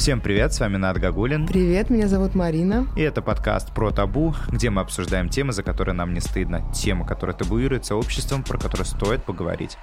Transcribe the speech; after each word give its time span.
Всем 0.00 0.22
привет, 0.22 0.54
с 0.54 0.60
вами 0.60 0.78
Над 0.78 0.96
Гагулин. 0.96 1.46
Привет, 1.46 1.90
меня 1.90 2.08
зовут 2.08 2.34
Марина. 2.34 2.86
И 2.96 3.02
это 3.02 3.20
подкаст 3.20 3.74
про 3.74 3.90
табу, 3.90 4.34
где 4.48 4.70
мы 4.70 4.80
обсуждаем 4.80 5.28
темы, 5.28 5.52
за 5.52 5.62
которые 5.62 5.94
нам 5.94 6.14
не 6.14 6.20
стыдно. 6.20 6.62
Темы, 6.72 7.04
которые 7.04 7.36
табуируются 7.36 7.94
обществом, 7.94 8.42
про 8.42 8.56
которые 8.56 8.86
стоит 8.86 9.22
поговорить. 9.24 9.76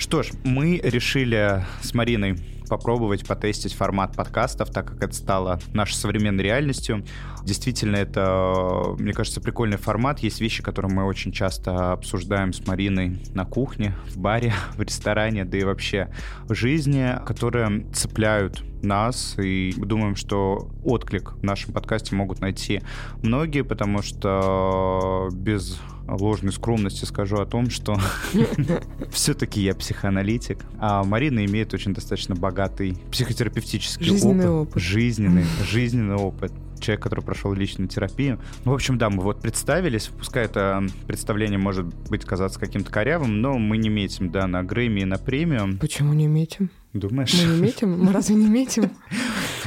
Что 0.00 0.22
ж, 0.22 0.30
мы 0.44 0.80
решили 0.82 1.62
с 1.82 1.92
Мариной 1.92 2.38
попробовать 2.70 3.26
потестить 3.26 3.74
формат 3.74 4.16
подкастов, 4.16 4.70
так 4.70 4.86
как 4.86 5.02
это 5.02 5.14
стало 5.14 5.60
нашей 5.74 5.92
современной 5.92 6.42
реальностью. 6.42 7.04
Действительно, 7.44 7.96
это, 7.96 8.94
мне 8.98 9.12
кажется, 9.12 9.42
прикольный 9.42 9.76
формат. 9.76 10.20
Есть 10.20 10.40
вещи, 10.40 10.62
которые 10.62 10.90
мы 10.90 11.04
очень 11.04 11.32
часто 11.32 11.92
обсуждаем 11.92 12.54
с 12.54 12.66
Мариной 12.66 13.18
на 13.34 13.44
кухне, 13.44 13.94
в 14.08 14.16
баре, 14.16 14.54
в 14.76 14.80
ресторане, 14.80 15.44
да 15.44 15.58
и 15.58 15.64
вообще 15.64 16.08
в 16.44 16.54
жизни, 16.54 17.18
которые 17.26 17.86
цепляют 17.92 18.62
нас, 18.82 19.36
и 19.38 19.74
думаем, 19.76 20.16
что 20.16 20.70
отклик 20.82 21.32
в 21.32 21.42
нашем 21.42 21.74
подкасте 21.74 22.14
могут 22.14 22.40
найти 22.40 22.80
многие, 23.22 23.64
потому 23.64 24.00
что 24.00 25.28
без 25.32 25.78
ложной 26.14 26.52
скромности 26.52 27.04
скажу 27.04 27.36
о 27.36 27.46
том, 27.46 27.70
что 27.70 27.98
все-таки 29.10 29.60
я 29.60 29.74
психоаналитик, 29.74 30.58
а 30.78 31.04
Марина 31.04 31.44
имеет 31.44 31.74
очень 31.74 31.94
достаточно 31.94 32.34
богатый 32.34 32.96
психотерапевтический 33.10 34.04
жизненный 34.06 34.48
опыт. 34.48 34.72
опыт. 34.72 34.82
Жизненный, 34.82 35.44
жизненный 35.64 36.16
опыт 36.16 36.52
человек, 36.80 37.02
который 37.02 37.20
прошел 37.20 37.52
личную 37.52 37.88
терапию. 37.88 38.40
Ну, 38.64 38.72
в 38.72 38.74
общем, 38.74 38.98
да, 38.98 39.10
мы 39.10 39.22
вот 39.22 39.40
представились, 39.40 40.06
пускай 40.06 40.46
это 40.46 40.82
представление 41.06 41.58
может 41.58 41.86
быть 42.08 42.24
казаться 42.24 42.58
каким-то 42.58 42.90
корявым, 42.90 43.40
но 43.40 43.58
мы 43.58 43.76
не 43.76 43.88
метим, 43.88 44.30
да, 44.30 44.46
на 44.46 44.62
Грэмми 44.62 45.00
и 45.00 45.04
на 45.04 45.18
премию. 45.18 45.78
Почему 45.78 46.14
не 46.14 46.26
метим? 46.26 46.70
Думаешь? 46.92 47.34
Мы 47.40 47.54
не 47.54 47.60
метим? 47.60 48.04
Мы 48.04 48.12
разве 48.12 48.34
не 48.34 48.48
метим? 48.48 48.90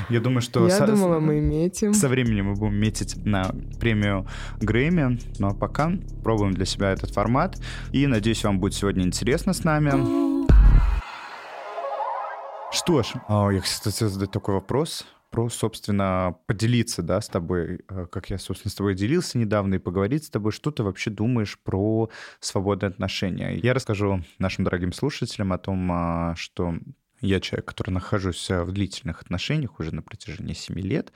Я 0.10 0.20
думаю, 0.20 0.42
что... 0.42 0.68
Я 0.68 0.78
со, 0.78 0.88
думала, 0.88 1.20
мы 1.20 1.40
метим. 1.40 1.94
Со 1.94 2.10
временем 2.10 2.48
мы 2.48 2.56
будем 2.56 2.76
метить 2.76 3.16
на 3.26 3.56
премию 3.80 4.28
Грэмми, 4.60 5.20
ну 5.40 5.48
а 5.48 5.54
пока 5.54 5.94
пробуем 6.22 6.54
для 6.54 6.66
себя 6.66 6.92
этот 6.92 7.12
формат. 7.12 7.62
И 7.94 8.06
надеюсь, 8.08 8.44
вам 8.44 8.60
будет 8.60 8.74
сегодня 8.74 9.04
интересно 9.04 9.54
с 9.54 9.64
нами. 9.64 9.92
Что 12.74 13.04
ж, 13.04 13.14
а, 13.28 13.50
я, 13.52 13.62
кстати, 13.62 14.04
задать 14.04 14.32
такой 14.32 14.56
вопрос 14.56 15.06
про, 15.30 15.50
собственно, 15.50 16.36
поделиться, 16.46 17.02
да, 17.02 17.22
с 17.22 17.28
тобой, 17.28 17.82
э, 17.88 18.06
как 18.12 18.30
я, 18.30 18.38
собственно, 18.38 18.72
с 18.72 18.76
тобой 18.76 18.96
делился 18.96 19.38
недавно, 19.38 19.76
и 19.76 19.80
поговорить 19.80 20.26
с 20.26 20.30
тобой, 20.30 20.52
что 20.52 20.72
ты 20.72 20.84
вообще 20.84 21.10
думаешь 21.10 21.58
про 21.64 22.10
свободные 22.40 22.90
отношения. 22.90 23.56
Я 23.56 23.74
расскажу 23.74 24.24
нашим 24.40 24.64
дорогим 24.64 24.92
слушателям 24.92 25.54
о 25.54 25.58
том, 25.58 25.90
а, 25.92 26.36
что 26.36 26.76
я 27.24 27.40
человек, 27.40 27.66
который 27.66 27.92
нахожусь 27.92 28.50
э, 28.50 28.64
в 28.64 28.72
длительных 28.72 29.22
отношениях 29.22 29.80
уже 29.80 29.96
на 29.96 30.02
протяжении 30.02 30.54
7 30.54 30.80
лет. 30.80 31.14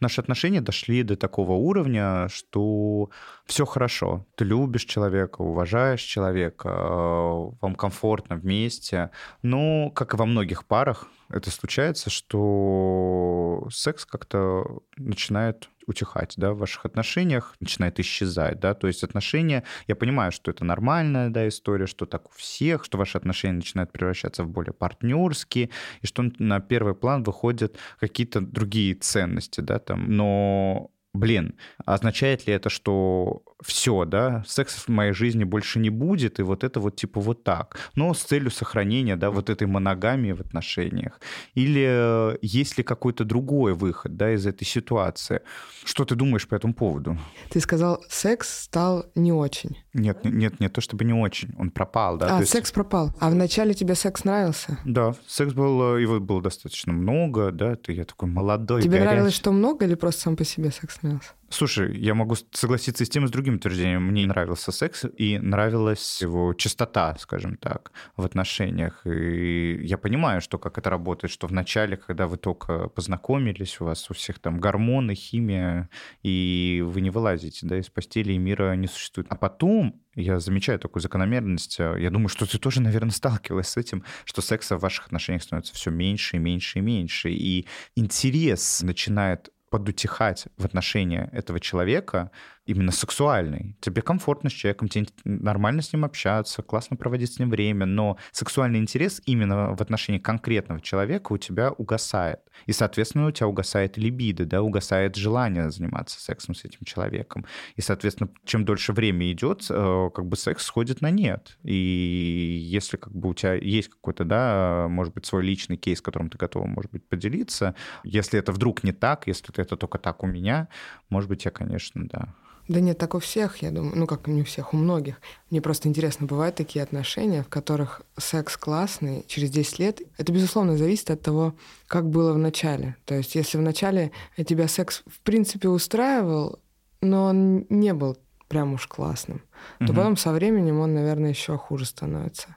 Наши 0.00 0.20
отношения 0.20 0.60
дошли 0.60 1.02
до 1.02 1.16
такого 1.16 1.52
уровня, 1.52 2.28
что 2.28 3.08
все 3.46 3.64
хорошо. 3.64 4.26
Ты 4.34 4.44
любишь 4.44 4.84
человека, 4.84 5.40
уважаешь 5.40 6.02
человека, 6.02 6.68
э, 6.68 7.50
вам 7.62 7.74
комфортно 7.74 8.36
вместе. 8.36 9.10
Но, 9.42 9.90
как 9.90 10.12
и 10.12 10.16
во 10.16 10.26
многих 10.26 10.66
парах, 10.66 11.08
это 11.28 11.50
случается, 11.50 12.10
что 12.10 13.66
секс 13.70 14.04
как-то 14.04 14.82
начинает 14.96 15.68
утихать, 15.86 16.34
да, 16.36 16.52
в 16.52 16.58
ваших 16.58 16.84
отношениях, 16.84 17.54
начинает 17.60 18.00
исчезать, 18.00 18.58
да, 18.58 18.74
то 18.74 18.86
есть 18.86 19.04
отношения, 19.04 19.62
я 19.86 19.94
понимаю, 19.94 20.32
что 20.32 20.50
это 20.50 20.64
нормальная, 20.64 21.30
да, 21.30 21.46
история, 21.46 21.86
что 21.86 22.06
так 22.06 22.28
у 22.28 22.32
всех, 22.34 22.84
что 22.84 22.98
ваши 22.98 23.18
отношения 23.18 23.54
начинают 23.54 23.92
превращаться 23.92 24.42
в 24.44 24.48
более 24.48 24.72
партнерские, 24.72 25.70
и 26.02 26.06
что 26.06 26.24
на 26.38 26.60
первый 26.60 26.94
план 26.94 27.22
выходят 27.22 27.76
какие-то 28.00 28.40
другие 28.40 28.94
ценности, 28.94 29.60
да, 29.60 29.78
там, 29.78 30.10
но 30.10 30.90
блин, 31.16 31.56
означает 31.86 32.46
ли 32.46 32.52
это, 32.52 32.68
что 32.68 33.42
все, 33.62 34.04
да, 34.04 34.44
секса 34.46 34.80
в 34.80 34.88
моей 34.88 35.12
жизни 35.12 35.44
больше 35.44 35.78
не 35.78 35.88
будет, 35.88 36.38
и 36.40 36.42
вот 36.42 36.64
это 36.64 36.80
вот 36.80 36.96
типа 36.96 37.20
вот 37.20 37.44
так, 37.44 37.78
но 37.94 38.12
с 38.12 38.22
целью 38.22 38.50
сохранения, 38.50 39.16
да, 39.16 39.30
вот 39.30 39.48
этой 39.48 39.66
моногамии 39.66 40.32
в 40.32 40.40
отношениях? 40.40 41.20
Или 41.54 42.36
есть 42.44 42.76
ли 42.76 42.84
какой-то 42.84 43.24
другой 43.24 43.74
выход, 43.74 44.16
да, 44.16 44.34
из 44.34 44.46
этой 44.46 44.64
ситуации? 44.64 45.40
Что 45.84 46.04
ты 46.04 46.16
думаешь 46.16 46.46
по 46.46 46.54
этому 46.54 46.74
поводу? 46.74 47.18
Ты 47.50 47.60
сказал, 47.60 48.04
секс 48.08 48.64
стал 48.64 49.06
не 49.14 49.32
очень. 49.32 49.78
Нет, 49.94 50.24
нет, 50.24 50.60
не 50.60 50.68
то 50.68 50.80
чтобы 50.80 51.04
не 51.04 51.14
очень, 51.14 51.54
он 51.56 51.70
пропал, 51.70 52.18
да. 52.18 52.36
А, 52.36 52.40
есть... 52.40 52.52
секс 52.52 52.72
пропал. 52.72 53.14
А 53.20 53.30
вначале 53.30 53.72
тебе 53.72 53.94
секс 53.94 54.24
нравился? 54.24 54.78
Да, 54.84 55.14
секс 55.26 55.54
был, 55.54 55.96
его 55.96 56.20
было 56.20 56.42
достаточно 56.42 56.92
много, 56.92 57.52
да, 57.52 57.76
ты 57.76 57.92
я 57.92 58.04
такой 58.04 58.28
молодой, 58.28 58.82
Тебе 58.82 58.98
горячий. 58.98 59.06
нравилось, 59.06 59.34
что 59.34 59.52
много 59.52 59.86
или 59.86 59.94
просто 59.94 60.22
сам 60.22 60.36
по 60.36 60.44
себе 60.44 60.70
секс 60.72 61.00
нравился? 61.02 61.30
Слушай, 61.48 61.96
я 61.96 62.14
могу 62.14 62.34
согласиться 62.50 63.04
с 63.04 63.08
тем 63.08 63.24
и 63.24 63.28
с 63.28 63.30
другим 63.30 63.54
утверждением. 63.54 64.02
Мне 64.06 64.26
нравился 64.26 64.72
секс 64.72 65.04
и 65.16 65.38
нравилась 65.38 66.20
его 66.20 66.54
чистота, 66.54 67.16
скажем 67.20 67.56
так, 67.56 67.92
в 68.16 68.24
отношениях. 68.24 69.06
И 69.06 69.78
я 69.84 69.96
понимаю, 69.96 70.40
что 70.40 70.58
как 70.58 70.76
это 70.76 70.90
работает, 70.90 71.30
что 71.30 71.46
в 71.46 71.52
начале, 71.52 71.96
когда 71.96 72.26
вы 72.26 72.36
только 72.36 72.88
познакомились, 72.88 73.80
у 73.80 73.84
вас 73.84 74.10
у 74.10 74.14
всех 74.14 74.40
там 74.40 74.58
гормоны, 74.58 75.14
химия, 75.14 75.88
и 76.22 76.82
вы 76.84 77.00
не 77.00 77.10
вылазите 77.10 77.64
да, 77.66 77.78
из 77.78 77.90
постели, 77.90 78.32
и 78.32 78.38
мира 78.38 78.74
не 78.74 78.88
существует. 78.88 79.28
А 79.30 79.36
потом 79.36 80.02
я 80.16 80.40
замечаю 80.40 80.80
такую 80.80 81.00
закономерность. 81.02 81.78
Я 81.78 82.10
думаю, 82.10 82.28
что 82.28 82.46
ты 82.46 82.58
тоже, 82.58 82.80
наверное, 82.80 83.12
сталкивалась 83.12 83.68
с 83.68 83.76
этим, 83.76 84.02
что 84.24 84.42
секса 84.42 84.76
в 84.76 84.80
ваших 84.80 85.06
отношениях 85.06 85.42
становится 85.42 85.74
все 85.74 85.90
меньше 85.90 86.36
и 86.36 86.40
меньше 86.40 86.78
и 86.78 86.82
меньше. 86.82 87.30
И 87.30 87.66
интерес 87.94 88.82
начинает 88.82 89.50
подутихать 89.70 90.46
в 90.56 90.64
отношении 90.64 91.28
этого 91.32 91.60
человека, 91.60 92.30
именно 92.66 92.90
сексуальный. 92.92 93.76
Тебе 93.80 94.02
комфортно 94.02 94.50
с 94.50 94.52
человеком, 94.52 94.88
тебе 94.88 95.06
нормально 95.24 95.82
с 95.82 95.92
ним 95.92 96.04
общаться, 96.04 96.62
классно 96.62 96.96
проводить 96.96 97.32
с 97.32 97.38
ним 97.38 97.50
время, 97.50 97.86
но 97.86 98.18
сексуальный 98.32 98.80
интерес 98.80 99.22
именно 99.24 99.74
в 99.74 99.80
отношении 99.80 100.18
конкретного 100.18 100.80
человека 100.80 101.32
у 101.32 101.38
тебя 101.38 101.70
угасает. 101.70 102.40
И, 102.66 102.72
соответственно, 102.72 103.28
у 103.28 103.30
тебя 103.30 103.46
угасает 103.46 103.96
либидо, 103.96 104.44
да, 104.44 104.62
угасает 104.62 105.14
желание 105.14 105.70
заниматься 105.70 106.20
сексом 106.20 106.54
с 106.54 106.64
этим 106.64 106.80
человеком. 106.84 107.46
И, 107.76 107.80
соответственно, 107.80 108.30
чем 108.44 108.64
дольше 108.64 108.92
время 108.92 109.30
идет, 109.30 109.66
э, 109.70 110.10
как 110.12 110.26
бы 110.26 110.36
секс 110.36 110.64
сходит 110.64 111.00
на 111.00 111.10
нет. 111.10 111.58
И 111.62 112.58
если 112.60 112.96
как 112.96 113.14
бы 113.14 113.28
у 113.28 113.34
тебя 113.34 113.54
есть 113.54 113.90
какой-то, 113.90 114.24
да, 114.24 114.86
может 114.88 115.14
быть, 115.14 115.24
свой 115.24 115.44
личный 115.44 115.76
кейс, 115.76 116.00
которым 116.00 116.30
ты 116.30 116.36
готова, 116.36 116.66
может 116.66 116.90
быть, 116.90 117.08
поделиться, 117.08 117.76
если 118.02 118.40
это 118.40 118.50
вдруг 118.50 118.82
не 118.82 118.92
так, 118.92 119.28
если 119.28 119.46
это 119.56 119.76
только 119.76 119.98
так 119.98 120.24
у 120.24 120.26
меня, 120.26 120.68
может 121.10 121.28
быть, 121.28 121.44
я, 121.44 121.52
конечно, 121.52 122.08
да, 122.08 122.34
да 122.68 122.80
нет, 122.80 122.98
так 122.98 123.14
у 123.14 123.20
всех, 123.20 123.58
я 123.58 123.70
думаю. 123.70 123.96
Ну, 123.96 124.06
как 124.06 124.26
не 124.26 124.42
у 124.42 124.44
всех, 124.44 124.74
у 124.74 124.76
многих. 124.76 125.20
Мне 125.50 125.60
просто 125.60 125.88
интересно, 125.88 126.26
бывают 126.26 126.56
такие 126.56 126.82
отношения, 126.82 127.42
в 127.42 127.48
которых 127.48 128.02
секс 128.18 128.56
классный 128.56 129.24
через 129.28 129.50
10 129.50 129.78
лет. 129.78 130.00
Это, 130.18 130.32
безусловно, 130.32 130.76
зависит 130.76 131.10
от 131.10 131.22
того, 131.22 131.54
как 131.86 132.08
было 132.10 132.32
в 132.32 132.38
начале. 132.38 132.96
То 133.04 133.14
есть, 133.14 133.34
если 133.36 133.58
в 133.58 133.62
начале 133.62 134.10
тебя 134.36 134.66
секс, 134.66 135.02
в 135.06 135.20
принципе, 135.20 135.68
устраивал, 135.68 136.58
но 137.00 137.26
он 137.26 137.66
не 137.68 137.94
был 137.94 138.16
прям 138.48 138.74
уж 138.74 138.86
классным, 138.86 139.42
угу. 139.80 139.86
то 139.86 139.94
потом 139.94 140.16
со 140.16 140.32
временем 140.32 140.80
он, 140.80 140.94
наверное, 140.94 141.30
еще 141.30 141.56
хуже 141.56 141.84
становится. 141.84 142.56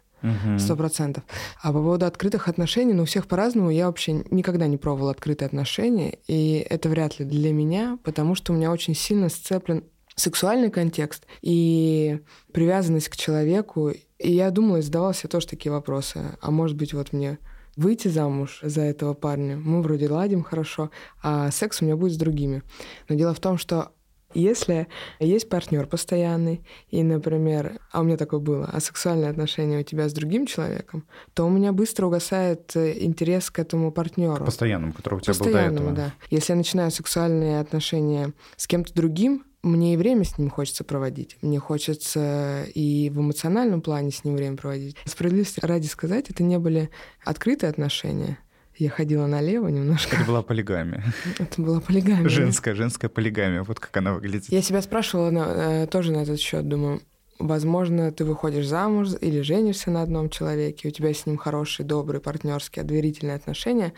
Сто 0.57 0.75
процентов. 0.75 1.23
А 1.61 1.71
по 1.71 1.79
поводу 1.79 2.05
открытых 2.05 2.49
отношений, 2.49 2.93
ну, 2.93 3.03
у 3.03 3.05
всех 3.05 3.25
по-разному. 3.25 3.69
Я 3.69 3.87
вообще 3.87 4.23
никогда 4.31 4.67
не 4.67 4.75
пробовала 4.75 5.11
открытые 5.11 5.47
отношения, 5.47 6.17
и 6.27 6.65
это 6.69 6.89
вряд 6.89 7.19
ли 7.19 7.25
для 7.25 7.53
меня, 7.53 7.97
потому 8.03 8.35
что 8.35 8.51
у 8.51 8.55
меня 8.57 8.69
очень 8.69 8.95
сильно 8.95 9.29
сцеплен 9.29 9.85
сексуальный 10.19 10.69
контекст 10.69 11.25
и 11.41 12.19
привязанность 12.51 13.09
к 13.09 13.15
человеку. 13.15 13.89
И 14.19 14.31
я 14.31 14.51
думала 14.51 14.81
задавала 14.81 15.13
себе 15.13 15.29
тоже 15.29 15.47
такие 15.47 15.71
вопросы. 15.71 16.37
А 16.41 16.51
может 16.51 16.75
быть, 16.75 16.93
вот 16.93 17.13
мне 17.13 17.39
выйти 17.75 18.09
замуж 18.09 18.59
за 18.61 18.81
этого 18.81 19.13
парня. 19.13 19.55
Мы 19.57 19.81
вроде 19.81 20.09
ладим 20.09 20.43
хорошо, 20.43 20.91
а 21.23 21.49
секс 21.51 21.81
у 21.81 21.85
меня 21.85 21.95
будет 21.95 22.13
с 22.13 22.17
другими. 22.17 22.63
Но 23.07 23.15
дело 23.15 23.33
в 23.33 23.39
том, 23.39 23.57
что 23.57 23.93
если 24.33 24.87
есть 25.19 25.49
партнер 25.49 25.87
постоянный, 25.87 26.63
и, 26.89 27.01
например, 27.01 27.79
а 27.91 28.01
у 28.01 28.03
меня 28.03 28.17
такое 28.17 28.39
было, 28.39 28.69
а 28.71 28.79
сексуальные 28.79 29.29
отношения 29.29 29.79
у 29.79 29.83
тебя 29.83 30.07
с 30.07 30.13
другим 30.13 30.45
человеком, 30.45 31.07
то 31.33 31.47
у 31.47 31.49
меня 31.49 31.71
быстро 31.71 32.05
угасает 32.05 32.75
э, 32.75 33.03
интерес 33.03 33.49
к 33.49 33.57
этому 33.57 33.91
партнеру. 33.91 34.45
Постоянному, 34.45 34.93
который 34.93 35.15
у 35.15 35.19
тебя 35.21 35.33
был 35.33 35.51
до 35.51 35.57
этого. 35.57 35.91
да. 35.93 36.13
Если 36.29 36.51
я 36.53 36.57
начинаю 36.57 36.91
сексуальные 36.91 37.59
отношения 37.59 38.33
с 38.55 38.67
кем-то 38.67 38.93
другим, 38.93 39.45
мне 39.61 39.93
и 39.93 39.97
время 39.97 40.23
с 40.23 40.37
ним 40.37 40.49
хочется 40.49 40.83
проводить. 40.83 41.37
Мне 41.41 41.59
хочется 41.59 42.65
и 42.73 43.09
в 43.09 43.19
эмоциональном 43.19 43.81
плане 43.81 44.11
с 44.11 44.23
ним 44.23 44.35
время 44.35 44.57
проводить. 44.57 44.95
Справедливости 45.05 45.59
ради 45.63 45.87
сказать, 45.87 46.29
это 46.29 46.43
не 46.43 46.57
были 46.59 46.89
открытые 47.23 47.69
отношения. 47.69 48.37
Я 48.77 48.89
ходила 48.89 49.27
налево 49.27 49.67
немножко. 49.67 50.15
Это 50.15 50.25
была 50.25 50.41
полигамия. 50.41 51.03
Это 51.37 51.61
была 51.61 51.81
полигамия. 51.81 52.29
Женская, 52.29 52.75
женская 52.75 53.09
полигамия. 53.09 53.63
Вот 53.63 53.77
как 53.79 53.95
она 53.97 54.13
выглядит. 54.13 54.45
Я 54.49 54.61
себя 54.61 54.81
спрашивала 54.81 55.29
на, 55.31 55.83
э, 55.83 55.87
тоже 55.87 56.13
на 56.13 56.23
этот 56.23 56.39
счет, 56.39 56.65
думаю, 56.65 57.01
возможно, 57.39 58.11
ты 58.11 58.25
выходишь 58.25 58.67
замуж 58.67 59.09
или 59.21 59.41
женишься 59.41 59.89
на 59.89 60.01
одном 60.01 60.29
человеке, 60.29 60.89
у 60.89 60.91
тебя 60.91 61.13
с 61.13 61.25
ним 61.25 61.37
хорошие, 61.37 61.85
добрые, 61.85 62.21
партнерские, 62.21 62.83
доверительные 62.83 63.37
отношения, 63.37 63.93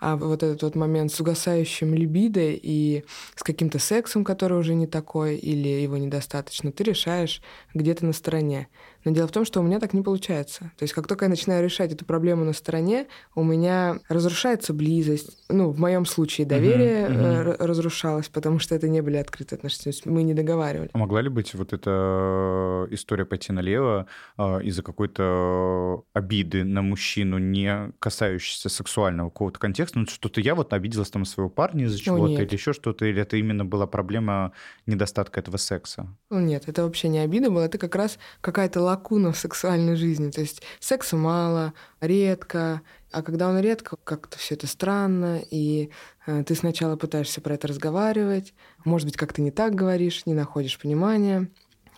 а 0.00 0.16
вот 0.16 0.42
этот 0.42 0.62
вот 0.62 0.74
момент 0.74 1.12
с 1.12 1.20
угасающим 1.20 1.94
либидой 1.94 2.58
и 2.60 3.04
с 3.34 3.42
каким-то 3.42 3.78
сексом, 3.78 4.24
который 4.24 4.58
уже 4.58 4.74
не 4.74 4.86
такой, 4.86 5.36
или 5.36 5.68
его 5.68 5.96
недостаточно, 5.96 6.72
ты 6.72 6.84
решаешь 6.84 7.42
где-то 7.74 8.06
на 8.06 8.12
стороне. 8.12 8.68
Но 9.06 9.12
дело 9.12 9.28
в 9.28 9.30
том, 9.30 9.44
что 9.44 9.60
у 9.60 9.62
меня 9.62 9.78
так 9.78 9.94
не 9.94 10.02
получается. 10.02 10.72
То 10.76 10.82
есть 10.82 10.92
как 10.92 11.06
только 11.06 11.26
я 11.26 11.28
начинаю 11.28 11.62
решать 11.62 11.92
эту 11.92 12.04
проблему 12.04 12.44
на 12.44 12.52
стороне, 12.52 13.06
у 13.36 13.44
меня 13.44 14.00
разрушается 14.08 14.74
близость. 14.74 15.44
Ну, 15.48 15.70
в 15.70 15.78
моем 15.78 16.04
случае 16.06 16.44
доверие 16.44 17.06
uh-huh, 17.06 17.56
uh-huh. 17.56 17.64
разрушалось, 17.64 18.28
потому 18.28 18.58
что 18.58 18.74
это 18.74 18.88
не 18.88 19.00
были 19.02 19.16
открытые 19.16 19.58
отношения. 19.58 19.84
То 19.84 19.88
есть 19.90 20.06
мы 20.06 20.24
не 20.24 20.34
договаривали. 20.34 20.90
А 20.92 20.98
могла 20.98 21.20
ли 21.20 21.28
быть 21.28 21.54
вот 21.54 21.72
эта 21.72 22.88
история 22.90 23.24
пойти 23.24 23.52
налево 23.52 24.08
э, 24.38 24.62
из-за 24.64 24.82
какой-то 24.82 26.02
обиды 26.12 26.64
на 26.64 26.82
мужчину, 26.82 27.38
не 27.38 27.92
касающейся 28.00 28.68
сексуального 28.68 29.30
какого-то 29.30 29.60
контекста? 29.60 30.00
Ну, 30.00 30.06
что-то 30.06 30.40
я 30.40 30.56
вот 30.56 30.72
обиделась 30.72 31.10
там 31.10 31.24
своего 31.26 31.48
парня 31.48 31.84
из-за 31.84 32.00
чего-то 32.00 32.42
или 32.42 32.52
еще 32.52 32.72
что-то, 32.72 33.04
или 33.04 33.22
это 33.22 33.36
именно 33.36 33.64
была 33.64 33.86
проблема 33.86 34.50
недостатка 34.84 35.38
этого 35.38 35.58
секса? 35.58 36.08
Ну, 36.28 36.40
нет, 36.40 36.64
это 36.66 36.82
вообще 36.82 37.06
не 37.06 37.20
обида 37.20 37.52
была, 37.52 37.66
это 37.66 37.78
как 37.78 37.94
раз 37.94 38.18
какая-то 38.40 38.80
лакуна 38.96 39.32
в 39.32 39.38
сексуальной 39.38 39.96
жизни. 39.96 40.30
То 40.30 40.40
есть 40.40 40.62
секса 40.80 41.16
мало, 41.16 41.74
редко, 42.00 42.80
а 43.12 43.22
когда 43.22 43.48
он 43.48 43.60
редко, 43.60 43.96
как-то 44.04 44.38
все 44.38 44.54
это 44.54 44.66
странно, 44.66 45.40
и 45.50 45.90
э, 46.26 46.42
ты 46.44 46.54
сначала 46.54 46.96
пытаешься 46.96 47.40
про 47.40 47.54
это 47.54 47.68
разговаривать, 47.68 48.54
может 48.84 49.06
быть, 49.06 49.16
как-то 49.16 49.42
не 49.42 49.50
так 49.50 49.74
говоришь, 49.74 50.26
не 50.26 50.34
находишь 50.34 50.78
понимания, 50.78 51.48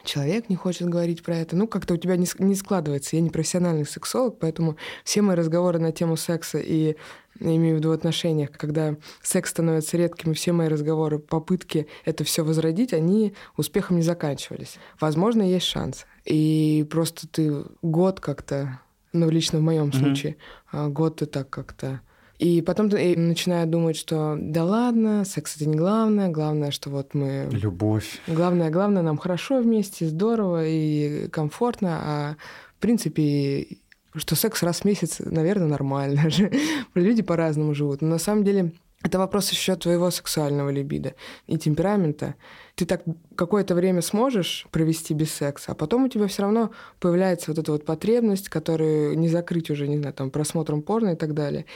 человек 0.09 0.49
не 0.49 0.57
хочет 0.57 0.89
говорить 0.89 1.23
про 1.23 1.37
это. 1.37 1.55
Ну, 1.55 1.69
как-то 1.69 1.95
у 1.95 1.97
тебя 1.97 2.17
не, 2.17 2.27
не 2.39 2.55
складывается. 2.55 3.17
Я 3.17 3.23
не 3.23 3.31
профессиональный 3.31 3.87
сексолог, 3.87 4.39
поэтому 4.39 4.77
все 5.05 5.23
мои 5.23 5.37
разговоры 5.37 5.79
на 5.79 5.93
тему 5.93 6.17
секса 6.17 6.59
и 6.59 6.97
я 7.41 7.55
имею 7.55 7.77
в 7.77 7.79
виду 7.79 7.91
в 7.91 7.93
отношениях, 7.93 8.51
когда 8.51 8.97
секс 9.23 9.51
становится 9.51 9.97
редким, 9.97 10.33
и 10.33 10.35
все 10.35 10.51
мои 10.51 10.67
разговоры, 10.67 11.21
попытки 11.21 11.87
это 12.05 12.25
все 12.25 12.43
возродить, 12.43 12.93
они 12.93 13.33
успехом 13.57 13.97
не 13.97 14.03
заканчивались. 14.03 14.79
Возможно, 14.99 15.43
есть 15.43 15.67
шанс. 15.67 16.05
И 16.25 16.85
просто 16.91 17.29
ты 17.29 17.65
год 17.81 18.19
как-то, 18.19 18.81
ну, 19.13 19.31
лично 19.31 19.61
в 19.61 19.63
моем 19.63 19.91
mm-hmm. 19.91 19.99
случае, 19.99 20.37
а, 20.73 20.89
год 20.89 21.17
ты 21.17 21.27
так 21.27 21.49
как-то 21.49 22.01
и 22.39 22.63
потом 22.63 22.89
ты 22.89 23.17
начинаю 23.17 23.67
думать, 23.67 23.97
что 23.97 24.37
да 24.39 24.65
ладно, 24.65 25.25
секс 25.25 25.57
это 25.57 25.69
не 25.69 25.77
главное, 25.77 26.29
главное, 26.29 26.71
что 26.71 26.89
вот 26.91 27.15
мы... 27.15 27.49
Любовь. 27.51 28.21
Главное, 28.29 28.71
главное, 28.71 29.03
нам 29.03 29.19
хорошо 29.19 29.61
вместе, 29.61 30.07
здорово 30.07 30.67
и 30.67 31.29
комфортно, 31.29 31.99
а 32.01 32.37
в 32.77 32.81
принципе 32.81 33.79
что 34.15 34.37
секс 34.37 34.63
раз 34.63 34.81
в 34.81 34.85
месяц, 34.85 35.21
наверное, 35.21 35.69
нормально 35.69 36.31
же. 36.31 36.51
Люди 36.95 37.23
по-разному 37.23 37.75
живут. 37.75 38.03
Но 38.03 38.09
на 38.09 38.19
самом 38.19 38.45
деле 38.45 38.73
это 39.03 39.19
вопрос 39.19 39.51
еще 39.51 39.77
твоего 39.77 40.11
сексуального 40.11 40.71
либидо 40.71 41.15
и 41.47 41.57
темперамента. 41.57 42.35
Ты 42.75 42.85
так 42.85 43.03
какое-то 43.37 43.75
время 43.75 44.03
сможешь 44.03 44.67
провести 44.71 45.15
без 45.15 45.33
секса, 45.33 45.73
а 45.73 45.75
потом 45.75 46.05
у 46.05 46.09
тебя 46.09 46.27
все 46.27 46.43
равно 46.43 46.71
появляется 47.01 47.51
вот 47.51 47.59
эта 47.59 47.71
вот 47.73 47.85
потребность, 47.85 48.49
которую 48.49 49.17
не 49.19 49.29
закрыть 49.29 49.71
уже, 49.71 49.87
не 49.87 49.99
знаю, 49.99 50.15
там, 50.15 50.31
просмотром 50.31 50.83
порно 50.83 51.11
и 51.11 51.17
так 51.17 51.35
далее. 51.35 51.67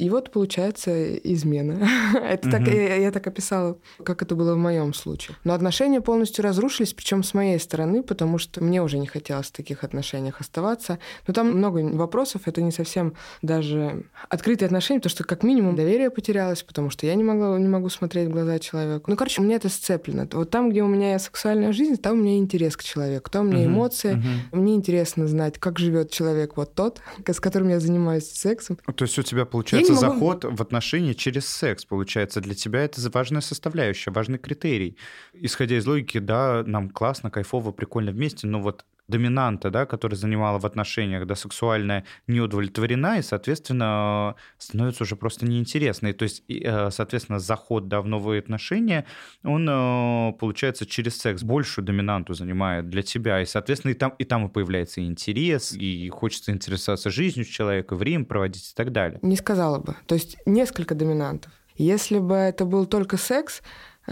И 0.00 0.08
вот 0.08 0.30
получается 0.30 1.14
измена. 1.16 1.86
это 2.14 2.48
угу. 2.48 2.56
так, 2.56 2.66
я, 2.68 2.96
я 2.96 3.12
так 3.12 3.26
описала, 3.26 3.76
как 4.02 4.22
это 4.22 4.34
было 4.34 4.54
в 4.54 4.56
моем 4.56 4.94
случае. 4.94 5.36
Но 5.44 5.52
отношения 5.52 6.00
полностью 6.00 6.42
разрушились, 6.42 6.94
причем 6.94 7.22
с 7.22 7.34
моей 7.34 7.60
стороны, 7.60 8.02
потому 8.02 8.38
что 8.38 8.64
мне 8.64 8.82
уже 8.82 8.96
не 8.96 9.06
хотелось 9.06 9.48
в 9.48 9.52
таких 9.52 9.84
отношениях 9.84 10.40
оставаться. 10.40 10.98
Но 11.26 11.34
там 11.34 11.50
много 11.50 11.80
вопросов, 11.80 12.42
это 12.46 12.62
не 12.62 12.72
совсем 12.72 13.12
даже 13.42 14.04
открытые 14.30 14.66
отношения, 14.66 15.00
потому 15.00 15.10
что 15.10 15.24
как 15.24 15.42
минимум 15.42 15.76
доверие 15.76 16.08
потерялось, 16.08 16.62
потому 16.62 16.88
что 16.88 17.04
я 17.04 17.14
не, 17.14 17.22
могла, 17.22 17.58
не 17.58 17.68
могу 17.68 17.90
смотреть 17.90 18.28
в 18.28 18.32
глаза 18.32 18.58
человеку. 18.58 19.10
Ну, 19.10 19.18
короче, 19.18 19.42
у 19.42 19.44
меня 19.44 19.56
это 19.56 19.68
сцеплено. 19.68 20.26
Вот 20.32 20.48
там, 20.48 20.70
где 20.70 20.82
у 20.82 20.88
меня 20.88 21.18
сексуальная 21.18 21.72
жизнь, 21.72 21.96
там 21.96 22.18
у 22.18 22.22
меня 22.22 22.38
интерес 22.38 22.74
к 22.74 22.82
человеку, 22.82 23.28
там 23.30 23.48
у 23.48 23.50
меня 23.50 23.66
угу. 23.66 23.74
эмоции. 23.74 24.14
Угу. 24.14 24.62
Мне 24.62 24.76
интересно 24.76 25.26
знать, 25.26 25.58
как 25.58 25.78
живет 25.78 26.10
человек 26.10 26.56
вот 26.56 26.74
тот, 26.74 27.02
с 27.26 27.38
которым 27.38 27.68
я 27.68 27.80
занимаюсь 27.80 28.30
сексом. 28.30 28.78
То 28.94 29.04
есть 29.04 29.18
у 29.18 29.22
тебя 29.22 29.44
получается 29.44 29.89
это 29.92 30.06
могу... 30.06 30.32
заход 30.32 30.44
в 30.44 30.62
отношения 30.62 31.14
через 31.14 31.46
секс, 31.46 31.84
получается. 31.84 32.40
Для 32.40 32.54
тебя 32.54 32.80
это 32.80 33.00
важная 33.10 33.40
составляющая, 33.40 34.10
важный 34.10 34.38
критерий. 34.38 34.96
Исходя 35.32 35.76
из 35.76 35.86
логики, 35.86 36.18
да, 36.18 36.62
нам 36.66 36.90
классно, 36.90 37.30
кайфово, 37.30 37.72
прикольно 37.72 38.12
вместе, 38.12 38.46
но 38.46 38.60
вот 38.60 38.84
доминанта, 39.10 39.70
да, 39.70 39.86
которая 39.86 40.16
занимала 40.16 40.58
в 40.58 40.66
отношениях, 40.66 41.26
да, 41.26 41.34
сексуальная, 41.34 42.04
не 42.26 42.40
удовлетворена, 42.40 43.18
и, 43.18 43.22
соответственно, 43.22 44.36
становится 44.58 45.04
уже 45.04 45.16
просто 45.16 45.46
неинтересной. 45.46 46.12
То 46.12 46.22
есть, 46.22 46.42
э, 46.48 46.90
соответственно, 46.90 47.38
заход, 47.38 47.88
да, 47.88 48.00
в 48.00 48.06
новые 48.06 48.40
отношения, 48.40 49.04
он, 49.44 49.68
э, 49.68 50.32
получается, 50.38 50.86
через 50.86 51.18
секс 51.18 51.42
большую 51.42 51.84
доминанту 51.84 52.34
занимает 52.34 52.88
для 52.88 53.02
тебя, 53.02 53.42
и, 53.42 53.46
соответственно, 53.46 53.92
и 53.92 53.94
там, 53.94 54.14
и 54.18 54.24
там 54.24 54.46
и 54.46 54.48
появляется 54.48 55.04
интерес, 55.04 55.72
и 55.72 56.08
хочется 56.08 56.52
интересоваться 56.52 57.10
жизнью 57.10 57.44
человека, 57.44 57.96
время 57.96 58.24
проводить 58.24 58.70
и 58.70 58.74
так 58.74 58.92
далее. 58.92 59.18
Не 59.22 59.36
сказала 59.36 59.78
бы. 59.78 59.96
То 60.06 60.14
есть 60.14 60.36
несколько 60.46 60.94
доминантов. 60.94 61.52
Если 61.76 62.18
бы 62.18 62.34
это 62.34 62.64
был 62.64 62.86
только 62.86 63.16
секс, 63.16 63.62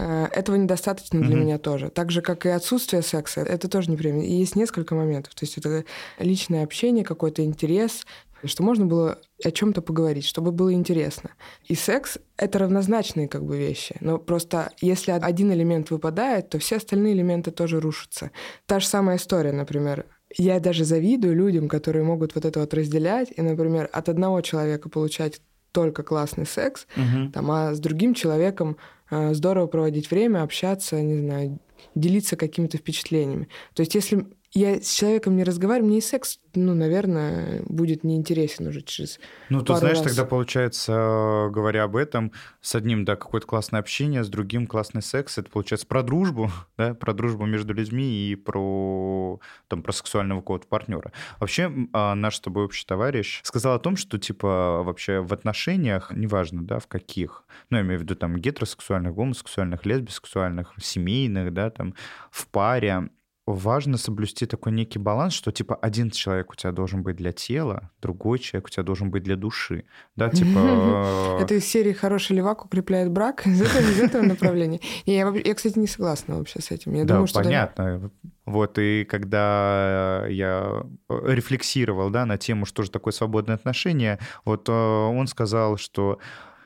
этого 0.03 0.55
недостаточно 0.55 1.21
для 1.21 1.35
mm-hmm. 1.35 1.39
меня 1.39 1.57
тоже. 1.57 1.89
Так 1.89 2.11
же, 2.11 2.21
как 2.21 2.45
и 2.45 2.49
отсутствие 2.49 3.01
секса, 3.01 3.41
это 3.41 3.67
тоже 3.67 3.91
непременно. 3.91 4.23
И 4.23 4.33
есть 4.33 4.55
несколько 4.55 4.95
моментов. 4.95 5.35
То 5.35 5.45
есть 5.45 5.57
это 5.57 5.83
личное 6.19 6.63
общение, 6.63 7.03
какой-то 7.03 7.43
интерес, 7.43 8.05
что 8.43 8.63
можно 8.63 8.85
было 8.85 9.19
о 9.43 9.51
чем-то 9.51 9.81
поговорить, 9.81 10.25
чтобы 10.25 10.51
было 10.51 10.73
интересно. 10.73 11.31
И 11.65 11.75
секс— 11.75 12.17
это 12.37 12.59
равнозначные 12.59 13.27
как 13.27 13.43
бы 13.43 13.57
вещи. 13.57 13.95
Но 13.99 14.17
просто 14.17 14.71
если 14.81 15.11
один 15.11 15.51
элемент 15.51 15.91
выпадает, 15.91 16.49
то 16.49 16.59
все 16.59 16.77
остальные 16.77 17.13
элементы 17.13 17.51
тоже 17.51 17.79
рушатся. 17.79 18.31
Та 18.65 18.79
же 18.79 18.87
самая 18.87 19.17
история, 19.17 19.51
например. 19.51 20.05
Я 20.37 20.59
даже 20.59 20.85
завидую 20.85 21.35
людям, 21.35 21.67
которые 21.67 22.03
могут 22.05 22.35
вот 22.35 22.45
это 22.45 22.59
вот 22.59 22.73
разделять, 22.73 23.33
и, 23.35 23.41
например, 23.41 23.89
от 23.91 24.09
одного 24.09 24.41
человека 24.41 24.87
получать 24.87 25.41
только 25.71 26.03
классный 26.03 26.45
секс, 26.45 26.87
угу. 26.95 27.31
там, 27.31 27.51
а 27.51 27.73
с 27.73 27.79
другим 27.79 28.13
человеком 28.13 28.71
э, 28.71 28.98
здорово 29.11 29.67
проводить 29.67 30.11
время, 30.11 30.43
общаться, 30.43 31.01
не 31.01 31.17
знаю, 31.19 31.59
делиться 31.95 32.35
какими-то 32.35 32.77
впечатлениями. 32.77 33.47
То 33.73 33.81
есть 33.81 33.95
если 33.95 34.27
я 34.53 34.81
с 34.81 34.91
человеком 34.91 35.35
не 35.35 35.43
разговариваю, 35.43 35.89
мне 35.89 35.99
и 35.99 36.01
секс, 36.01 36.39
ну, 36.55 36.73
наверное, 36.73 37.61
будет 37.67 38.03
неинтересен 38.03 38.67
уже 38.67 38.81
через 38.81 39.19
Ну, 39.49 39.61
ты 39.61 39.75
знаешь, 39.75 39.97
раз. 39.97 40.07
тогда 40.07 40.25
получается, 40.25 41.49
говоря 41.51 41.83
об 41.83 41.95
этом, 41.95 42.31
с 42.59 42.73
одним, 42.73 43.05
да, 43.05 43.15
какое-то 43.15 43.45
классное 43.45 43.79
общение, 43.79 44.23
с 44.23 44.29
другим 44.29 44.65
классный 44.65 45.03
секс, 45.03 45.37
это 45.37 45.51
получается 45.51 45.85
про 45.85 46.01
дружбу, 46.01 46.51
да, 46.77 46.95
про 46.95 47.13
дружбу 47.13 47.45
между 47.45 47.73
людьми 47.73 48.31
и 48.31 48.35
про, 48.35 49.39
там, 49.67 49.83
про 49.83 49.91
сексуального 49.91 50.39
какого-то 50.39 50.67
партнера. 50.67 51.11
Вообще, 51.39 51.71
а, 51.93 52.15
наш 52.15 52.37
с 52.37 52.39
тобой 52.39 52.65
общий 52.65 52.85
товарищ 52.87 53.41
сказал 53.43 53.75
о 53.75 53.79
том, 53.79 53.97
что, 53.97 54.17
типа, 54.17 54.81
вообще 54.83 55.19
в 55.19 55.31
отношениях, 55.31 56.11
неважно, 56.11 56.63
да, 56.63 56.79
в 56.79 56.87
каких, 56.87 57.43
ну, 57.69 57.77
я 57.77 57.83
имею 57.83 57.99
в 57.99 58.01
виду, 58.01 58.15
там, 58.15 58.35
гетеросексуальных, 58.35 59.13
гомосексуальных, 59.13 59.85
лесбисексуальных, 59.85 60.73
семейных, 60.81 61.53
да, 61.53 61.69
там, 61.69 61.93
в 62.31 62.47
паре, 62.47 63.09
важно 63.53 63.97
соблюсти 63.97 64.45
такой 64.45 64.71
некий 64.71 64.99
баланс, 64.99 65.33
что 65.33 65.51
типа 65.51 65.75
один 65.75 66.09
человек 66.11 66.51
у 66.51 66.55
тебя 66.55 66.71
должен 66.71 67.03
быть 67.03 67.15
для 67.15 67.31
тела, 67.31 67.91
другой 68.01 68.39
человек 68.39 68.67
у 68.67 68.69
тебя 68.69 68.83
должен 68.83 69.11
быть 69.11 69.23
для 69.23 69.35
души. 69.35 69.85
Да, 70.15 70.29
типа... 70.39 71.37
Это 71.41 71.55
из 71.55 71.65
серии 71.65 71.93
«Хороший 71.93 72.35
левак 72.37 72.65
укрепляет 72.65 73.11
брак» 73.11 73.45
из 73.47 73.61
этого, 73.61 74.23
направления. 74.23 74.79
Я, 75.05 75.31
кстати, 75.53 75.77
не 75.79 75.87
согласна 75.87 76.37
вообще 76.37 76.61
с 76.61 76.71
этим. 76.71 77.05
Да, 77.05 77.25
понятно. 77.33 78.11
Вот, 78.45 78.79
и 78.79 79.05
когда 79.05 80.25
я 80.27 80.83
рефлексировал, 81.07 82.09
да, 82.09 82.25
на 82.25 82.39
тему, 82.39 82.65
что 82.65 82.81
же 82.81 82.89
такое 82.89 83.13
свободное 83.13 83.55
отношение, 83.55 84.17
вот 84.43 84.67
э, 84.67 84.71
он 84.71 85.27
сказал, 85.27 85.77
что 85.77 86.17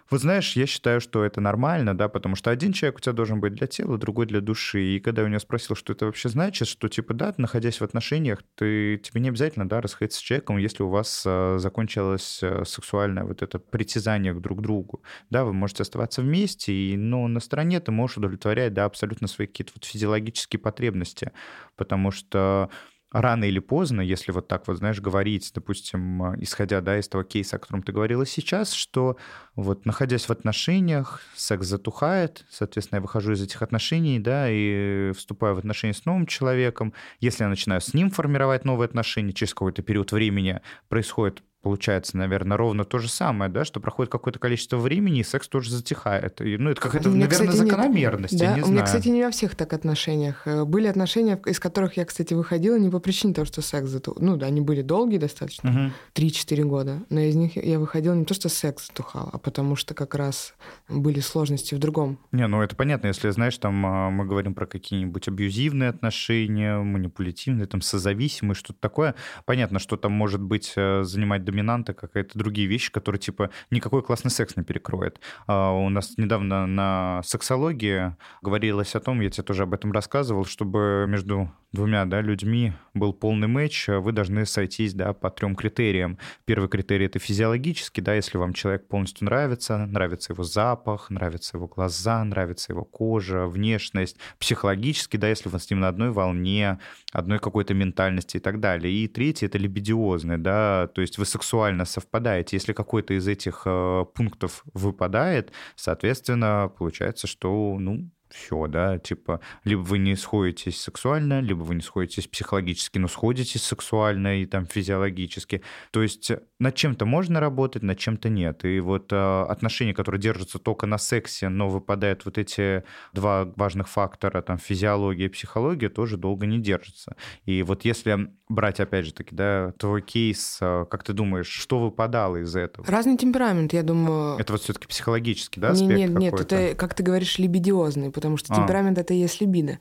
вот 0.10 0.22
знаешь, 0.22 0.56
я 0.56 0.66
считаю, 0.66 1.02
что 1.02 1.24
это 1.24 1.42
нормально, 1.42 1.98
да, 1.98 2.10
потому 2.10 2.36
что 2.36 2.52
один 2.52 2.74
человек 2.74 2.98
у 2.98 3.00
тебя 3.00 3.14
должен 3.14 3.40
быть 3.40 3.54
для 3.54 3.68
тела, 3.68 3.98
другой 3.98 4.26
для 4.26 4.42
души. 4.42 4.82
И 4.82 5.00
когда 5.00 5.22
я 5.22 5.28
у 5.28 5.30
него 5.30 5.40
спросил, 5.40 5.76
что 5.76 5.94
это 5.94 6.06
вообще 6.06 6.30
значит, 6.30 6.68
что 6.68 6.90
типа, 6.90 7.14
да, 7.14 7.34
находясь 7.38 7.80
в 7.80 7.84
отношениях, 7.84 8.44
ты, 8.56 8.98
тебе 8.98 9.22
не 9.22 9.30
обязательно, 9.30 9.68
да, 9.68 9.82
расходиться 9.82 10.20
с 10.20 10.22
человеком, 10.22 10.58
если 10.58 10.84
у 10.84 10.90
вас 10.90 11.24
а, 11.26 11.58
закончилось 11.58 12.40
а, 12.44 12.64
сексуальное 12.66 13.24
вот 13.24 13.42
это 13.42 13.60
притязание 13.60 14.34
к 14.34 14.42
друг 14.42 14.62
другу. 14.62 15.04
Да, 15.30 15.46
вы 15.46 15.54
можете 15.54 15.84
оставаться 15.84 16.22
вместе, 16.22 16.74
и, 16.74 16.98
но 16.98 17.28
на 17.28 17.40
стороне 17.40 17.80
ты 17.80 17.92
можешь 17.92 18.18
удовлетворять, 18.18 18.74
да, 18.74 18.86
абсолютно 18.86 19.28
свои 19.28 19.48
какие-то 19.48 19.74
вот 19.76 19.86
физиологические 19.86 20.60
потребности, 20.60 21.32
потому 21.76 22.12
что 22.12 22.70
рано 23.14 23.46
или 23.46 23.60
поздно, 23.60 24.02
если 24.02 24.32
вот 24.32 24.48
так 24.48 24.68
вот, 24.68 24.78
знаешь, 24.78 25.00
говорить, 25.00 25.52
допустим, 25.54 26.34
э, 26.34 26.36
исходя, 26.42 26.82
да, 26.82 27.00
из 27.00 27.08
того 27.08 27.24
кейса, 27.24 27.56
о 27.56 27.60
котором 27.60 27.84
ты 27.84 27.92
говорила 27.94 28.26
сейчас, 28.26 28.74
что 28.74 29.18
вот 29.56 29.86
находясь 29.86 30.28
в 30.28 30.32
отношениях, 30.32 31.22
секс 31.36 31.68
затухает, 31.68 32.46
соответственно, 32.50 32.98
я 32.98 33.02
выхожу 33.02 33.34
из 33.34 33.42
этих 33.42 33.62
отношений, 33.62 34.20
да, 34.20 34.48
и 34.50 35.12
вступаю 35.16 35.56
в 35.56 35.60
отношения 35.60 35.94
с 35.94 36.06
новым 36.06 36.26
человеком. 36.26 36.94
Если 37.20 37.44
я 37.44 37.50
начинаю 37.50 37.80
с 37.80 37.94
ним 37.94 38.10
формировать 38.10 38.66
новые 38.66 38.88
отношения, 38.88 39.32
через 39.32 39.54
какой-то 39.54 39.84
период 39.84 40.12
времени 40.12 40.62
происходит 40.90 41.44
получается, 41.64 42.18
наверное, 42.18 42.58
ровно 42.58 42.84
то 42.84 43.00
же 43.00 43.10
самое, 43.10 43.50
да, 43.50 43.64
что 43.64 43.80
проходит 43.80 44.12
какое-то 44.12 44.38
количество 44.38 44.78
времени, 44.78 45.22
и 45.22 45.24
секс 45.24 45.48
тоже 45.48 45.72
затихает. 45.72 46.42
И, 46.42 46.58
ну, 46.58 46.70
это 46.70 46.82
какая-то, 46.82 47.10
наверное, 47.10 47.30
кстати, 47.30 47.56
закономерность, 47.56 48.34
нет. 48.34 48.42
Да, 48.42 48.50
я 48.50 48.56
не 48.56 48.62
у 48.62 48.66
знаю. 48.66 48.74
меня, 48.74 48.86
кстати, 48.86 49.08
не 49.08 49.24
во 49.24 49.32
всех 49.32 49.56
так 49.56 49.72
отношениях. 49.72 50.46
Э, 50.46 50.66
были 50.66 50.88
отношения, 50.88 51.40
из 51.46 51.62
которых 51.62 51.96
я, 51.96 52.04
кстати, 52.04 52.34
выходила 52.34 52.78
не 52.78 52.90
по 52.90 53.00
причине 53.00 53.34
того, 53.34 53.46
что 53.46 53.62
секс 53.62 53.88
затухал. 53.88 54.22
Ну, 54.22 54.36
да, 54.36 54.48
они 54.48 54.60
были 54.60 54.82
долгие 54.82 55.20
достаточно, 55.20 55.70
угу. 55.70 56.26
3-4 56.26 56.64
года, 56.64 57.04
но 57.10 57.22
из 57.22 57.36
них 57.36 57.56
я 57.56 57.80
выходила 57.80 58.14
не 58.14 58.26
то, 58.26 58.34
что 58.34 58.50
секс 58.50 58.88
затухал, 58.88 59.30
а 59.32 59.38
потому 59.38 59.78
что 59.78 59.94
как 59.94 60.16
раз 60.16 60.56
были 60.90 61.22
сложности 61.22 61.76
в 61.76 61.80
другом. 61.80 62.20
Не, 62.34 62.46
ну 62.48 62.62
это 62.62 62.76
понятно, 62.76 63.08
если, 63.08 63.30
знаешь, 63.30 63.58
там 63.58 63.86
а, 63.86 64.10
мы 64.10 64.26
говорим 64.26 64.54
про 64.54 64.66
какие-нибудь 64.66 65.30
абьюзивные 65.30 65.90
отношения, 65.90 66.78
манипулятивные, 66.78 67.68
там, 67.68 67.82
созависимые, 67.82 68.56
что-то 68.56 68.80
такое, 68.82 69.16
понятно, 69.46 69.80
что 69.80 69.96
там 69.96 70.12
может 70.12 70.42
быть 70.42 70.74
э, 70.76 71.04
занимать 71.04 71.44
доминанта, 71.54 71.94
какие-то 71.94 72.38
другие 72.38 72.68
вещи, 72.68 72.92
которые, 72.92 73.20
типа, 73.20 73.52
никакой 73.70 74.02
классный 74.02 74.32
секс 74.32 74.58
не 74.58 74.64
перекроет. 74.64 75.20
А 75.48 75.72
у 75.72 75.90
нас 75.90 76.18
недавно 76.18 76.66
на 76.66 77.22
сексологии 77.24 78.16
говорилось 78.42 78.96
о 78.96 79.00
том, 79.00 79.22
я 79.22 79.30
тебе 79.30 79.44
тоже 79.44 79.64
об 79.64 79.74
этом 79.74 79.92
рассказывал, 79.92 80.46
чтобы 80.46 81.06
между 81.08 81.52
двумя 81.72 82.06
да, 82.06 82.22
людьми 82.22 82.74
был 82.94 83.14
полный 83.14 83.48
матч, 83.48 83.88
вы 83.88 84.12
должны 84.12 84.46
сойтись 84.46 84.94
да, 84.94 85.14
по 85.14 85.30
трем 85.30 85.56
критериям. 85.56 86.20
Первый 86.46 86.70
критерий— 86.70 87.06
это 87.08 87.20
физиологический, 87.20 88.02
да, 88.02 88.14
если 88.14 88.38
вам 88.38 88.54
человек 88.54 88.88
полностью 88.88 89.26
нравится, 89.26 89.86
нравится 89.86 90.34
его 90.34 90.44
запах, 90.44 91.10
нравятся 91.10 91.58
его 91.58 91.68
глаза, 91.68 92.24
нравится 92.24 92.74
его 92.74 92.86
кожа, 92.86 93.48
внешность. 93.48 94.18
Психологически, 94.40 95.18
да, 95.18 95.30
если 95.30 95.50
вы 95.50 95.60
с 95.60 95.70
ним 95.70 95.80
на 95.80 95.88
одной 95.88 96.12
волне, 96.12 96.80
одной 97.14 97.40
какой-то 97.40 97.74
ментальности 97.74 98.38
и 98.38 98.40
так 98.40 98.60
далее. 98.60 98.94
И 98.94 99.08
третий— 99.08 99.46
это 99.48 99.58
либидиозный, 99.58 100.38
да, 100.38 100.88
то 100.88 101.02
есть 101.02 101.18
вы 101.18 101.26
сексуально 101.26 101.86
совпадаете. 101.86 102.58
Если 102.58 102.74
какой-то 102.74 103.14
из 103.14 103.28
этих 103.28 103.62
э, 103.66 104.06
пунктов 104.14 104.64
выпадает, 104.74 105.52
соответственно, 105.76 106.72
получается, 106.78 107.28
что, 107.28 107.78
ну, 107.80 108.10
все, 108.34 108.68
да, 108.68 108.98
типа, 108.98 109.40
либо 109.64 109.82
вы 109.82 110.00
не 110.00 110.16
сходитесь 110.16 110.82
сексуально, 110.82 111.40
либо 111.40 111.62
вы 111.62 111.76
не 111.76 111.82
сходитесь 111.82 112.28
психологически, 112.28 112.98
но 112.98 113.08
сходитесь 113.08 113.64
сексуально 113.64 114.42
и 114.42 114.46
там 114.46 114.66
физиологически. 114.66 115.62
То 115.92 116.02
есть 116.02 116.32
над 116.60 116.76
чем-то 116.76 117.06
можно 117.06 117.40
работать, 117.40 117.84
над 117.84 117.98
чем-то 118.00 118.30
нет. 118.30 118.66
И 118.66 118.80
вот 118.80 119.12
э, 119.12 119.44
отношения, 119.44 119.94
которые 119.94 120.20
держатся 120.20 120.60
только 120.60 120.88
на 120.88 120.98
сексе, 120.98 121.50
но 121.50 121.70
выпадают 121.70 122.26
вот 122.26 122.38
эти 122.38 122.84
два 123.14 123.46
важных 123.56 123.88
фактора, 123.88 124.42
там, 124.42 124.58
физиология 124.58 125.26
и 125.26 125.30
психология, 125.30 125.90
тоже 125.90 126.18
долго 126.18 126.46
не 126.46 126.60
держатся. 126.60 127.16
И 127.46 127.62
вот 127.64 127.86
если 127.86 128.30
брать, 128.50 128.80
опять 128.80 129.06
же 129.06 129.14
таки, 129.14 129.36
да, 129.36 129.74
твой 129.78 130.02
кейс, 130.02 130.58
э, 130.62 130.86
как 130.90 131.04
ты 131.04 131.14
думаешь, 131.14 131.48
что 131.48 131.80
выпадало 131.80 132.38
из 132.38 132.56
этого? 132.56 132.88
Разный 132.88 133.18
темперамент, 133.18 133.74
я 133.74 133.84
думаю. 133.84 134.38
Это 134.40 134.54
вот 134.54 134.62
все-таки 134.62 134.88
психологический, 134.88 135.60
да, 135.60 135.72
аспект 135.72 135.98
Нет, 135.98 136.10
нет, 136.12 136.40
это, 136.40 136.76
как 136.76 136.94
ты 136.94 137.04
говоришь, 137.04 137.38
либидиозный, 137.40 138.12
потому 138.24 138.38
что 138.38 138.54
а. 138.54 138.56
темперамент— 138.56 138.98
это 139.00 139.14
и 139.14 139.18
есть 139.18 139.42
либидо. 139.42 139.80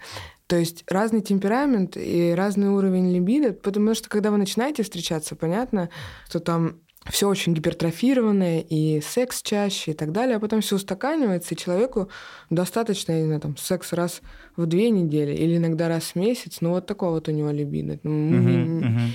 То 0.48 0.56
есть 0.56 0.82
разный 0.88 1.20
темперамент 1.20 1.96
и 1.96 2.34
разный 2.36 2.70
уровень 2.70 3.12
либидо, 3.12 3.52
потому 3.52 3.94
что 3.94 4.08
когда 4.08 4.32
вы 4.32 4.36
начинаете 4.36 4.82
встречаться, 4.82 5.36
понятно, 5.36 5.90
что 6.28 6.40
там 6.40 6.80
все 7.08 7.28
очень 7.28 7.54
гипертрофированное, 7.54 8.58
и 8.60 9.00
секс 9.00 9.42
чаще, 9.42 9.92
и 9.92 9.94
так 9.94 10.10
далее, 10.10 10.36
а 10.36 10.40
потом 10.40 10.60
все 10.60 10.74
устаканивается, 10.74 11.54
и 11.54 11.56
человеку 11.56 12.08
достаточно, 12.50 13.12
не 13.12 13.26
знаю, 13.26 13.40
там, 13.40 13.56
секс 13.56 13.92
раз 13.92 14.20
в 14.56 14.66
две 14.66 14.90
недели, 14.90 15.32
или 15.32 15.56
иногда 15.56 15.88
раз 15.88 16.12
в 16.12 16.16
месяц, 16.16 16.58
ну 16.60 16.70
вот 16.70 16.86
такого 16.86 17.12
вот 17.12 17.28
у 17.28 17.32
него 17.32 17.50
либидо. 17.50 17.94
Uh-huh, 17.94 18.80
uh-huh. 18.82 19.08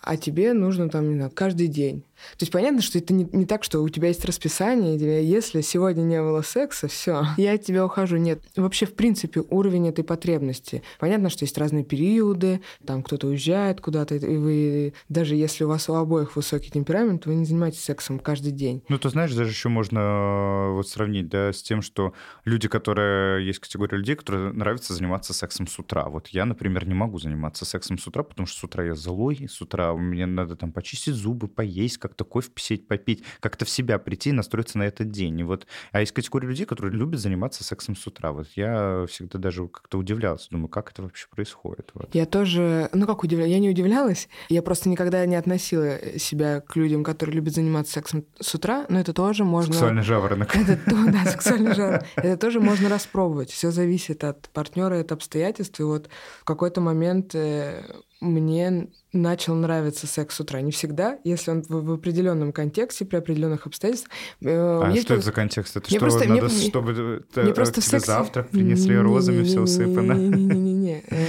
А 0.00 0.16
тебе 0.16 0.52
нужно 0.52 0.88
там, 0.88 1.08
не 1.08 1.14
знаю, 1.16 1.32
каждый 1.34 1.66
день. 1.66 2.04
То 2.36 2.42
есть 2.42 2.52
понятно, 2.52 2.82
что 2.82 2.98
это 2.98 3.12
не, 3.12 3.28
не 3.32 3.46
так, 3.46 3.64
что 3.64 3.80
у 3.80 3.88
тебя 3.88 4.08
есть 4.08 4.24
расписание, 4.24 4.96
и 4.96 5.26
если 5.26 5.60
сегодня 5.60 6.02
не 6.02 6.20
было 6.20 6.42
секса, 6.42 6.88
все, 6.88 7.24
я 7.36 7.54
от 7.54 7.62
тебя 7.62 7.84
ухожу. 7.84 8.16
Нет. 8.16 8.40
Вообще, 8.56 8.86
в 8.86 8.94
принципе, 8.94 9.40
уровень 9.48 9.88
этой 9.88 10.04
потребности. 10.04 10.82
Понятно, 10.98 11.30
что 11.30 11.44
есть 11.44 11.56
разные 11.58 11.84
периоды, 11.84 12.60
там 12.84 13.02
кто-то 13.02 13.28
уезжает 13.28 13.80
куда-то, 13.80 14.16
и 14.16 14.36
вы, 14.36 14.94
даже 15.08 15.34
если 15.34 15.64
у 15.64 15.68
вас 15.68 15.88
у 15.88 15.94
обоих 15.94 16.36
высокий 16.36 16.70
темперамент, 16.70 17.26
вы 17.26 17.34
не 17.34 17.44
занимаетесь 17.44 17.82
сексом 17.82 18.18
каждый 18.18 18.52
день. 18.52 18.82
Ну, 18.88 18.98
ты 18.98 19.08
знаешь, 19.08 19.32
даже 19.34 19.50
еще 19.50 19.68
можно 19.68 19.98
э, 19.98 20.72
вот 20.72 20.88
сравнить, 20.88 21.28
да, 21.28 21.52
с 21.52 21.62
тем, 21.62 21.82
что 21.82 22.14
люди, 22.44 22.68
которые, 22.68 23.46
есть 23.46 23.58
категория 23.58 23.98
людей, 23.98 24.16
которые 24.16 24.52
нравится 24.52 24.94
заниматься 24.94 25.32
сексом 25.32 25.66
с 25.66 25.78
утра. 25.78 26.08
Вот 26.08 26.28
я, 26.28 26.44
например, 26.44 26.86
не 26.86 26.94
могу 26.94 27.18
заниматься 27.18 27.64
сексом 27.64 27.98
с 27.98 28.06
утра, 28.06 28.22
потому 28.22 28.46
что 28.46 28.60
с 28.60 28.64
утра 28.64 28.84
я 28.84 28.94
злой, 28.94 29.48
с 29.48 29.60
утра 29.60 29.94
мне 29.94 30.26
надо 30.26 30.56
там 30.56 30.72
почистить 30.72 31.14
зубы, 31.14 31.48
поесть, 31.48 31.98
как-то 32.08 32.24
кофе 32.24 32.50
посидеть, 32.50 32.88
попить, 32.88 33.22
как-то 33.40 33.64
в 33.64 33.70
себя 33.70 33.98
прийти 33.98 34.30
и 34.30 34.32
настроиться 34.32 34.78
на 34.78 34.84
этот 34.84 35.10
день. 35.10 35.38
И 35.40 35.44
вот, 35.44 35.66
а 35.92 36.00
есть 36.00 36.12
категория 36.12 36.48
людей, 36.48 36.66
которые 36.66 36.92
любят 36.92 37.20
заниматься 37.20 37.64
сексом 37.64 37.96
с 37.96 38.06
утра. 38.06 38.32
Вот 38.32 38.48
я 38.56 39.06
всегда 39.08 39.38
даже 39.38 39.68
как-то 39.68 39.98
удивлялся, 39.98 40.50
думаю, 40.50 40.68
как 40.68 40.90
это 40.90 41.02
вообще 41.02 41.26
происходит. 41.28 41.90
Вот. 41.94 42.14
Я 42.14 42.26
тоже, 42.26 42.88
ну 42.92 43.06
как 43.06 43.22
удивлялась, 43.22 43.52
я 43.52 43.58
не 43.58 43.70
удивлялась, 43.70 44.28
я 44.48 44.62
просто 44.62 44.88
никогда 44.88 45.24
не 45.26 45.36
относила 45.36 46.18
себя 46.18 46.60
к 46.60 46.76
людям, 46.76 47.04
которые 47.04 47.36
любят 47.36 47.54
заниматься 47.54 47.92
сексом 47.92 48.24
с 48.40 48.54
утра, 48.54 48.86
но 48.88 49.00
это 49.00 49.12
тоже 49.12 49.44
можно... 49.44 49.72
Сексуальный 49.72 50.02
жаворонок. 50.02 50.54
Это, 50.56 50.78
да, 50.86 51.30
сексуальный 51.30 51.74
жаворонок. 51.74 52.06
Это 52.16 52.36
тоже 52.36 52.60
можно 52.60 52.88
распробовать. 52.88 53.50
Все 53.50 53.70
зависит 53.70 54.24
от 54.24 54.48
партнера, 54.50 55.00
от 55.00 55.12
обстоятельств. 55.12 55.78
И 55.80 55.82
вот 55.82 56.08
в 56.40 56.44
какой-то 56.44 56.80
момент 56.80 57.34
э, 57.34 57.82
мне 58.20 58.88
начал 59.12 59.54
нравиться 59.54 60.06
секс 60.06 60.36
с 60.36 60.40
утра. 60.40 60.60
Не 60.60 60.72
всегда, 60.72 61.18
если 61.24 61.52
он 61.52 61.62
в, 61.62 61.70
в 61.70 61.92
определенном 61.92 62.52
контексте, 62.52 63.04
при 63.04 63.16
определенных 63.16 63.66
обстоятельствах. 63.66 64.12
Э, 64.42 64.80
а 64.82 64.96
что 64.96 65.14
это 65.14 65.22
за 65.22 65.32
контекст? 65.32 65.76
Это 65.76 65.88
что, 65.88 65.98
просто, 65.98 66.28
надо, 66.28 66.46
мне, 66.46 66.68
чтобы 66.68 67.24
мне 67.36 67.54
просто 67.54 67.80
тебе 67.80 67.90
сексе... 67.90 68.06
завтрак 68.06 68.50
принесли 68.50 68.96
не, 68.96 69.00
розами, 69.00 69.38
не, 69.38 69.44
все 69.44 69.60
усыпано? 69.60 70.12
Не-не-не. 70.14 71.04
Э, 71.08 71.24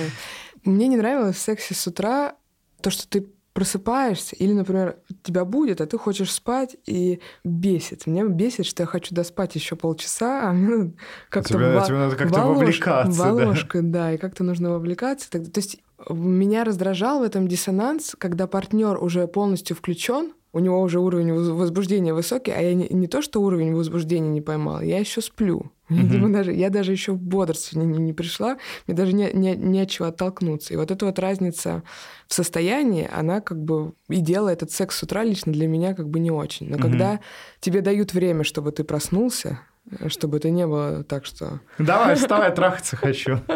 мне 0.63 0.87
не 0.87 0.97
нравилось 0.97 1.35
в 1.35 1.39
сексе 1.39 1.75
с 1.75 1.85
утра 1.85 2.35
то, 2.81 2.89
что 2.89 3.07
ты 3.07 3.27
просыпаешься, 3.53 4.35
или, 4.35 4.53
например, 4.53 4.97
тебя 5.21 5.43
будет, 5.43 5.81
а 5.81 5.85
ты 5.85 5.97
хочешь 5.97 6.31
спать, 6.31 6.77
и 6.85 7.19
бесит. 7.43 8.07
Меня 8.07 8.25
бесит, 8.25 8.65
что 8.65 8.83
я 8.83 8.87
хочу 8.87 9.13
доспать 9.13 9.55
еще 9.55 9.75
полчаса, 9.75 10.49
а 10.49 10.53
мне 10.53 10.93
как-то... 11.29 11.55
Тебе, 11.55 11.73
во... 11.73 11.85
тебе 11.85 11.97
надо 11.97 12.15
как-то 12.15 12.41
вовлекаться. 12.41 13.33
Да. 13.33 13.79
да, 13.81 14.13
и 14.13 14.17
как-то 14.17 14.43
нужно 14.43 14.71
вовлекаться. 14.71 15.29
То 15.29 15.39
есть 15.55 15.81
меня 16.09 16.63
раздражал 16.63 17.19
в 17.19 17.23
этом 17.23 17.47
диссонанс, 17.47 18.15
когда 18.17 18.47
партнер 18.47 19.01
уже 19.03 19.27
полностью 19.27 19.75
включен, 19.75 20.33
у 20.51 20.59
него 20.59 20.81
уже 20.81 20.99
уровень 20.99 21.31
возбуждения 21.33 22.13
высокий, 22.13 22.51
а 22.51 22.59
я 22.59 22.73
не, 22.73 22.87
не 22.89 23.07
то, 23.07 23.21
что 23.21 23.41
уровень 23.41 23.75
возбуждения 23.75 24.29
не 24.29 24.41
поймал, 24.41 24.81
я 24.81 24.99
еще 24.99 25.21
сплю. 25.21 25.71
Mm-hmm. 25.89 26.31
даже, 26.31 26.53
я 26.53 26.69
даже 26.69 26.91
еще 26.91 27.13
в 27.13 27.19
бодрствование 27.19 27.91
не, 27.91 27.97
не 27.97 28.13
пришла, 28.13 28.59
мне 28.85 28.95
даже 28.95 29.13
не, 29.13 29.31
не, 29.33 29.55
не 29.55 29.81
от 29.81 29.89
чего 29.89 30.07
оттолкнуться. 30.07 30.71
И 30.71 30.77
вот 30.77 30.91
эта 30.91 31.03
вот 31.03 31.17
разница 31.17 31.81
в 32.27 32.33
состоянии, 32.35 33.09
она 33.11 33.41
как 33.41 33.59
бы 33.63 33.93
и 34.07 34.21
делает 34.21 34.61
этот 34.61 34.71
секс 34.71 34.97
с 34.97 35.01
утра 35.01 35.23
лично 35.23 35.51
для 35.51 35.67
меня 35.67 35.95
как 35.95 36.07
бы 36.07 36.19
не 36.19 36.29
очень. 36.29 36.69
Но 36.69 36.77
mm-hmm. 36.77 36.81
когда 36.81 37.19
тебе 37.59 37.81
дают 37.81 38.13
время, 38.13 38.43
чтобы 38.43 38.71
ты 38.71 38.83
проснулся, 38.83 39.61
чтобы 40.07 40.37
это 40.37 40.49
не 40.49 40.65
было 40.67 41.03
так, 41.03 41.25
что... 41.25 41.59
Давай, 41.77 42.15
вставай, 42.15 42.53
трахаться 42.53 42.95
хочу. 42.95 43.39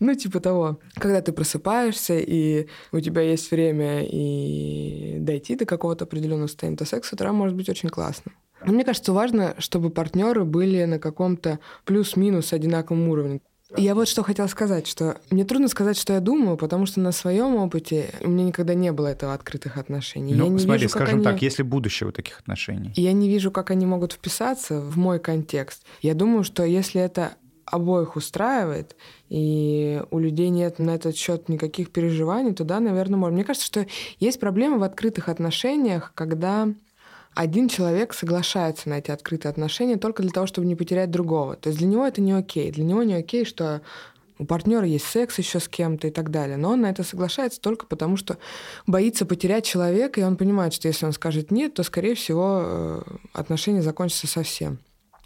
Ну, 0.00 0.12
типа 0.14 0.40
того. 0.40 0.80
Когда 0.96 1.20
ты 1.20 1.32
просыпаешься, 1.32 2.18
и 2.18 2.66
у 2.90 2.98
тебя 2.98 3.22
есть 3.22 3.50
время 3.52 4.04
и 4.04 5.18
дойти 5.20 5.54
до 5.54 5.66
какого-то 5.66 6.04
определенного 6.04 6.48
состояния, 6.48 6.76
то 6.76 6.84
секс 6.84 7.08
с 7.08 7.12
утра 7.12 7.32
может 7.32 7.56
быть 7.56 7.68
очень 7.68 7.88
классно. 7.88 8.32
Но 8.66 8.72
мне 8.72 8.84
кажется, 8.84 9.12
важно, 9.12 9.54
чтобы 9.58 9.90
партнеры 9.90 10.44
были 10.44 10.84
на 10.84 10.98
каком-то 10.98 11.60
плюс-минус 11.84 12.52
одинаковом 12.52 13.08
уровне. 13.08 13.40
Я 13.76 13.94
вот 13.94 14.08
что 14.08 14.22
хотела 14.22 14.46
сказать, 14.46 14.86
что 14.86 15.16
мне 15.30 15.44
трудно 15.44 15.68
сказать, 15.68 15.98
что 15.98 16.12
я 16.12 16.20
думаю, 16.20 16.56
потому 16.56 16.86
что 16.86 17.00
на 17.00 17.12
своем 17.12 17.56
опыте 17.56 18.10
у 18.20 18.28
меня 18.28 18.44
никогда 18.44 18.74
не 18.74 18.92
было 18.92 19.08
этого 19.08 19.34
открытых 19.34 19.76
отношений. 19.76 20.34
Ну, 20.34 20.44
я 20.44 20.50
не 20.50 20.58
смотри, 20.58 20.82
вижу, 20.82 20.90
скажем 20.90 21.16
они... 21.16 21.24
так, 21.24 21.42
если 21.42 21.62
будущее 21.62 22.08
у 22.08 22.12
таких 22.12 22.38
отношений. 22.40 22.92
Я 22.96 23.12
не 23.12 23.28
вижу, 23.28 23.50
как 23.50 23.70
они 23.70 23.86
могут 23.86 24.12
вписаться 24.12 24.80
в 24.80 24.96
мой 24.96 25.18
контекст. 25.18 25.84
Я 26.02 26.14
думаю, 26.14 26.44
что 26.44 26.64
если 26.64 27.00
это 27.00 27.34
обоих 27.64 28.16
устраивает, 28.16 28.94
и 29.28 30.02
у 30.10 30.18
людей 30.18 30.50
нет 30.50 30.78
на 30.78 30.94
этот 30.94 31.16
счет 31.16 31.48
никаких 31.48 31.90
переживаний, 31.90 32.52
то 32.52 32.64
да, 32.64 32.80
наверное, 32.80 33.18
можно. 33.18 33.34
Мне 33.34 33.44
кажется, 33.44 33.66
что 33.66 33.86
есть 34.20 34.38
проблема 34.38 34.78
в 34.78 34.82
открытых 34.82 35.28
отношениях, 35.28 36.12
когда 36.14 36.68
один 37.34 37.68
человек 37.68 38.14
соглашается 38.14 38.88
на 38.88 38.98
эти 38.98 39.10
открытые 39.10 39.50
отношения 39.50 39.96
только 39.96 40.22
для 40.22 40.30
того, 40.30 40.46
чтобы 40.46 40.66
не 40.66 40.76
потерять 40.76 41.10
другого. 41.10 41.56
То 41.56 41.68
есть 41.68 41.78
для 41.78 41.88
него 41.88 42.06
это 42.06 42.20
не 42.20 42.32
окей. 42.32 42.70
Для 42.70 42.84
него 42.84 43.02
не 43.02 43.14
окей, 43.14 43.44
что 43.44 43.82
у 44.38 44.44
партнера 44.44 44.86
есть 44.86 45.06
секс 45.06 45.38
еще 45.38 45.60
с 45.60 45.68
кем-то 45.68 46.08
и 46.08 46.10
так 46.10 46.30
далее. 46.30 46.56
Но 46.56 46.70
он 46.70 46.80
на 46.80 46.90
это 46.90 47.02
соглашается 47.04 47.60
только 47.60 47.86
потому, 47.86 48.16
что 48.16 48.38
боится 48.86 49.26
потерять 49.26 49.64
человека, 49.64 50.20
и 50.20 50.24
он 50.24 50.36
понимает, 50.36 50.74
что 50.74 50.88
если 50.88 51.06
он 51.06 51.12
скажет 51.12 51.50
нет, 51.50 51.74
то, 51.74 51.82
скорее 51.82 52.14
всего, 52.14 52.62
э, 52.64 53.02
отношения 53.32 53.82
закончатся 53.82 54.26
совсем. 54.26 54.78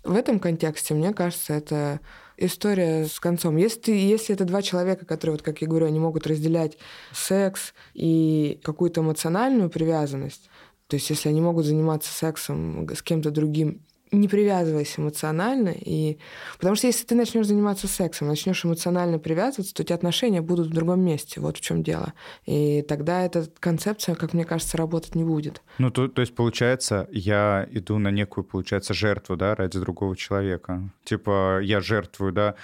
В 0.05 0.15
этом 0.15 0.41
контексте, 0.41 0.95
мне 0.95 1.13
кажется, 1.13 1.55
это 1.55 2.01
история 2.37 3.07
с 3.07 3.19
концом. 3.19 3.57
Если, 3.57 3.93
если 3.93 4.35
это 4.35 4.45
два 4.45 4.63
человека, 4.63 5.05
которые, 5.05 5.35
вот, 5.37 5.43
как 5.43 5.61
я 5.61 5.67
говорю, 5.67 5.87
они 5.87 5.99
могут 5.99 6.27
разделять 6.27 6.79
секс 7.13 7.75
и 7.95 8.61
какую-то 8.63 9.01
эмоциональную 9.01 9.71
привязанность, 9.71 10.49
то 10.89 10.95
есть 10.95 11.09
если 11.11 11.29
они 11.29 11.41
могут 11.41 11.65
заниматься 11.65 12.13
сексом 12.13 12.89
с 12.89 13.03
кем-то 13.03 13.31
другим 13.31 13.83
не 14.13 14.29
привязывайся 14.29 15.01
эмоционально. 15.01 15.75
И... 15.79 16.19
Потому 16.57 16.77
что 16.77 16.87
если 16.87 17.05
ты 17.05 17.15
начнешь 17.15 17.47
заниматься 17.47 17.89
сексом, 17.89 18.29
начнешь 18.29 18.65
эмоционально 18.65 19.19
привязываться, 19.19 19.75
то 19.75 19.83
эти 19.83 19.93
отношения 19.93 20.41
будут 20.41 20.69
в 20.69 20.73
другом 20.73 21.01
месте. 21.01 21.41
Вот 21.41 21.59
в 21.59 21.61
чем 21.61 21.83
дело. 21.83 22.13
И 22.47 22.83
тогда 22.83 23.25
эта 23.25 23.47
концепция, 23.61 24.15
как 24.15 24.33
мне 24.33 24.45
кажется, 24.45 24.77
работать 24.77 25.15
не 25.15 25.25
будет. 25.25 25.63
Ну, 25.79 25.91
то, 25.91 26.09
то 26.09 26.21
есть, 26.21 26.35
получается, 26.35 27.09
я 27.11 27.67
иду 27.71 27.99
на 27.99 28.11
некую, 28.11 28.45
получается, 28.45 28.95
жертву, 28.95 29.37
да, 29.37 29.55
ради 29.55 29.79
другого 29.79 30.17
человека. 30.17 30.91
Типа, 31.05 31.61
я 31.63 31.81
жертвую, 31.81 32.33
да, 32.33 32.55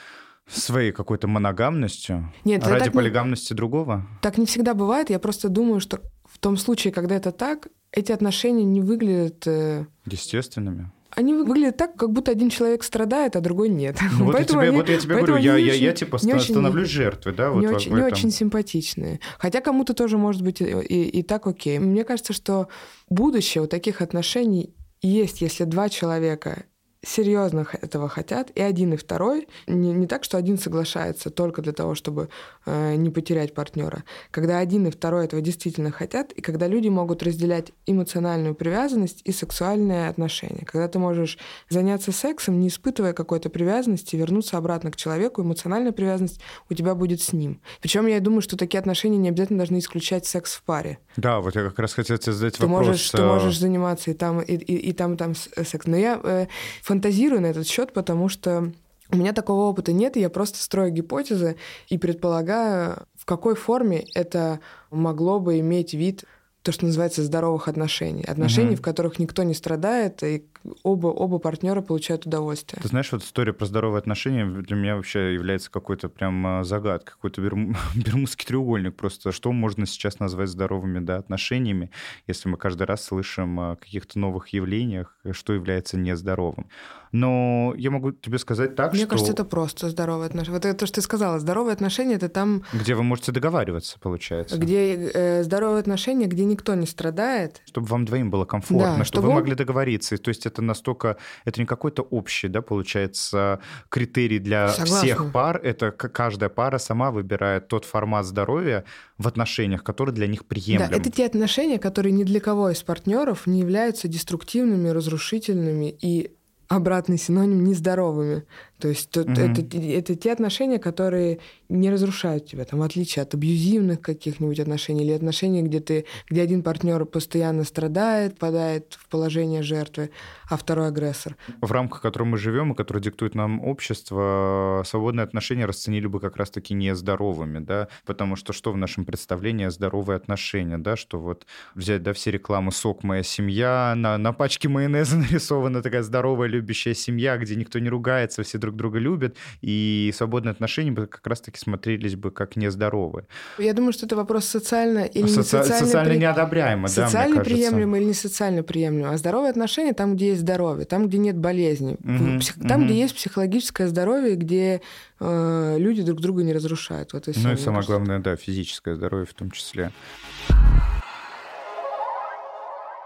своей 0.46 0.92
какой-то 0.92 1.26
моногамностью 1.26 2.30
Нет, 2.44 2.66
ради 2.66 2.90
полигамности 2.90 3.54
не... 3.54 3.56
другого? 3.56 4.06
Так 4.20 4.36
не 4.36 4.44
всегда 4.44 4.74
бывает. 4.74 5.08
Я 5.08 5.18
просто 5.18 5.48
думаю, 5.48 5.80
что 5.80 6.00
в 6.26 6.38
том 6.38 6.56
случае, 6.58 6.92
когда 6.92 7.14
это 7.14 7.32
так, 7.32 7.68
эти 7.94 8.12
отношения 8.12 8.64
не 8.64 8.80
выглядят... 8.80 9.46
Э, 9.46 9.86
Естественными 10.06 10.90
они 11.16 11.32
выглядят 11.32 11.76
так, 11.76 11.94
как 11.94 12.10
будто 12.10 12.32
один 12.32 12.50
человек 12.50 12.82
страдает, 12.82 13.36
а 13.36 13.40
другой 13.40 13.68
нет. 13.68 13.96
Ну, 14.18 14.26
вот, 14.26 14.38
я 14.38 14.44
тебе, 14.44 14.60
они, 14.60 14.76
вот 14.76 14.88
я 14.88 14.98
тебе 14.98 15.16
говорю, 15.16 15.36
я, 15.36 15.56
я, 15.56 15.72
я 15.74 15.92
типа 15.92 16.18
становлюсь 16.18 16.88
очень, 16.88 16.92
жертвой, 16.92 17.34
да? 17.34 17.50
Вот 17.50 17.60
не, 17.60 17.68
очень, 17.68 17.94
не 17.94 18.02
очень 18.02 18.30
симпатичные. 18.30 19.20
Хотя 19.38 19.60
кому-то 19.60 19.94
тоже 19.94 20.18
может 20.18 20.42
быть 20.42 20.60
и, 20.60 20.64
и, 20.64 21.04
и 21.20 21.22
так 21.22 21.46
окей. 21.46 21.78
Мне 21.78 22.04
кажется, 22.04 22.32
что 22.32 22.68
будущее 23.08 23.62
у 23.62 23.66
таких 23.68 24.02
отношений 24.02 24.74
есть, 25.02 25.40
если 25.40 25.64
два 25.64 25.88
человека 25.88 26.64
серьезно 27.04 27.66
этого 27.80 28.08
хотят, 28.08 28.50
и 28.54 28.60
один, 28.60 28.94
и 28.94 28.96
второй. 28.96 29.48
Не, 29.66 29.92
не 29.92 30.06
так, 30.06 30.24
что 30.24 30.36
один 30.36 30.58
соглашается 30.58 31.30
только 31.30 31.62
для 31.62 31.72
того, 31.72 31.94
чтобы 31.94 32.28
э, 32.66 32.94
не 32.96 33.10
потерять 33.10 33.54
партнера. 33.54 34.04
Когда 34.30 34.58
один 34.58 34.86
и 34.86 34.90
второй 34.90 35.24
этого 35.24 35.42
действительно 35.42 35.90
хотят, 35.90 36.32
и 36.32 36.40
когда 36.40 36.66
люди 36.66 36.88
могут 36.88 37.22
разделять 37.22 37.72
эмоциональную 37.86 38.54
привязанность 38.54 39.20
и 39.24 39.32
сексуальные 39.32 40.08
отношения. 40.08 40.64
Когда 40.64 40.88
ты 40.88 40.98
можешь 40.98 41.38
заняться 41.68 42.12
сексом, 42.12 42.60
не 42.60 42.68
испытывая 42.68 43.12
какой-то 43.12 43.50
привязанности, 43.50 44.16
вернуться 44.16 44.56
обратно 44.56 44.90
к 44.90 44.96
человеку, 44.96 45.42
эмоциональная 45.42 45.92
привязанность 45.92 46.40
у 46.70 46.74
тебя 46.74 46.94
будет 46.94 47.20
с 47.20 47.32
ним. 47.32 47.60
Причем 47.80 48.06
я 48.06 48.20
думаю, 48.20 48.40
что 48.40 48.56
такие 48.56 48.78
отношения 48.78 49.18
не 49.18 49.28
обязательно 49.28 49.58
должны 49.58 49.78
исключать 49.78 50.26
секс 50.26 50.54
в 50.54 50.62
паре. 50.62 50.98
Да, 51.16 51.40
вот 51.40 51.54
я 51.54 51.62
как 51.62 51.78
раз 51.78 51.94
хотел 51.94 52.18
тебе 52.18 52.32
задать 52.32 52.56
ты 52.56 52.66
вопрос. 52.66 52.86
Можешь, 52.86 53.10
ты 53.10 53.18
э, 53.18 53.26
можешь 53.26 53.58
заниматься 53.58 54.10
и 54.10 54.14
там, 54.14 54.40
и, 54.40 54.54
и, 54.54 54.90
и 54.90 54.92
там, 54.92 55.14
и 55.14 55.16
там 55.16 55.34
секс. 55.34 55.86
Но 55.86 55.96
я 55.96 56.20
э, 56.22 56.46
фантазирую 56.94 57.42
на 57.42 57.46
этот 57.46 57.66
счет, 57.66 57.92
потому 57.92 58.28
что 58.28 58.70
у 59.10 59.16
меня 59.16 59.32
такого 59.32 59.62
опыта 59.68 59.92
нет, 59.92 60.16
и 60.16 60.20
я 60.20 60.30
просто 60.30 60.62
строю 60.62 60.92
гипотезы 60.92 61.56
и 61.88 61.98
предполагаю, 61.98 63.06
в 63.18 63.24
какой 63.24 63.56
форме 63.56 64.04
это 64.14 64.60
могло 64.92 65.40
бы 65.40 65.58
иметь 65.58 65.92
вид 65.92 66.24
то, 66.62 66.70
что 66.70 66.86
называется 66.86 67.24
здоровых 67.24 67.66
отношений. 67.66 68.22
Отношений, 68.22 68.74
угу. 68.74 68.76
в 68.76 68.82
которых 68.82 69.18
никто 69.18 69.42
не 69.42 69.54
страдает, 69.54 70.22
и 70.22 70.44
оба, 70.82 71.08
оба 71.08 71.38
партнера 71.38 71.80
получают 71.80 72.26
удовольствие. 72.26 72.80
Ты 72.82 72.88
знаешь, 72.88 73.10
вот 73.12 73.22
история 73.22 73.52
про 73.52 73.66
здоровые 73.66 73.98
отношения 73.98 74.46
для 74.46 74.76
меня 74.76 74.96
вообще 74.96 75.34
является 75.34 75.70
какой-то 75.70 76.08
прям 76.08 76.46
а, 76.46 76.64
загадкой, 76.64 77.14
какой-то 77.14 77.40
берм... 77.40 77.76
бермудский 77.94 78.46
треугольник 78.46 78.96
просто. 78.96 79.32
Что 79.32 79.52
можно 79.52 79.86
сейчас 79.86 80.18
назвать 80.18 80.48
здоровыми 80.48 81.00
да, 81.00 81.16
отношениями, 81.16 81.90
если 82.26 82.48
мы 82.48 82.56
каждый 82.56 82.84
раз 82.84 83.04
слышим 83.04 83.60
о 83.60 83.76
каких-то 83.76 84.18
новых 84.18 84.48
явлениях, 84.48 85.16
что 85.32 85.52
является 85.52 85.96
нездоровым. 85.96 86.68
Но 87.14 87.74
я 87.76 87.92
могу 87.92 88.10
тебе 88.10 88.38
сказать 88.38 88.74
так, 88.74 88.92
Мне 88.92 89.02
что... 89.02 89.06
Мне 89.06 89.10
кажется, 89.10 89.32
это 89.32 89.44
просто 89.44 89.88
здоровые 89.88 90.26
отношения. 90.26 90.56
Вот 90.56 90.64
это 90.64 90.76
то, 90.76 90.84
что 90.86 90.96
ты 90.96 91.00
сказала. 91.00 91.38
Здоровые 91.38 91.72
отношения— 91.72 92.14
это 92.16 92.28
там... 92.28 92.64
Где 92.72 92.96
вы 92.96 93.04
можете 93.04 93.30
договариваться, 93.30 94.00
получается. 94.00 94.58
Где 94.58 95.12
э, 95.14 95.44
здоровые 95.44 95.78
отношения, 95.78 96.26
где 96.26 96.44
никто 96.44 96.74
не 96.74 96.88
страдает. 96.88 97.62
Чтобы 97.66 97.86
вам 97.86 98.04
двоим 98.04 98.32
было 98.32 98.46
комфортно, 98.46 98.96
да, 98.98 99.04
чтобы 99.04 99.28
вы 99.28 99.34
могли 99.34 99.54
договориться. 99.54 100.18
То 100.18 100.30
есть 100.30 100.44
это 100.44 100.53
настолько... 100.62 101.16
Это 101.44 101.60
не 101.60 101.66
какой-то 101.66 102.02
общий, 102.02 102.48
да, 102.48 102.62
получается, 102.62 103.60
критерий 103.88 104.38
для 104.38 104.68
Согласна. 104.68 104.96
всех 104.98 105.32
пар. 105.32 105.60
Это 105.62 105.90
каждая 105.90 106.50
пара 106.50 106.78
сама 106.78 107.10
выбирает 107.10 107.68
тот 107.68 107.84
формат 107.84 108.26
здоровья 108.26 108.84
в 109.18 109.28
отношениях, 109.28 109.82
который 109.82 110.12
для 110.14 110.26
них 110.26 110.44
приемлем. 110.44 110.88
Да, 110.90 110.96
это 110.96 111.10
те 111.10 111.26
отношения, 111.26 111.78
которые 111.78 112.12
ни 112.12 112.24
для 112.24 112.40
кого 112.40 112.70
из 112.70 112.82
партнеров 112.82 113.46
не 113.46 113.60
являются 113.60 114.08
деструктивными, 114.08 114.88
разрушительными 114.88 115.96
и 116.00 116.32
обратный 116.68 117.18
синоним 117.18 117.64
нездоровыми. 117.64 118.44
То 118.78 118.88
есть 118.88 119.16
угу. 119.16 119.30
это, 119.30 119.78
это 119.78 120.14
те 120.14 120.32
отношения, 120.32 120.78
которые 120.78 121.38
не 121.68 121.90
разрушают 121.90 122.46
тебя, 122.46 122.64
там, 122.64 122.80
в 122.80 122.82
отличие 122.82 123.22
от 123.22 123.34
абьюзивных 123.34 124.00
каких-нибудь 124.00 124.60
отношений 124.60 125.04
или 125.04 125.12
отношений, 125.12 125.62
где, 125.62 125.80
ты, 125.80 126.04
где 126.28 126.42
один 126.42 126.62
партнер 126.62 127.04
постоянно 127.04 127.64
страдает, 127.64 128.38
падает 128.38 128.96
в 128.98 129.08
положение 129.08 129.62
жертвы, 129.62 130.10
а 130.50 130.56
второй 130.56 130.88
агрессор. 130.88 131.36
В 131.60 131.70
рамках 131.72 132.02
которого 132.02 132.28
мы 132.28 132.38
живем 132.38 132.72
и 132.72 132.74
который 132.74 133.00
диктует 133.02 133.34
нам 133.34 133.64
общество, 133.64 134.82
свободные 134.86 135.24
отношения 135.24 135.66
расценили 135.66 136.06
бы 136.06 136.20
как 136.20 136.36
раз-таки 136.36 136.74
нездоровыми, 136.74 137.60
да, 137.60 137.88
потому 138.04 138.36
что 138.36 138.52
что 138.52 138.72
в 138.72 138.76
нашем 138.76 139.04
представлении 139.04 139.68
здоровые 139.68 140.16
отношения, 140.16 140.78
да, 140.78 140.96
что 140.96 141.18
вот 141.18 141.46
взять, 141.74 142.02
да, 142.02 142.12
все 142.12 142.30
рекламы 142.30 142.72
«Сок, 142.72 143.02
моя 143.02 143.22
семья», 143.22 143.94
на, 143.96 144.18
на 144.18 144.32
пачке 144.32 144.68
майонеза 144.68 145.16
нарисована 145.18 145.82
такая 145.82 146.02
здоровая, 146.02 146.48
любящая 146.48 146.94
семья, 146.94 147.36
где 147.36 147.54
никто 147.56 147.78
не 147.78 147.88
ругается, 147.88 148.42
все 148.42 148.58
друг 148.64 148.74
друг 148.74 148.76
друга 148.84 148.98
любят, 148.98 149.36
и 149.62 150.12
свободные 150.14 150.52
отношения 150.52 150.92
бы 150.92 151.06
как 151.06 151.26
раз-таки 151.26 151.58
смотрелись 151.58 152.16
бы 152.16 152.30
как 152.30 152.56
нездоровые. 152.56 153.26
Я 153.58 153.72
думаю, 153.72 153.92
что 153.92 154.06
это 154.06 154.16
вопрос 154.16 154.44
социально 154.44 155.04
или 155.04 155.26
Соци... 155.26 155.38
не 155.38 155.42
социально... 155.44 155.86
Социально 155.86 156.10
при... 156.10 156.18
неодобряемо, 156.18 156.88
социально 156.88 157.36
да, 157.36 157.42
приемлемо 157.42 157.98
или 157.98 158.04
не 158.04 158.14
социально 158.14 158.62
приемлемо. 158.62 159.12
А 159.12 159.16
здоровые 159.16 159.50
отношения 159.50 159.92
там, 159.92 160.16
где 160.16 160.28
есть 160.28 160.40
здоровье, 160.40 160.84
там, 160.84 161.06
где 161.06 161.18
нет 161.18 161.36
болезни, 161.36 161.96
угу, 162.02 162.40
Псих... 162.40 162.54
там, 162.60 162.82
угу. 162.82 162.90
где 162.90 163.00
есть 163.00 163.14
психологическое 163.14 163.88
здоровье, 163.88 164.34
где 164.34 164.80
э, 165.20 165.76
люди 165.78 166.02
друг 166.02 166.20
друга 166.20 166.42
не 166.42 166.52
разрушают. 166.52 167.12
Вот 167.12 167.28
и 167.28 167.32
ну 167.36 167.52
и 167.52 167.56
самое 167.56 167.56
кажется. 167.56 167.86
главное, 167.86 168.18
да, 168.18 168.36
физическое 168.36 168.94
здоровье 168.94 169.26
в 169.26 169.34
том 169.34 169.50
числе 169.50 169.92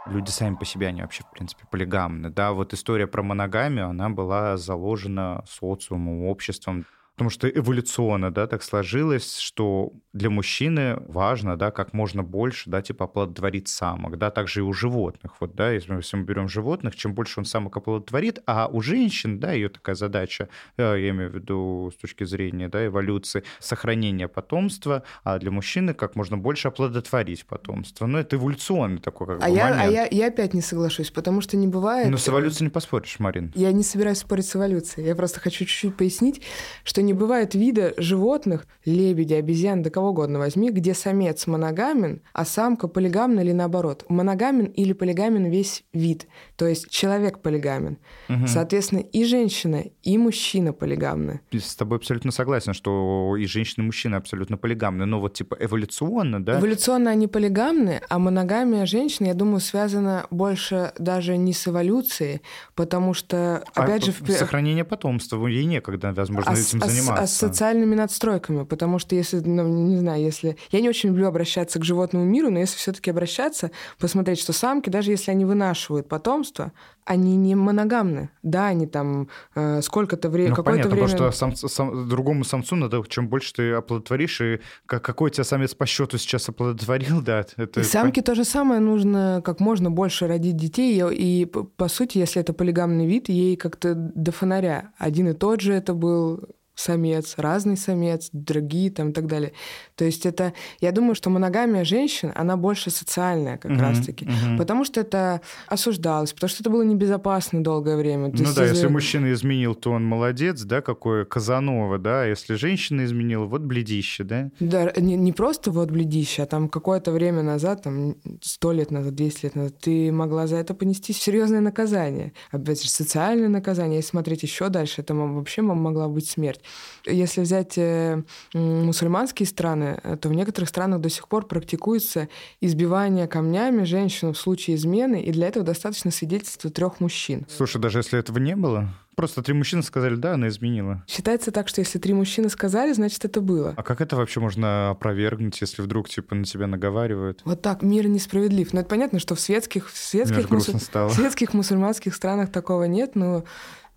люди 0.08 0.30
сами 0.30 0.56
по 0.56 0.64
себе, 0.64 0.88
они 0.88 1.02
вообще, 1.02 1.22
в 1.22 1.30
принципе, 1.30 1.64
полигамны. 1.70 2.30
Да, 2.30 2.52
вот 2.52 2.72
история 2.74 3.06
про 3.06 3.22
моногамию, 3.22 3.88
она 3.88 4.10
была 4.10 4.56
заложена 4.56 5.44
социумом, 5.46 6.24
обществом. 6.24 6.86
Потому 7.18 7.30
что 7.30 7.48
эволюционно, 7.48 8.30
да, 8.32 8.46
так 8.46 8.62
сложилось, 8.62 9.38
что 9.38 9.92
для 10.12 10.30
мужчины 10.30 11.02
важно, 11.08 11.56
да, 11.56 11.72
как 11.72 11.92
можно 11.92 12.22
больше, 12.22 12.70
да, 12.70 12.80
типа 12.80 13.06
оплодотворить 13.06 13.66
самок, 13.66 14.18
да, 14.18 14.30
также 14.30 14.60
и 14.60 14.62
у 14.62 14.72
животных, 14.72 15.32
вот, 15.40 15.56
да, 15.56 15.72
если 15.72 15.90
мы, 15.90 15.98
если 15.98 16.16
мы 16.16 16.22
берем 16.22 16.48
животных, 16.48 16.94
чем 16.94 17.14
больше 17.14 17.40
он 17.40 17.44
самок 17.44 17.76
оплодотворит, 17.76 18.38
а 18.46 18.68
у 18.68 18.80
женщин, 18.80 19.40
да, 19.40 19.50
ее 19.50 19.68
такая 19.68 19.96
задача, 19.96 20.48
э, 20.76 20.82
я 20.82 21.10
имею 21.10 21.28
в 21.32 21.34
виду 21.34 21.90
с 21.92 22.00
точки 22.00 22.22
зрения, 22.22 22.68
да, 22.68 22.86
эволюции, 22.86 23.42
сохранение 23.58 24.28
потомства, 24.28 25.02
а 25.24 25.40
для 25.40 25.50
мужчины 25.50 25.94
как 25.94 26.14
можно 26.14 26.38
больше 26.38 26.68
оплодотворить 26.68 27.46
потомство. 27.46 28.06
Ну, 28.06 28.18
это 28.18 28.36
эволюционный 28.36 28.98
такой 28.98 29.26
как 29.26 29.42
а 29.42 29.48
бы, 29.48 29.56
я, 29.56 29.70
момент. 29.70 29.88
А 29.88 29.90
я, 29.90 30.08
я 30.08 30.28
опять 30.28 30.54
не 30.54 30.62
соглашусь, 30.62 31.10
потому 31.10 31.40
что 31.40 31.56
не 31.56 31.66
бывает... 31.66 32.10
Ну, 32.10 32.16
с 32.16 32.28
эволюцией 32.28 32.66
не 32.66 32.70
поспоришь, 32.70 33.18
Марин. 33.18 33.52
Я 33.56 33.72
не 33.72 33.82
собираюсь 33.82 34.18
спорить 34.18 34.46
с 34.46 34.54
эволюцией, 34.54 35.08
я 35.08 35.16
просто 35.16 35.40
хочу 35.40 35.64
чуть-чуть 35.64 35.96
пояснить, 35.96 36.42
что 36.84 37.02
не 37.08 37.14
бывает 37.14 37.54
вида 37.54 37.94
животных, 37.96 38.66
лебеди, 38.84 39.32
обезьян, 39.32 39.82
да 39.82 39.88
кого 39.88 40.10
угодно 40.10 40.38
возьми, 40.38 40.70
где 40.70 40.92
самец 40.92 41.46
моногамен, 41.46 42.20
а 42.34 42.44
самка 42.44 42.86
полигамна 42.86 43.40
или 43.40 43.52
наоборот. 43.52 44.04
Моногамен 44.10 44.66
или 44.66 44.92
полигамен 44.92 45.46
весь 45.46 45.84
вид. 45.94 46.26
То 46.56 46.66
есть 46.66 46.90
человек 46.90 47.40
полигамен. 47.40 47.96
Угу. 48.28 48.46
Соответственно, 48.46 49.00
и 49.00 49.24
женщина, 49.24 49.84
и 50.02 50.18
мужчина 50.18 50.74
полигамны. 50.74 51.40
С 51.50 51.76
тобой 51.76 51.96
абсолютно 51.96 52.30
согласен, 52.30 52.74
что 52.74 53.36
и 53.38 53.46
женщина, 53.46 53.84
и 53.84 53.86
мужчина 53.86 54.18
абсолютно 54.18 54.58
полигамны. 54.58 55.06
Но 55.06 55.18
вот 55.18 55.32
типа 55.32 55.56
эволюционно, 55.58 56.44
да? 56.44 56.58
Эволюционно 56.58 57.10
они 57.10 57.26
полигамны, 57.26 58.02
а 58.10 58.18
моногамия 58.18 58.84
женщин, 58.84 59.24
я 59.24 59.34
думаю, 59.34 59.60
связана 59.60 60.26
больше 60.30 60.92
даже 60.98 61.38
не 61.38 61.54
с 61.54 61.66
эволюцией, 61.66 62.42
потому 62.74 63.14
что, 63.14 63.64
а 63.74 63.82
опять 63.82 64.02
а, 64.02 64.06
же... 64.06 64.12
В... 64.12 64.30
Сохранение 64.30 64.84
потомства, 64.84 65.46
ей 65.46 65.64
некогда, 65.64 66.12
возможно, 66.12 66.52
а, 66.52 66.54
этим 66.54 66.80
заниматься. 66.80 66.97
Заниматься. 66.98 67.24
А 67.24 67.26
с 67.26 67.34
социальными 67.34 67.94
надстройками, 67.94 68.64
потому 68.64 68.98
что 68.98 69.14
если, 69.14 69.40
ну, 69.40 69.66
не 69.66 69.96
знаю, 69.98 70.22
если... 70.22 70.56
Я 70.70 70.80
не 70.80 70.88
очень 70.88 71.10
люблю 71.10 71.28
обращаться 71.28 71.78
к 71.78 71.84
животному 71.84 72.24
миру, 72.24 72.50
но 72.50 72.58
если 72.58 72.76
все-таки 72.76 73.10
обращаться, 73.10 73.70
посмотреть, 73.98 74.40
что 74.40 74.52
самки, 74.52 74.90
даже 74.90 75.10
если 75.10 75.30
они 75.30 75.44
вынашивают 75.44 76.08
потомство, 76.08 76.72
они 77.08 77.36
не 77.36 77.54
моногамны. 77.54 78.30
Да, 78.42 78.66
они 78.66 78.86
там 78.86 79.28
э, 79.54 79.80
сколько-то 79.80 80.28
времени, 80.28 80.50
ну, 80.50 80.56
какое-то 80.56 80.88
время... 80.88 81.08
потому 81.08 81.30
что 81.30 81.38
сам, 81.38 81.56
сам, 81.56 82.08
другому 82.08 82.44
самцу 82.44 82.76
надо, 82.76 83.02
чем 83.08 83.28
больше 83.28 83.54
ты 83.54 83.72
оплодотворишь, 83.72 84.40
и 84.42 84.60
как, 84.84 85.02
какой 85.02 85.30
у 85.30 85.32
тебя 85.32 85.44
самец 85.44 85.74
по 85.74 85.86
счету 85.86 86.18
сейчас 86.18 86.48
оплодотворил, 86.50 87.22
да. 87.22 87.46
Это... 87.56 87.80
И 87.80 87.84
самке 87.84 88.20
то 88.20 88.34
же 88.34 88.44
самое 88.44 88.80
нужно 88.80 89.40
как 89.42 89.60
можно 89.60 89.90
больше 89.90 90.26
родить 90.26 90.56
детей, 90.56 91.00
и, 91.00 91.42
и 91.42 91.46
по 91.46 91.88
сути, 91.88 92.18
если 92.18 92.42
это 92.42 92.52
полигамный 92.52 93.06
вид, 93.06 93.30
ей 93.30 93.56
как-то 93.56 93.94
до 93.94 94.30
фонаря. 94.30 94.92
Один 94.98 95.28
и 95.28 95.32
тот 95.32 95.62
же 95.62 95.72
это 95.72 95.94
был 95.94 96.48
самец, 96.78 97.34
разный 97.36 97.76
самец, 97.76 98.28
другие 98.32 98.90
там 98.90 99.10
и 99.10 99.12
так 99.12 99.26
далее. 99.26 99.52
То 99.96 100.04
есть 100.04 100.26
это, 100.26 100.52
я 100.80 100.92
думаю, 100.92 101.14
что 101.14 101.28
моногамия 101.28 101.84
женщин, 101.84 102.32
она 102.34 102.56
больше 102.56 102.90
социальная 102.90 103.58
как 103.58 103.72
uh-huh, 103.72 103.80
раз-таки, 103.80 104.24
uh-huh. 104.24 104.56
потому 104.56 104.84
что 104.84 105.00
это 105.00 105.40
осуждалось, 105.66 106.32
потому 106.32 106.48
что 106.48 106.62
это 106.62 106.70
было 106.70 106.82
небезопасно 106.82 107.64
долгое 107.64 107.96
время. 107.96 108.30
То 108.30 108.44
ну 108.44 108.54
да, 108.54 108.64
из... 108.64 108.70
если 108.72 108.86
мужчина 108.86 109.32
изменил, 109.32 109.74
то 109.74 109.90
он 109.90 110.04
молодец, 110.04 110.62
да, 110.62 110.80
какой 110.80 111.26
Казанова, 111.26 111.98
да, 111.98 112.22
а 112.22 112.26
если 112.26 112.54
женщина 112.54 113.04
изменила, 113.04 113.44
вот 113.44 113.62
бледище, 113.62 114.22
да? 114.22 114.50
Да, 114.60 114.92
не, 114.96 115.16
не 115.16 115.32
просто 115.32 115.72
вот 115.72 115.90
бледище, 115.90 116.42
а 116.42 116.46
там 116.46 116.68
какое-то 116.68 117.10
время 117.10 117.42
назад, 117.42 117.82
там 117.82 118.14
сто 118.40 118.70
лет 118.70 118.92
назад, 118.92 119.16
200 119.16 119.44
лет 119.44 119.54
назад, 119.56 119.78
ты 119.80 120.12
могла 120.12 120.46
за 120.46 120.56
это 120.56 120.74
понести 120.74 121.12
серьезное 121.12 121.60
наказание. 121.60 122.32
Опять 122.52 122.82
же, 122.84 122.88
социальное 122.88 123.48
наказание, 123.48 123.96
если 123.96 124.10
смотреть 124.10 124.44
еще 124.44 124.68
дальше, 124.68 125.00
это 125.00 125.14
вообще 125.14 125.62
могла 125.62 126.08
быть 126.08 126.28
смерть. 126.28 126.60
Если 127.06 127.40
взять 127.40 127.78
э, 127.78 128.22
мусульманские 128.54 129.46
страны, 129.46 130.00
э, 130.02 130.16
то 130.16 130.28
в 130.28 130.34
некоторых 130.34 130.68
странах 130.68 131.00
до 131.00 131.08
сих 131.08 131.28
пор 131.28 131.46
практикуется 131.46 132.28
избивание 132.60 133.26
камнями 133.26 133.84
женщин 133.84 134.32
в 134.32 134.38
случае 134.38 134.76
измены, 134.76 135.22
и 135.22 135.32
для 135.32 135.48
этого 135.48 135.64
достаточно 135.64 136.10
свидетельства 136.10 136.70
трех 136.70 137.00
мужчин. 137.00 137.46
Слушай, 137.48 137.80
даже 137.80 138.00
если 138.00 138.18
этого 138.18 138.38
не 138.38 138.56
было? 138.56 138.88
Просто 139.18 139.42
три 139.42 139.52
мужчины 139.52 139.82
сказали, 139.82 140.14
да, 140.14 140.34
она 140.34 140.46
изменила. 140.46 141.02
Считается 141.08 141.50
так, 141.50 141.66
что 141.66 141.80
если 141.80 141.98
три 141.98 142.14
мужчины 142.14 142.48
сказали, 142.48 142.92
значит, 142.92 143.24
это 143.24 143.40
было. 143.40 143.74
А 143.76 143.82
как 143.82 144.00
это 144.00 144.14
вообще 144.14 144.38
можно 144.38 144.90
опровергнуть, 144.90 145.60
если 145.60 145.82
вдруг, 145.82 146.08
типа, 146.08 146.36
на 146.36 146.44
тебя 146.44 146.68
наговаривают? 146.68 147.40
Вот 147.44 147.60
так, 147.60 147.82
мир 147.82 148.06
несправедлив. 148.06 148.72
Но 148.72 148.78
это 148.78 148.88
понятно, 148.88 149.18
что 149.18 149.34
в 149.34 149.40
светских, 149.40 149.90
в 149.90 149.96
светских, 149.96 150.48
мусу... 150.50 150.78
в 150.78 151.10
светских 151.12 151.52
мусульманских 151.52 152.14
странах 152.14 152.52
такого 152.52 152.84
нет, 152.84 153.16
но 153.16 153.42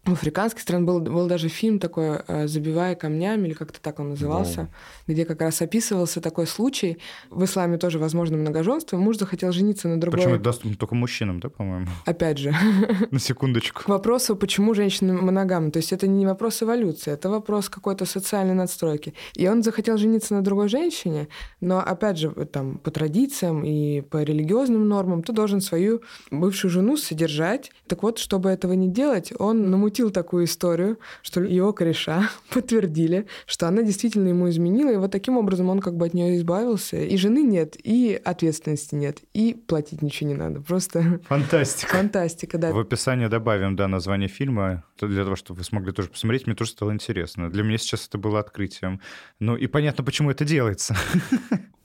в 0.03 0.13
африканских 0.13 0.61
странах 0.61 0.87
был, 0.87 0.99
был 0.99 1.27
даже 1.27 1.47
фильм 1.47 1.77
такой 1.77 2.21
э, 2.27 2.47
«Забивая 2.47 2.95
камнями», 2.95 3.47
или 3.47 3.53
как-то 3.53 3.79
так 3.79 3.99
он 3.99 4.09
назывался, 4.09 4.61
wow. 4.61 4.67
где 5.07 5.25
как 5.25 5.41
раз 5.41 5.61
описывался 5.61 6.21
такой 6.21 6.47
случай. 6.47 6.97
В 7.29 7.43
исламе 7.43 7.77
тоже 7.77 7.99
возможно 7.99 8.35
многоженство. 8.35 8.97
Муж 8.97 9.17
захотел 9.17 9.51
жениться 9.51 9.87
на 9.87 10.01
другой... 10.01 10.19
Причем 10.19 10.33
это 10.33 10.43
доступно 10.43 10.75
только 10.75 10.95
мужчинам, 10.95 11.39
да, 11.39 11.49
по-моему? 11.49 11.85
Опять 12.05 12.39
же. 12.39 12.51
На 13.11 13.19
секундочку. 13.19 13.83
К 13.83 13.89
вопросу, 13.89 14.35
почему 14.35 14.73
женщины 14.73 15.13
моногамны. 15.13 15.69
То 15.69 15.77
есть 15.77 15.93
это 15.93 16.07
не 16.07 16.25
вопрос 16.25 16.63
эволюции, 16.63 17.13
это 17.13 17.29
вопрос 17.29 17.69
какой-то 17.69 18.05
социальной 18.05 18.55
надстройки. 18.55 19.13
И 19.35 19.47
он 19.47 19.61
захотел 19.61 19.97
жениться 19.97 20.33
на 20.33 20.41
другой 20.41 20.67
женщине, 20.67 21.27
но, 21.59 21.79
опять 21.79 22.17
же, 22.17 22.31
там, 22.51 22.79
по 22.79 22.89
традициям 22.89 23.63
и 23.63 24.01
по 24.01 24.23
религиозным 24.23 24.87
нормам 24.87 25.21
ты 25.21 25.31
должен 25.31 25.61
свою 25.61 26.01
бывшую 26.31 26.71
жену 26.71 26.97
содержать. 26.97 27.71
Так 27.85 28.01
вот, 28.01 28.17
чтобы 28.17 28.49
этого 28.49 28.73
не 28.73 28.87
делать, 28.87 29.31
он 29.37 29.69
намутил 29.69 29.90
замутил 29.91 30.11
такую 30.11 30.45
историю, 30.45 30.97
что 31.21 31.41
его 31.41 31.73
кореша 31.73 32.29
подтвердили, 32.49 33.27
что 33.45 33.67
она 33.67 33.83
действительно 33.83 34.29
ему 34.29 34.49
изменила, 34.49 34.91
и 34.91 34.97
вот 34.97 35.11
таким 35.11 35.37
образом 35.37 35.69
он 35.69 35.79
как 35.79 35.95
бы 35.95 36.05
от 36.05 36.13
нее 36.13 36.37
избавился. 36.37 36.97
И 36.97 37.17
жены 37.17 37.43
нет, 37.43 37.75
и 37.83 38.19
ответственности 38.23 38.95
нет, 38.95 39.19
и 39.33 39.53
платить 39.53 40.01
ничего 40.01 40.29
не 40.29 40.35
надо. 40.35 40.61
Просто... 40.61 41.19
Фантастика. 41.27 41.97
Фантастика, 41.97 42.57
да. 42.57 42.71
В 42.71 42.79
описании 42.79 43.27
добавим, 43.27 43.75
да, 43.75 43.87
название 43.87 44.29
фильма, 44.29 44.83
для 44.99 45.23
того, 45.23 45.35
чтобы 45.35 45.59
вы 45.59 45.63
смогли 45.63 45.91
тоже 45.91 46.09
посмотреть. 46.09 46.47
Мне 46.47 46.55
тоже 46.55 46.71
стало 46.71 46.91
интересно. 46.91 47.49
Для 47.49 47.63
меня 47.63 47.77
сейчас 47.77 48.07
это 48.07 48.17
было 48.17 48.39
открытием. 48.39 49.01
Ну 49.39 49.55
и 49.55 49.67
понятно, 49.67 50.03
почему 50.03 50.31
это 50.31 50.45
делается. 50.45 50.95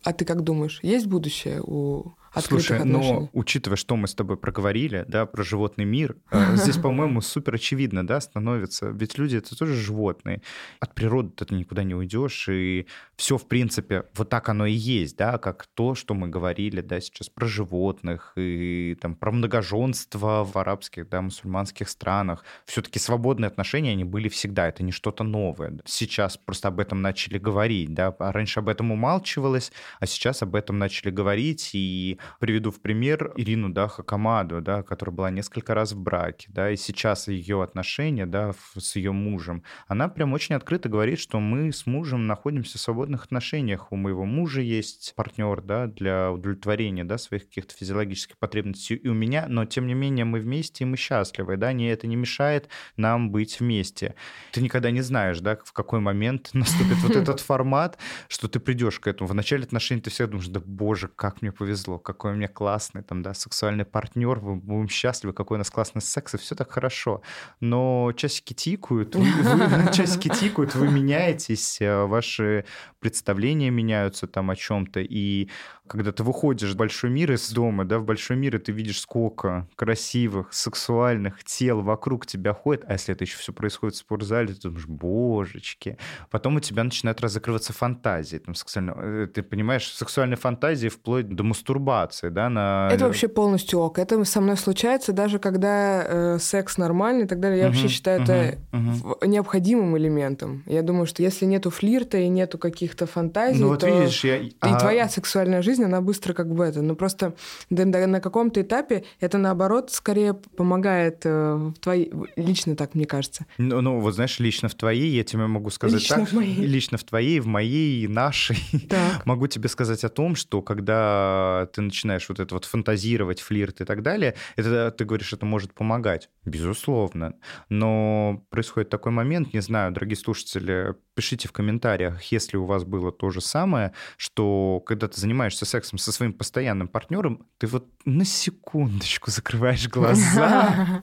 А 0.05 0.13
ты 0.13 0.25
как 0.25 0.43
думаешь, 0.43 0.79
есть 0.83 1.09
будущее 1.09 1.61
у 1.65 2.13
Слушай, 2.41 2.85
но 2.85 3.31
учитывая, 3.33 3.77
что 3.77 3.97
мы 3.97 4.09
с 4.09 4.15
тобой 4.15 4.37
проговорили, 4.37 5.05
да, 5.09 5.27
про 5.27 5.43
животный 5.43 5.85
мир, 5.85 6.17
э, 6.31 6.57
здесь, 6.57 6.77
по-моему, 6.77 7.21
супер 7.21 7.55
очевидно, 7.55 8.07
да, 8.07 8.21
становится. 8.21 8.89
Ведь 8.89 9.19
люди 9.19 9.37
это 9.37 9.57
тоже 9.57 9.75
животные. 9.75 10.43
От 10.81 10.95
природы 10.95 11.31
ты 11.31 11.55
никуда 11.55 11.83
не 11.83 11.95
уйдешь, 11.95 12.49
и 12.49 12.87
все, 13.17 13.39
в 13.39 13.47
принципе, 13.49 14.05
вот 14.15 14.29
так 14.29 14.49
оно 14.49 14.67
и 14.67 14.73
есть, 14.73 15.17
да, 15.17 15.39
как 15.39 15.67
то, 15.75 15.95
что 15.95 16.15
мы 16.15 16.29
говорили, 16.29 16.81
да, 16.81 17.01
сейчас 17.01 17.29
про 17.29 17.47
животных 17.47 18.33
и 18.37 18.97
там 19.01 19.15
про 19.15 19.33
многоженство 19.33 20.45
в 20.45 20.57
арабских, 20.57 21.09
да, 21.09 21.23
мусульманских 21.23 21.89
странах. 21.89 22.45
Все-таки 22.67 22.99
свободные 22.99 23.49
отношения, 23.49 23.93
они 23.93 24.05
были 24.05 24.29
всегда, 24.29 24.69
это 24.69 24.83
не 24.83 24.93
что-то 24.93 25.25
новое. 25.25 25.79
Сейчас 25.85 26.37
просто 26.37 26.69
об 26.69 26.81
этом 26.81 27.03
начали 27.03 27.39
говорить, 27.39 27.95
да, 27.95 28.15
а 28.19 28.33
раньше 28.33 28.61
об 28.61 28.69
этом 28.69 28.93
умалчивалось, 28.93 29.73
а 30.01 30.07
сейчас 30.07 30.43
об 30.43 30.55
этом 30.55 30.79
начали 30.79 31.11
говорить, 31.11 31.71
и 31.73 32.19
Приведу 32.41 32.71
в 32.71 32.81
пример 32.81 33.33
Ирину, 33.37 33.71
да, 33.71 33.89
Хакамаду, 33.89 34.61
да, 34.61 34.83
которая 34.83 35.15
была 35.15 35.31
несколько 35.31 35.75
раз 35.75 35.93
в 35.93 36.01
браке, 36.01 36.49
да, 36.51 36.71
и 36.71 36.77
сейчас 36.77 37.29
ее 37.29 37.63
отношения, 37.63 38.27
да, 38.27 38.53
с 38.77 38.97
ее 38.97 39.13
мужем, 39.13 39.63
она 39.87 40.09
прям 40.09 40.33
очень 40.33 40.55
открыто 40.55 40.89
говорит, 40.89 41.19
что 41.19 41.41
мы 41.41 41.73
с 41.73 41.87
мужем 41.87 42.27
находимся 42.27 42.79
в 42.79 42.81
свободных 42.81 43.25
отношениях. 43.25 43.93
У 43.93 43.97
моего 43.97 44.25
мужа 44.25 44.61
есть 44.61 45.15
партнер, 45.17 45.61
да, 45.63 45.87
для 45.87 46.33
удовлетворения, 46.33 47.05
да, 47.05 47.19
своих 47.19 47.47
каких-то 47.49 47.75
физиологических 47.75 48.39
потребностей 48.39 48.95
и 48.95 49.09
у 49.09 49.15
меня, 49.15 49.47
но 49.49 49.65
тем 49.65 49.87
не 49.87 49.95
менее 49.95 50.25
мы 50.25 50.41
вместе 50.41 50.85
и 50.85 50.87
мы 50.87 50.97
счастливы, 50.97 51.57
да, 51.57 51.73
не, 51.73 51.89
это 51.89 52.07
не 52.07 52.17
мешает 52.17 52.69
нам 52.97 53.31
быть 53.31 53.61
вместе. 53.61 54.15
Ты 54.53 54.61
никогда 54.61 54.91
не 54.91 55.01
знаешь, 55.01 55.41
да, 55.41 55.59
в 55.65 55.73
какой 55.73 56.01
момент 56.01 56.51
наступит 56.53 56.97
вот 56.99 57.17
этот 57.17 57.41
формат, 57.47 57.99
что 58.29 58.49
ты 58.49 58.61
придешь 58.61 59.01
к 59.01 59.07
этому. 59.07 59.29
В 59.29 59.35
начале 59.35 59.65
отношений 59.65 60.01
ты 60.01 60.11
всегда 60.11 60.33
думаешь, 60.33 60.49
да 60.49 60.61
боже, 60.65 61.09
как 61.09 61.43
мне 61.43 61.53
повезло, 61.53 61.99
как 61.99 62.16
какой 62.17 62.33
у 62.33 62.35
меня 62.35 62.49
классный 62.49 63.03
там, 63.03 63.23
да, 63.23 63.35
сексуальный 63.35 63.85
партнер, 63.85 64.41
мы 64.41 64.57
будем 64.57 64.89
счастливы, 64.89 65.35
какой 65.35 65.57
у 65.57 65.59
нас 65.59 65.71
классный 65.71 66.01
секс, 66.01 66.35
и 66.35 66.39
все 66.39 66.55
так 66.55 66.71
хорошо. 66.71 67.21
Но 67.61 68.13
часики 68.17 68.55
тикают, 68.55 69.15
вы, 69.15 69.31
вы, 69.31 69.93
часики 69.93 70.29
тикают, 70.29 70.75
вы 70.75 70.89
меняетесь, 70.89 71.81
э, 71.81 72.05
ваши 72.07 72.65
представления 73.01 73.71
меняются 73.71 74.27
там 74.27 74.51
о 74.51 74.57
чем-то, 74.57 75.01
и 75.01 75.51
когда 75.89 76.13
ты 76.13 76.23
выходишь 76.23 76.73
в 76.73 76.77
большой 76.77 77.11
мир 77.11 77.33
из 77.33 77.51
дома, 77.51 77.85
да, 77.85 77.99
в 77.99 78.05
большой 78.05 78.37
мир, 78.37 78.57
и 78.57 78.59
ты 78.59 78.73
видишь, 78.73 79.01
сколько 79.01 79.69
красивых, 79.77 80.53
сексуальных 80.53 81.45
тел 81.45 81.83
вокруг 81.83 82.27
тебя 82.27 82.53
ходит, 82.55 82.85
а 82.87 82.95
если 82.95 83.15
это 83.15 83.25
еще 83.25 83.39
все 83.39 83.53
происходит 83.53 83.97
в 83.97 83.99
спортзале, 83.99 84.55
ты 84.55 84.63
думаешь, 84.63 84.87
божечки. 84.87 85.99
Потом 86.31 86.57
у 86.57 86.61
тебя 86.61 86.85
начинают 86.85 87.21
разыгрываться 87.21 87.73
фантазии, 87.73 88.39
там, 88.39 88.55
сексуально, 88.55 88.95
э, 88.97 89.29
ты 89.33 89.43
понимаешь, 89.43 89.89
сексуальные 89.93 90.37
фантазии 90.37 90.89
вплоть 90.89 91.29
до 91.29 91.43
мастурбации, 91.43 92.29
да, 92.29 92.49
на... 92.49 92.89
Это 92.93 93.07
вообще 93.07 93.29
полностью 93.29 93.81
ок. 93.81 93.99
Это 93.99 94.25
со 94.25 94.41
мной 94.41 94.57
случается, 94.57 95.13
даже 95.13 95.39
когда 95.39 96.05
э, 96.07 96.39
секс 96.39 96.79
нормальный 96.79 97.25
и 97.25 97.29
так 97.29 97.41
далее. 97.41 97.59
Я 97.59 97.65
uh-huh, 97.65 97.69
вообще 97.69 97.89
считаю 97.89 98.21
uh-huh, 98.21 98.25
это 98.25 98.59
uh-huh. 98.73 99.27
необходимым 99.27 99.97
элементом. 99.97 100.63
Я 100.67 100.83
думаю, 100.83 101.07
что 101.07 101.23
если 101.23 101.45
нету 101.45 101.71
флирта 101.71 102.19
и 102.19 102.29
нету 102.29 102.59
каких-то 102.59 103.07
фантазий, 103.07 103.61
ну, 103.61 103.69
вот 103.69 103.81
то 103.81 103.89
видишь, 103.89 104.25
я... 104.25 104.39
и 104.39 104.53
а... 104.61 104.79
твоя 104.79 105.09
сексуальная 105.09 105.63
жизнь 105.63 105.76
жизнь, 105.77 105.85
она 105.85 106.01
быстро 106.01 106.33
как 106.33 106.53
бы 106.53 106.65
это. 106.65 106.83
Ну, 106.83 106.97
просто 106.97 107.35
на 107.71 108.21
каком-то 108.21 108.63
этапе 108.63 109.05
это, 109.21 109.39
наоборот, 109.39 109.91
скорее 109.93 110.35
помогает 110.35 111.23
э, 111.25 111.55
в 111.55 111.75
твоей... 111.81 112.13
Лично 112.37 112.77
так, 112.77 112.95
мне 112.95 113.07
кажется. 113.07 113.47
Ну, 113.59 113.81
ну, 113.81 114.01
вот 114.01 114.15
знаешь, 114.15 114.39
лично 114.39 114.69
в 114.69 114.75
твоей, 114.75 115.11
я 115.11 115.25
тебе 115.25 115.47
могу 115.47 115.71
сказать 115.71 116.01
лично 116.01 116.17
так. 116.17 116.29
В 116.29 116.33
моей. 116.33 116.55
Лично 116.55 116.99
в 116.99 117.05
твоей, 117.05 117.41
в 117.41 117.47
моей, 117.47 118.09
нашей. 118.09 118.59
Так. 118.89 119.27
могу 119.27 119.47
тебе 119.47 119.69
сказать 119.69 120.05
о 120.05 120.09
том, 120.09 120.37
что 120.37 120.63
когда 120.63 121.69
ты 121.75 121.83
начинаешь 121.83 122.29
вот 122.29 122.41
это 122.41 122.55
вот 122.55 122.65
фантазировать, 122.65 123.41
флирт 123.41 123.81
и 123.81 123.85
так 123.85 124.03
далее, 124.03 124.35
это, 124.57 124.91
ты 124.91 125.05
говоришь, 125.05 125.33
это 125.33 125.47
может 125.47 125.75
помогать. 125.75 126.31
Безусловно. 126.45 127.35
Но 127.69 128.45
происходит 128.51 128.89
такой 128.89 129.13
момент, 129.13 129.53
не 129.53 129.61
знаю, 129.61 129.93
дорогие 129.93 130.17
слушатели, 130.17 130.95
пишите 131.15 131.49
в 131.49 131.53
комментариях, 131.53 132.23
если 132.25 132.57
у 132.57 132.65
вас 132.65 132.85
было 132.85 133.11
то 133.11 133.31
же 133.31 133.41
самое, 133.41 133.93
что 134.17 134.83
когда 134.87 135.09
ты 135.09 135.21
занимаешься 135.21 135.66
сексом 135.67 135.99
со 135.99 136.13
своим 136.13 136.33
постоянным 136.33 136.89
партнером, 136.89 137.47
ты 137.59 137.67
вот 137.67 137.89
на 138.05 138.25
секундочку 138.25 139.31
закрываешь 139.31 139.89
глаза. 139.91 141.03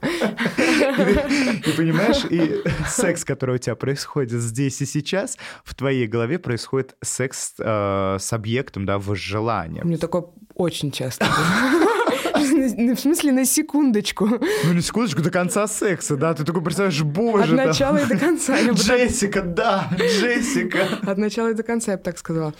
И 0.56 1.72
понимаешь, 1.76 2.24
и 2.30 2.62
секс, 2.86 3.24
который 3.24 3.56
у 3.56 3.58
тебя 3.58 3.74
происходит 3.74 4.40
здесь 4.40 4.80
и 4.80 4.86
сейчас, 4.86 5.38
в 5.64 5.74
твоей 5.74 6.06
голове 6.06 6.38
происходит 6.38 6.96
секс 7.02 7.54
э, 7.58 8.16
с 8.20 8.32
объектом, 8.32 8.86
да, 8.86 8.98
возжеланием. 8.98 9.86
Мне 9.86 9.96
такое 9.96 10.24
очень 10.54 10.90
часто 10.90 11.26
в 12.34 12.96
смысле 12.96 13.32
на 13.32 13.44
секундочку. 13.44 14.26
Ну, 14.26 14.72
на 14.72 14.82
секундочку 14.82 15.22
до 15.22 15.30
конца 15.30 15.66
секса, 15.66 16.16
да? 16.16 16.34
Ты 16.34 16.44
такой 16.44 16.62
представляешь, 16.62 17.02
боже. 17.02 17.44
От 17.44 17.66
начала 17.66 17.98
и 17.98 18.06
до 18.06 18.16
конца. 18.16 18.56
Джессика, 18.70 19.42
да, 19.42 19.88
Джессика. 19.96 20.98
От 21.02 21.18
начала 21.18 21.50
и 21.50 21.54
до 21.54 21.62
конца, 21.62 21.92
я 21.92 21.98
бы 21.98 22.04
так 22.04 22.18
сказала. 22.18 22.54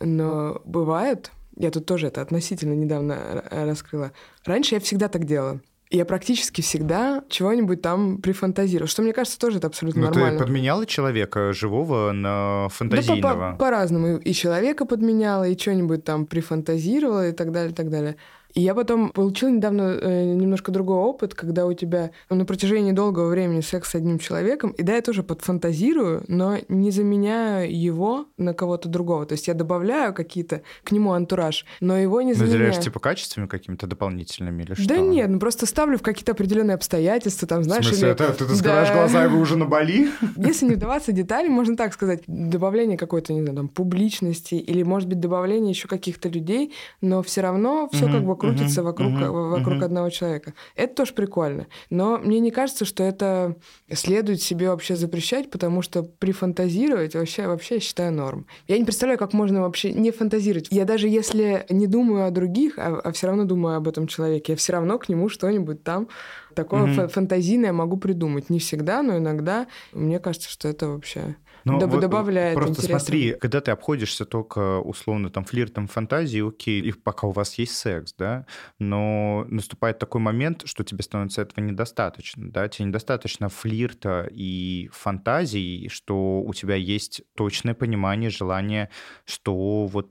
Но 0.00 0.60
бывает, 0.64 1.30
я 1.56 1.70
тут 1.70 1.86
тоже 1.86 2.08
это 2.08 2.20
относительно 2.20 2.74
недавно 2.74 3.44
раскрыла. 3.50 4.12
Раньше 4.44 4.74
я 4.74 4.80
всегда 4.80 5.08
так 5.08 5.24
делала 5.24 5.60
я 5.90 6.04
практически 6.04 6.60
всегда 6.60 7.22
чего-нибудь 7.28 7.80
там 7.80 8.18
прифантазирую, 8.18 8.88
что 8.88 9.02
мне 9.02 9.12
кажется 9.12 9.38
тоже 9.38 9.58
это 9.58 9.68
абсолютно 9.68 10.02
Но 10.02 10.06
нормально. 10.08 10.38
ты 10.38 10.44
подменяла 10.44 10.86
человека 10.86 11.52
живого 11.52 12.12
на 12.12 12.68
фантазийного? 12.70 13.52
Да, 13.52 13.56
по-разному. 13.56 14.16
и 14.16 14.32
человека 14.32 14.86
подменяла, 14.86 15.44
и 15.48 15.56
что-нибудь 15.58 16.04
там 16.04 16.26
прифантазировала 16.26 17.28
и 17.28 17.32
так 17.32 17.52
далее, 17.52 17.72
и 17.72 17.74
так 17.74 17.90
далее. 17.90 18.16
И 18.54 18.60
я 18.60 18.74
потом 18.74 19.10
получила 19.10 19.50
недавно 19.50 19.98
э, 20.00 20.24
немножко 20.24 20.70
другой 20.70 20.98
опыт, 20.98 21.34
когда 21.34 21.66
у 21.66 21.72
тебя 21.72 22.12
ну, 22.30 22.36
на 22.36 22.44
протяжении 22.44 22.92
долгого 22.92 23.28
времени 23.28 23.60
секс 23.60 23.90
с 23.90 23.94
одним 23.96 24.20
человеком, 24.20 24.70
и 24.70 24.82
да, 24.82 24.94
я 24.94 25.02
тоже 25.02 25.24
подфантазирую, 25.24 26.24
но 26.28 26.58
не 26.68 26.92
заменяю 26.92 27.76
его 27.76 28.26
на 28.38 28.54
кого-то 28.54 28.88
другого. 28.88 29.26
То 29.26 29.32
есть 29.32 29.48
я 29.48 29.54
добавляю 29.54 30.14
какие-то 30.14 30.62
к 30.84 30.92
нему 30.92 31.12
антураж, 31.12 31.66
но 31.80 31.98
его 31.98 32.22
не 32.22 32.32
заменяю. 32.34 32.58
Наделяешь 32.58 32.84
типа 32.84 33.00
качествами 33.00 33.46
какими-то 33.48 33.88
дополнительными 33.88 34.62
или 34.62 34.74
что? 34.74 34.88
Да 34.88 34.98
нет, 34.98 35.28
ну 35.28 35.40
просто 35.40 35.66
ставлю 35.66 35.98
в 35.98 36.02
какие-то 36.02 36.32
определенные 36.32 36.76
обстоятельства, 36.76 37.48
там, 37.48 37.64
знаешь... 37.64 37.84
В 37.84 37.88
смысле, 37.88 38.08
или... 38.08 38.12
это, 38.14 38.32
ты, 38.32 38.46
ты 38.46 38.62
да. 38.62 38.92
глаза, 38.94 39.24
и 39.24 39.28
вы 39.28 39.40
уже 39.40 39.56
на 39.56 39.64
Бали? 39.66 40.10
Если 40.36 40.66
не 40.66 40.74
вдаваться 40.74 41.10
в 41.10 41.14
детали, 41.14 41.48
можно 41.48 41.76
так 41.76 41.92
сказать, 41.92 42.22
добавление 42.28 42.96
какой-то, 42.96 43.32
не 43.32 43.40
знаю, 43.40 43.56
там, 43.56 43.68
публичности, 43.68 44.54
или, 44.54 44.84
может 44.84 45.08
быть, 45.08 45.18
добавление 45.18 45.70
еще 45.70 45.88
каких-то 45.88 46.28
людей, 46.28 46.72
но 47.00 47.22
все 47.24 47.40
равно 47.40 47.88
все 47.92 48.06
mm-hmm. 48.06 48.12
как 48.12 48.24
бы 48.24 48.36
крутится 48.44 48.80
uh-huh, 48.80 48.84
вокруг, 48.84 49.12
uh-huh, 49.12 49.50
вокруг 49.50 49.78
uh-huh. 49.78 49.84
одного 49.84 50.10
человека. 50.10 50.54
Это 50.76 50.94
тоже 50.94 51.14
прикольно. 51.14 51.66
Но 51.90 52.18
мне 52.18 52.40
не 52.40 52.50
кажется, 52.50 52.84
что 52.84 53.02
это 53.02 53.56
следует 53.92 54.42
себе 54.42 54.68
вообще 54.68 54.96
запрещать, 54.96 55.50
потому 55.50 55.82
что 55.82 56.02
прифантазировать 56.02 57.14
вообще, 57.14 57.46
вообще 57.46 57.76
я 57.76 57.80
считаю 57.80 58.12
норм. 58.12 58.46
Я 58.68 58.78
не 58.78 58.84
представляю, 58.84 59.18
как 59.18 59.32
можно 59.32 59.62
вообще 59.62 59.92
не 59.92 60.10
фантазировать. 60.10 60.68
Я 60.70 60.84
даже 60.84 61.08
если 61.08 61.66
не 61.70 61.86
думаю 61.86 62.26
о 62.26 62.30
других, 62.30 62.78
а, 62.78 63.00
а 63.02 63.12
все 63.12 63.26
равно 63.26 63.44
думаю 63.44 63.76
об 63.76 63.88
этом 63.88 64.06
человеке, 64.06 64.52
я 64.52 64.56
все 64.56 64.72
равно 64.72 64.98
к 64.98 65.08
нему 65.08 65.28
что-нибудь 65.28 65.82
там 65.82 66.08
такое 66.54 66.84
mm-hmm. 66.84 67.08
фантазийное 67.08 67.72
могу 67.72 67.96
придумать. 67.96 68.48
Не 68.50 68.58
всегда, 68.58 69.02
но 69.02 69.18
иногда. 69.18 69.66
Мне 69.92 70.18
кажется, 70.18 70.48
что 70.48 70.68
это 70.68 70.88
вообще 70.88 71.36
но 71.64 71.78
ну, 71.78 71.86
вот 71.86 72.00
добавляет 72.00 72.54
Просто 72.54 72.74
интересно. 72.74 72.98
смотри, 72.98 73.32
когда 73.34 73.60
ты 73.60 73.70
обходишься 73.70 74.24
только 74.26 74.80
условно 74.80 75.30
там 75.30 75.44
флиртом, 75.44 75.88
фантазией, 75.88 76.46
окей, 76.46 76.80
и 76.82 76.92
пока 76.92 77.26
у 77.26 77.30
вас 77.30 77.54
есть 77.54 77.76
секс, 77.76 78.14
да, 78.14 78.46
но 78.78 79.46
наступает 79.48 79.98
такой 79.98 80.20
момент, 80.20 80.62
что 80.66 80.84
тебе 80.84 81.02
становится 81.02 81.42
этого 81.42 81.64
недостаточно, 81.64 82.50
да, 82.50 82.68
тебе 82.68 82.86
недостаточно 82.86 83.48
флирта 83.48 84.28
и 84.30 84.90
фантазии, 84.92 85.88
что 85.88 86.42
у 86.42 86.52
тебя 86.52 86.74
есть 86.74 87.22
точное 87.34 87.74
понимание, 87.74 88.30
желание, 88.30 88.90
что 89.24 89.86
вот 89.86 90.10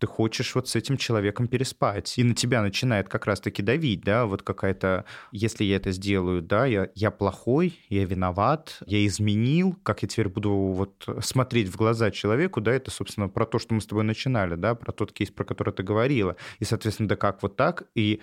ты 0.00 0.06
хочешь 0.06 0.54
вот 0.54 0.68
с 0.68 0.74
этим 0.76 0.96
человеком 0.96 1.46
переспать. 1.46 2.18
И 2.18 2.24
на 2.24 2.34
тебя 2.34 2.62
начинает 2.62 3.08
как 3.08 3.26
раз-таки 3.26 3.62
давить, 3.62 4.00
да, 4.00 4.26
вот 4.26 4.42
какая-то, 4.42 5.04
если 5.30 5.64
я 5.64 5.76
это 5.76 5.92
сделаю, 5.92 6.42
да, 6.42 6.66
я, 6.66 6.88
я 6.94 7.10
плохой, 7.10 7.78
я 7.90 8.04
виноват, 8.06 8.78
я 8.86 9.06
изменил, 9.06 9.76
как 9.82 10.02
я 10.02 10.08
теперь 10.08 10.28
буду 10.28 10.50
вот 10.50 11.06
смотреть 11.20 11.68
в 11.68 11.76
глаза 11.76 12.10
человеку, 12.10 12.60
да, 12.60 12.72
это, 12.72 12.90
собственно, 12.90 13.28
про 13.28 13.44
то, 13.44 13.58
что 13.58 13.74
мы 13.74 13.80
с 13.80 13.86
тобой 13.86 14.04
начинали, 14.04 14.54
да, 14.54 14.74
про 14.74 14.92
тот 14.92 15.12
кейс, 15.12 15.30
про 15.30 15.44
который 15.44 15.74
ты 15.74 15.82
говорила. 15.82 16.36
И, 16.58 16.64
соответственно, 16.64 17.08
да 17.10 17.16
как 17.16 17.42
вот 17.42 17.56
так, 17.56 17.84
и 17.94 18.20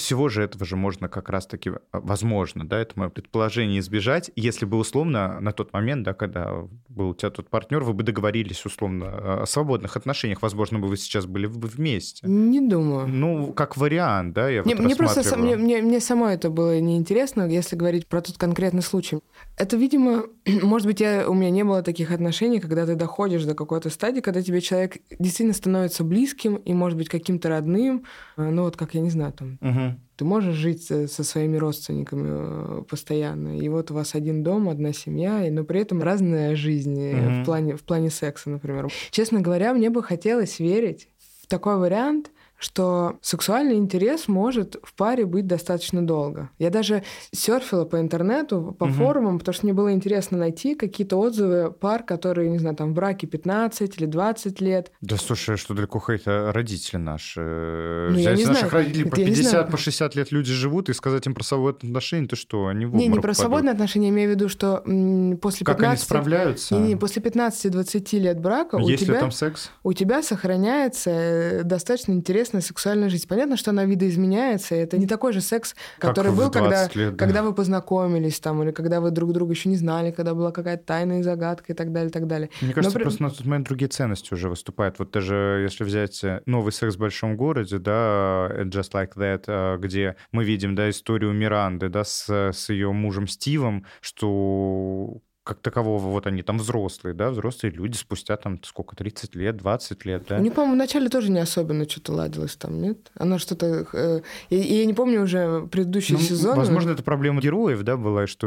всего 0.00 0.28
же 0.28 0.42
этого 0.42 0.64
же 0.64 0.76
можно 0.76 1.08
как 1.08 1.28
раз-таки, 1.28 1.70
а, 1.70 2.00
возможно, 2.00 2.66
да, 2.66 2.80
это 2.80 2.98
мое 2.98 3.08
предположение, 3.10 3.80
избежать, 3.80 4.30
если 4.36 4.64
бы 4.64 4.78
условно 4.78 5.40
на 5.40 5.52
тот 5.52 5.72
момент, 5.72 6.04
да, 6.04 6.14
когда 6.14 6.66
был 6.88 7.10
у 7.10 7.14
тебя 7.14 7.30
тот 7.30 7.48
партнер, 7.48 7.82
вы 7.82 7.92
бы 7.92 8.02
договорились 8.02 8.64
условно 8.64 9.42
о 9.42 9.46
свободных 9.46 9.96
отношениях, 9.96 10.42
возможно, 10.42 10.78
бы 10.78 10.88
вы 10.88 10.96
сейчас 10.96 11.26
были 11.26 11.46
бы 11.46 11.68
вместе. 11.68 12.26
Не 12.26 12.60
думаю. 12.60 13.06
Ну, 13.08 13.52
как 13.52 13.76
вариант, 13.76 14.34
да, 14.34 14.48
я 14.48 14.62
не, 14.64 14.74
вот 14.74 14.84
Мне 14.84 14.96
просто, 14.96 15.38
мне, 15.38 15.56
мне, 15.56 15.82
мне 15.82 16.00
само 16.00 16.28
это 16.28 16.50
было 16.50 16.80
неинтересно, 16.80 17.48
если 17.48 17.76
говорить 17.76 18.06
про 18.06 18.20
тот 18.20 18.38
конкретный 18.38 18.82
случай. 18.82 19.20
Это, 19.56 19.76
видимо, 19.76 20.24
может 20.62 20.86
быть, 20.86 21.00
я, 21.00 21.28
у 21.28 21.34
меня 21.34 21.50
не 21.50 21.64
было 21.64 21.82
таких 21.82 22.10
отношений, 22.10 22.60
когда 22.60 22.86
ты 22.86 22.94
доходишь 22.94 23.44
до 23.44 23.54
какой-то 23.54 23.90
стадии, 23.90 24.20
когда 24.20 24.42
тебе 24.42 24.60
человек 24.60 24.98
действительно 25.18 25.54
становится 25.54 26.04
близким 26.04 26.56
и, 26.56 26.72
может 26.72 26.98
быть, 26.98 27.08
каким-то 27.08 27.48
родным, 27.48 28.04
а, 28.36 28.50
ну 28.50 28.62
вот 28.64 28.76
как, 28.76 28.94
я 28.94 29.00
не 29.00 29.10
знаю, 29.10 29.32
там, 29.32 29.58
угу 29.60 29.89
ты 30.16 30.24
можешь 30.24 30.54
жить 30.54 30.84
со, 30.84 31.08
со 31.08 31.24
своими 31.24 31.56
родственниками 31.56 32.28
э, 32.28 32.82
постоянно, 32.88 33.58
и 33.58 33.68
вот 33.68 33.90
у 33.90 33.94
вас 33.94 34.14
один 34.14 34.42
дом, 34.42 34.68
одна 34.68 34.92
семья, 34.92 35.46
но 35.50 35.64
при 35.64 35.80
этом 35.80 36.02
разная 36.02 36.56
жизнь 36.56 37.00
mm-hmm. 37.00 37.42
в, 37.42 37.44
плане, 37.44 37.76
в 37.76 37.82
плане 37.82 38.10
секса, 38.10 38.50
например. 38.50 38.88
Честно 39.10 39.40
говоря, 39.40 39.72
мне 39.72 39.90
бы 39.90 40.02
хотелось 40.02 40.58
верить 40.58 41.08
в 41.40 41.46
такой 41.46 41.78
вариант, 41.78 42.30
что 42.60 43.18
сексуальный 43.22 43.76
интерес 43.76 44.28
может 44.28 44.76
в 44.82 44.94
паре 44.94 45.24
быть 45.24 45.46
достаточно 45.46 46.06
долго. 46.06 46.50
Я 46.58 46.70
даже 46.70 47.02
серфила 47.32 47.86
по 47.86 47.98
интернету, 47.98 48.76
по 48.78 48.84
угу. 48.84 48.92
форумам, 48.92 49.38
потому 49.38 49.54
что 49.54 49.64
мне 49.64 49.72
было 49.72 49.92
интересно 49.92 50.36
найти 50.36 50.74
какие-то 50.74 51.16
отзывы 51.16 51.72
пар, 51.72 52.02
которые, 52.02 52.50
не 52.50 52.58
знаю, 52.58 52.76
там 52.76 52.92
в 52.92 52.94
браке 52.94 53.26
15 53.26 53.98
или 53.98 54.06
20 54.06 54.60
лет. 54.60 54.92
Да 55.00 55.16
слушай, 55.16 55.56
что 55.56 55.72
далеко 55.72 55.98
ходить, 55.98 56.24
родители 56.26 56.98
наши. 56.98 57.40
Ну, 57.40 58.18
я 58.18 58.34
не 58.34 58.44
наших 58.44 58.68
знаю. 58.68 58.84
родителей 58.84 59.10
по 59.10 59.16
50, 59.16 59.70
по 59.70 59.76
60 59.78 60.14
лет 60.14 60.30
люди 60.30 60.52
живут, 60.52 60.90
и 60.90 60.92
сказать 60.92 61.26
им 61.26 61.34
про 61.34 61.42
свободные 61.42 61.88
отношения, 61.88 62.28
то 62.28 62.36
что, 62.36 62.66
они 62.66 62.84
в 62.84 62.94
Не, 62.94 63.08
не 63.08 63.20
про 63.20 63.32
свободные 63.32 63.72
отношения, 63.72 64.08
я 64.08 64.12
имею 64.12 64.30
в 64.30 64.34
виду, 64.34 64.48
что 64.50 64.82
м, 64.84 65.38
после 65.38 65.64
как 65.64 65.78
15... 65.78 65.98
они 65.98 66.04
справляются? 66.04 66.74
Не, 66.74 66.88
не, 66.88 66.96
после 66.96 67.22
15-20 67.22 68.18
лет 68.18 68.38
брака 68.38 68.76
Есть 68.76 69.04
у 69.04 69.06
тебя... 69.06 69.20
там 69.20 69.30
секс? 69.30 69.70
У 69.82 69.94
тебя 69.94 70.22
сохраняется 70.22 71.10
э, 71.10 71.62
достаточно 71.62 72.12
интересный 72.12 72.49
интересная 72.50 72.60
сексуальная 72.60 73.08
жизнь. 73.08 73.26
Понятно, 73.28 73.56
что 73.56 73.70
она 73.70 73.84
видоизменяется, 73.84 74.74
это 74.74 74.98
не 74.98 75.06
такой 75.06 75.32
же 75.32 75.40
секс, 75.40 75.74
который 75.98 76.32
был, 76.32 76.50
когда, 76.50 76.88
лет, 76.94 77.16
да. 77.16 77.24
когда 77.24 77.42
вы 77.42 77.54
познакомились 77.54 78.40
там, 78.40 78.62
или 78.62 78.70
когда 78.70 79.00
вы 79.00 79.10
друг 79.10 79.32
друга 79.32 79.52
еще 79.52 79.68
не 79.68 79.76
знали, 79.76 80.10
когда 80.10 80.34
была 80.34 80.52
какая-то 80.52 80.84
тайная 80.84 81.22
загадка 81.22 81.72
и 81.72 81.76
так 81.76 81.92
далее, 81.92 82.10
и 82.10 82.12
так 82.12 82.26
далее. 82.26 82.50
Мне 82.60 82.72
кажется, 82.72 82.98
Но... 82.98 83.02
просто 83.02 83.22
на 83.22 83.30
тот 83.30 83.44
момент 83.46 83.68
другие 83.68 83.88
ценности 83.88 84.34
уже 84.34 84.48
выступают. 84.48 84.98
Вот 84.98 85.10
даже 85.10 85.60
если 85.62 85.84
взять 85.84 86.22
э, 86.24 86.42
новый 86.46 86.72
секс 86.72 86.96
в 86.96 86.98
большом 86.98 87.36
городе, 87.36 87.78
да, 87.78 88.50
Just 88.64 88.92
Like 88.92 89.14
That, 89.16 89.44
э, 89.46 89.78
где 89.78 90.16
мы 90.32 90.44
видим, 90.44 90.74
да, 90.74 90.90
историю 90.90 91.32
Миранды, 91.32 91.88
да, 91.88 92.04
с, 92.04 92.28
с 92.28 92.68
ее 92.68 92.92
мужем 92.92 93.26
Стивом, 93.26 93.86
что 94.00 95.20
как 95.42 95.60
такового, 95.60 96.02
вот 96.08 96.26
они 96.26 96.42
там 96.42 96.58
взрослые, 96.58 97.14
да, 97.14 97.30
взрослые 97.30 97.72
люди 97.72 97.96
спустя 97.96 98.36
там 98.36 98.62
сколько, 98.62 98.94
30 98.94 99.34
лет, 99.34 99.56
20 99.56 100.04
лет, 100.04 100.24
да? 100.28 100.38
У 100.38 100.42
них, 100.42 100.52
по-моему, 100.52 100.74
вначале 100.74 101.08
тоже 101.08 101.30
не 101.30 101.40
особенно 101.40 101.88
что-то 101.88 102.12
ладилось 102.12 102.56
там, 102.56 102.80
нет? 102.80 103.10
Она 103.14 103.38
что-то... 103.38 103.86
Э, 103.92 104.20
я, 104.50 104.58
я 104.58 104.84
не 104.84 104.94
помню 104.94 105.22
уже 105.22 105.66
предыдущий 105.70 106.14
ну, 106.14 106.20
сезон. 106.20 106.56
Возможно, 106.56 106.90
это 106.90 107.02
проблема 107.02 107.40
героев, 107.40 107.82
да, 107.82 107.96
была, 107.96 108.26
что... 108.26 108.46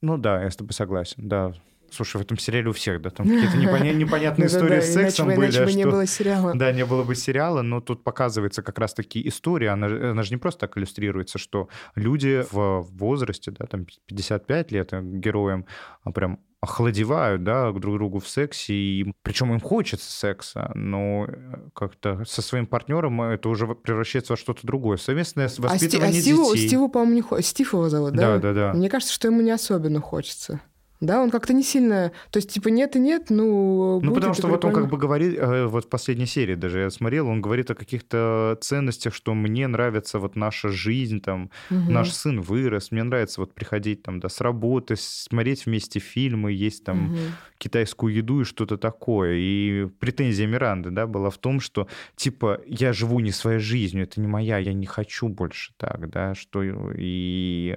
Ну 0.00 0.18
да, 0.18 0.42
я 0.42 0.50
с 0.50 0.56
тобой 0.56 0.72
согласен, 0.72 1.28
да. 1.28 1.54
Слушай, 1.92 2.18
в 2.18 2.20
этом 2.22 2.38
сериале 2.38 2.68
у 2.68 2.72
всех, 2.72 3.00
да, 3.02 3.10
там 3.10 3.26
какие-то 3.26 3.56
непонятные 3.96 4.46
истории 4.46 4.80
с 4.80 4.92
сексом 4.92 5.28
были. 5.28 5.50
Иначе 5.50 5.64
бы 5.64 5.72
не 5.72 5.84
было 5.84 6.06
сериала. 6.06 6.52
Да, 6.62 6.72
не 6.72 6.84
было 6.84 7.02
бы 7.02 7.14
сериала, 7.14 7.62
но 7.62 7.80
тут 7.80 8.04
показывается 8.04 8.62
как 8.62 8.78
раз-таки 8.78 9.26
история, 9.26 9.70
она, 9.70 9.88
же 9.88 10.30
не 10.30 10.36
просто 10.36 10.60
так 10.60 10.78
иллюстрируется, 10.78 11.38
что 11.38 11.68
люди 11.94 12.44
в 12.50 12.86
возрасте, 12.92 13.50
да, 13.50 13.66
там 13.66 13.86
55 14.06 14.72
лет 14.72 14.92
э, 14.92 15.00
героям 15.02 15.66
а 16.04 16.10
прям 16.12 16.40
охладевают, 16.60 17.42
да, 17.42 17.72
друг 17.72 17.96
другу 17.96 18.20
в 18.20 18.28
сексе, 18.28 18.72
и 18.72 19.12
причем 19.22 19.52
им 19.52 19.58
хочется 19.58 20.10
секса, 20.10 20.70
но 20.74 21.26
э, 21.28 21.68
как-то 21.74 22.24
со 22.24 22.40
своим 22.40 22.66
партнером 22.66 23.20
это 23.20 23.48
уже 23.48 23.66
превращается 23.66 24.34
во 24.34 24.36
что-то 24.36 24.64
другое. 24.64 24.96
Совместное 24.96 25.50
воспитывание 25.58 26.10
а, 26.10 26.12
Сти- 26.12 26.18
а 26.18 26.22
Стиву, 26.22 26.54
детей. 26.54 26.68
Стиву, 26.68 26.88
по-моему, 26.88 27.14
не 27.14 27.20
хочется. 27.22 27.50
Стив 27.50 27.72
его 27.72 27.88
зовут, 27.88 28.12
да? 28.12 28.38
Да, 28.38 28.38
да, 28.38 28.52
да. 28.52 28.72
Мне 28.74 28.88
кажется, 28.88 29.12
что 29.12 29.26
ему 29.26 29.40
не 29.40 29.50
особенно 29.50 30.00
хочется. 30.00 30.60
Да, 31.02 31.20
он 31.20 31.30
как-то 31.32 31.52
не 31.52 31.64
сильно... 31.64 32.12
То 32.30 32.38
есть, 32.38 32.50
типа, 32.50 32.68
нет 32.68 32.94
и 32.94 33.00
нет, 33.00 33.26
ну... 33.28 34.00
Ну, 34.00 34.14
потому 34.14 34.34
что 34.34 34.46
вот 34.46 34.64
он 34.64 34.72
как 34.72 34.88
бы 34.88 34.96
говорит, 34.96 35.36
э, 35.36 35.66
вот 35.66 35.86
в 35.86 35.88
последней 35.88 36.26
серии 36.26 36.54
даже 36.54 36.78
я 36.78 36.90
смотрел, 36.90 37.26
он 37.26 37.42
говорит 37.42 37.72
о 37.72 37.74
каких-то 37.74 38.56
ценностях, 38.60 39.12
что 39.12 39.34
мне 39.34 39.66
нравится 39.66 40.20
вот 40.20 40.36
наша 40.36 40.68
жизнь, 40.68 41.20
там, 41.20 41.50
угу. 41.70 41.90
наш 41.90 42.12
сын 42.12 42.40
вырос, 42.40 42.92
мне 42.92 43.02
нравится 43.02 43.40
вот 43.40 43.52
приходить 43.52 44.04
там, 44.04 44.20
да, 44.20 44.28
с 44.28 44.40
работы, 44.40 44.94
смотреть 44.96 45.66
вместе 45.66 45.98
фильмы, 45.98 46.52
есть 46.52 46.84
там 46.84 47.06
угу. 47.06 47.18
китайскую 47.58 48.14
еду 48.14 48.42
и 48.42 48.44
что-то 48.44 48.76
такое. 48.76 49.34
И 49.38 49.86
претензия 49.98 50.46
Миранды, 50.46 50.90
да, 50.90 51.08
была 51.08 51.30
в 51.30 51.38
том, 51.38 51.58
что, 51.58 51.88
типа, 52.14 52.60
я 52.64 52.92
живу 52.92 53.18
не 53.18 53.32
своей 53.32 53.58
жизнью, 53.58 54.04
это 54.04 54.20
не 54.20 54.28
моя, 54.28 54.58
я 54.58 54.72
не 54.72 54.86
хочу 54.86 55.26
больше 55.26 55.72
так, 55.78 56.10
да, 56.10 56.36
что 56.36 56.62
и 56.96 57.76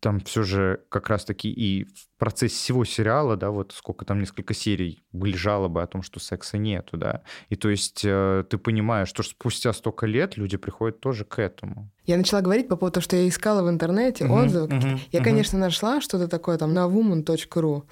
там 0.00 0.20
все 0.20 0.42
же 0.42 0.80
как 0.90 1.08
раз-таки 1.08 1.50
и 1.50 1.86
процессе 2.18 2.54
всего 2.56 2.84
сериала, 2.84 3.36
да, 3.36 3.50
вот 3.50 3.72
сколько 3.72 4.04
там, 4.04 4.20
несколько 4.20 4.54
серий, 4.54 5.02
были 5.12 5.36
жалобы 5.36 5.82
о 5.82 5.86
том, 5.86 6.02
что 6.02 6.20
секса 6.20 6.58
нету, 6.58 6.96
да. 6.96 7.22
И 7.48 7.56
то 7.56 7.68
есть 7.68 8.02
э, 8.04 8.44
ты 8.48 8.58
понимаешь, 8.58 9.08
что 9.08 9.22
спустя 9.22 9.72
столько 9.72 10.06
лет 10.06 10.36
люди 10.36 10.56
приходят 10.56 11.00
тоже 11.00 11.24
к 11.24 11.38
этому. 11.38 11.90
Я 12.08 12.16
начала 12.16 12.40
говорить 12.40 12.68
по 12.68 12.76
поводу 12.76 12.94
того, 12.94 13.04
что 13.04 13.16
я 13.16 13.28
искала 13.28 13.62
в 13.62 13.68
интернете 13.68 14.24
uh-huh, 14.24 14.44
отзывы. 14.44 14.68
Uh-huh, 14.68 14.98
я, 15.12 15.20
uh-huh. 15.20 15.24
конечно, 15.24 15.58
нашла 15.58 16.00
что-то 16.00 16.26
такое 16.26 16.56
там 16.56 16.72
на 16.72 16.86
woman.ru 16.86 17.22
uh-huh. 17.24 17.82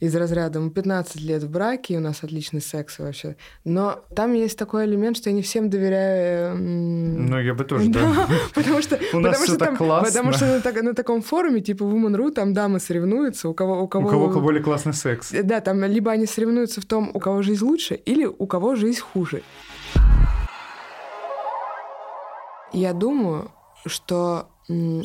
из 0.00 0.16
разряда 0.16 0.58
мы 0.58 0.70
15 0.70 1.20
лет 1.20 1.44
в 1.44 1.50
браке, 1.50 1.94
и 1.94 1.96
у 1.96 2.00
нас 2.00 2.24
отличный 2.24 2.60
секс 2.60 2.98
вообще. 2.98 3.36
Но 3.64 4.02
там 4.16 4.34
есть 4.34 4.58
такой 4.58 4.86
элемент, 4.86 5.16
что 5.16 5.30
я 5.30 5.36
не 5.36 5.42
всем 5.42 5.70
доверяю. 5.70 6.56
Ну, 6.58 7.38
я 7.38 7.54
бы 7.54 7.62
тоже, 7.62 7.90
да. 7.90 8.28
Потому 8.54 8.82
что... 8.82 8.98
У 9.12 9.20
нас 9.20 9.40
все 9.40 9.56
так 9.56 9.76
классно. 9.76 10.08
Потому 10.08 10.32
что 10.32 10.82
на 10.82 10.94
таком 10.94 11.22
форуме, 11.22 11.60
типа 11.60 11.84
woman.ru, 11.84 12.32
там 12.32 12.52
дамы 12.52 12.80
соревнуются, 12.80 13.48
у 13.48 13.54
кого... 13.54 13.69
У 13.78 13.88
кого 13.88 14.28
более 14.40 14.62
классный 14.62 14.94
секс. 14.94 15.30
Да, 15.30 15.60
там 15.60 15.84
либо 15.84 16.10
они 16.10 16.26
соревнуются 16.26 16.80
в 16.80 16.84
том, 16.84 17.10
у 17.14 17.20
кого 17.20 17.42
жизнь 17.42 17.64
лучше, 17.64 17.94
или 17.94 18.24
у 18.24 18.46
кого 18.46 18.74
жизнь 18.74 19.00
хуже. 19.00 19.42
Я 22.72 22.92
думаю, 22.92 23.50
что 23.86 24.48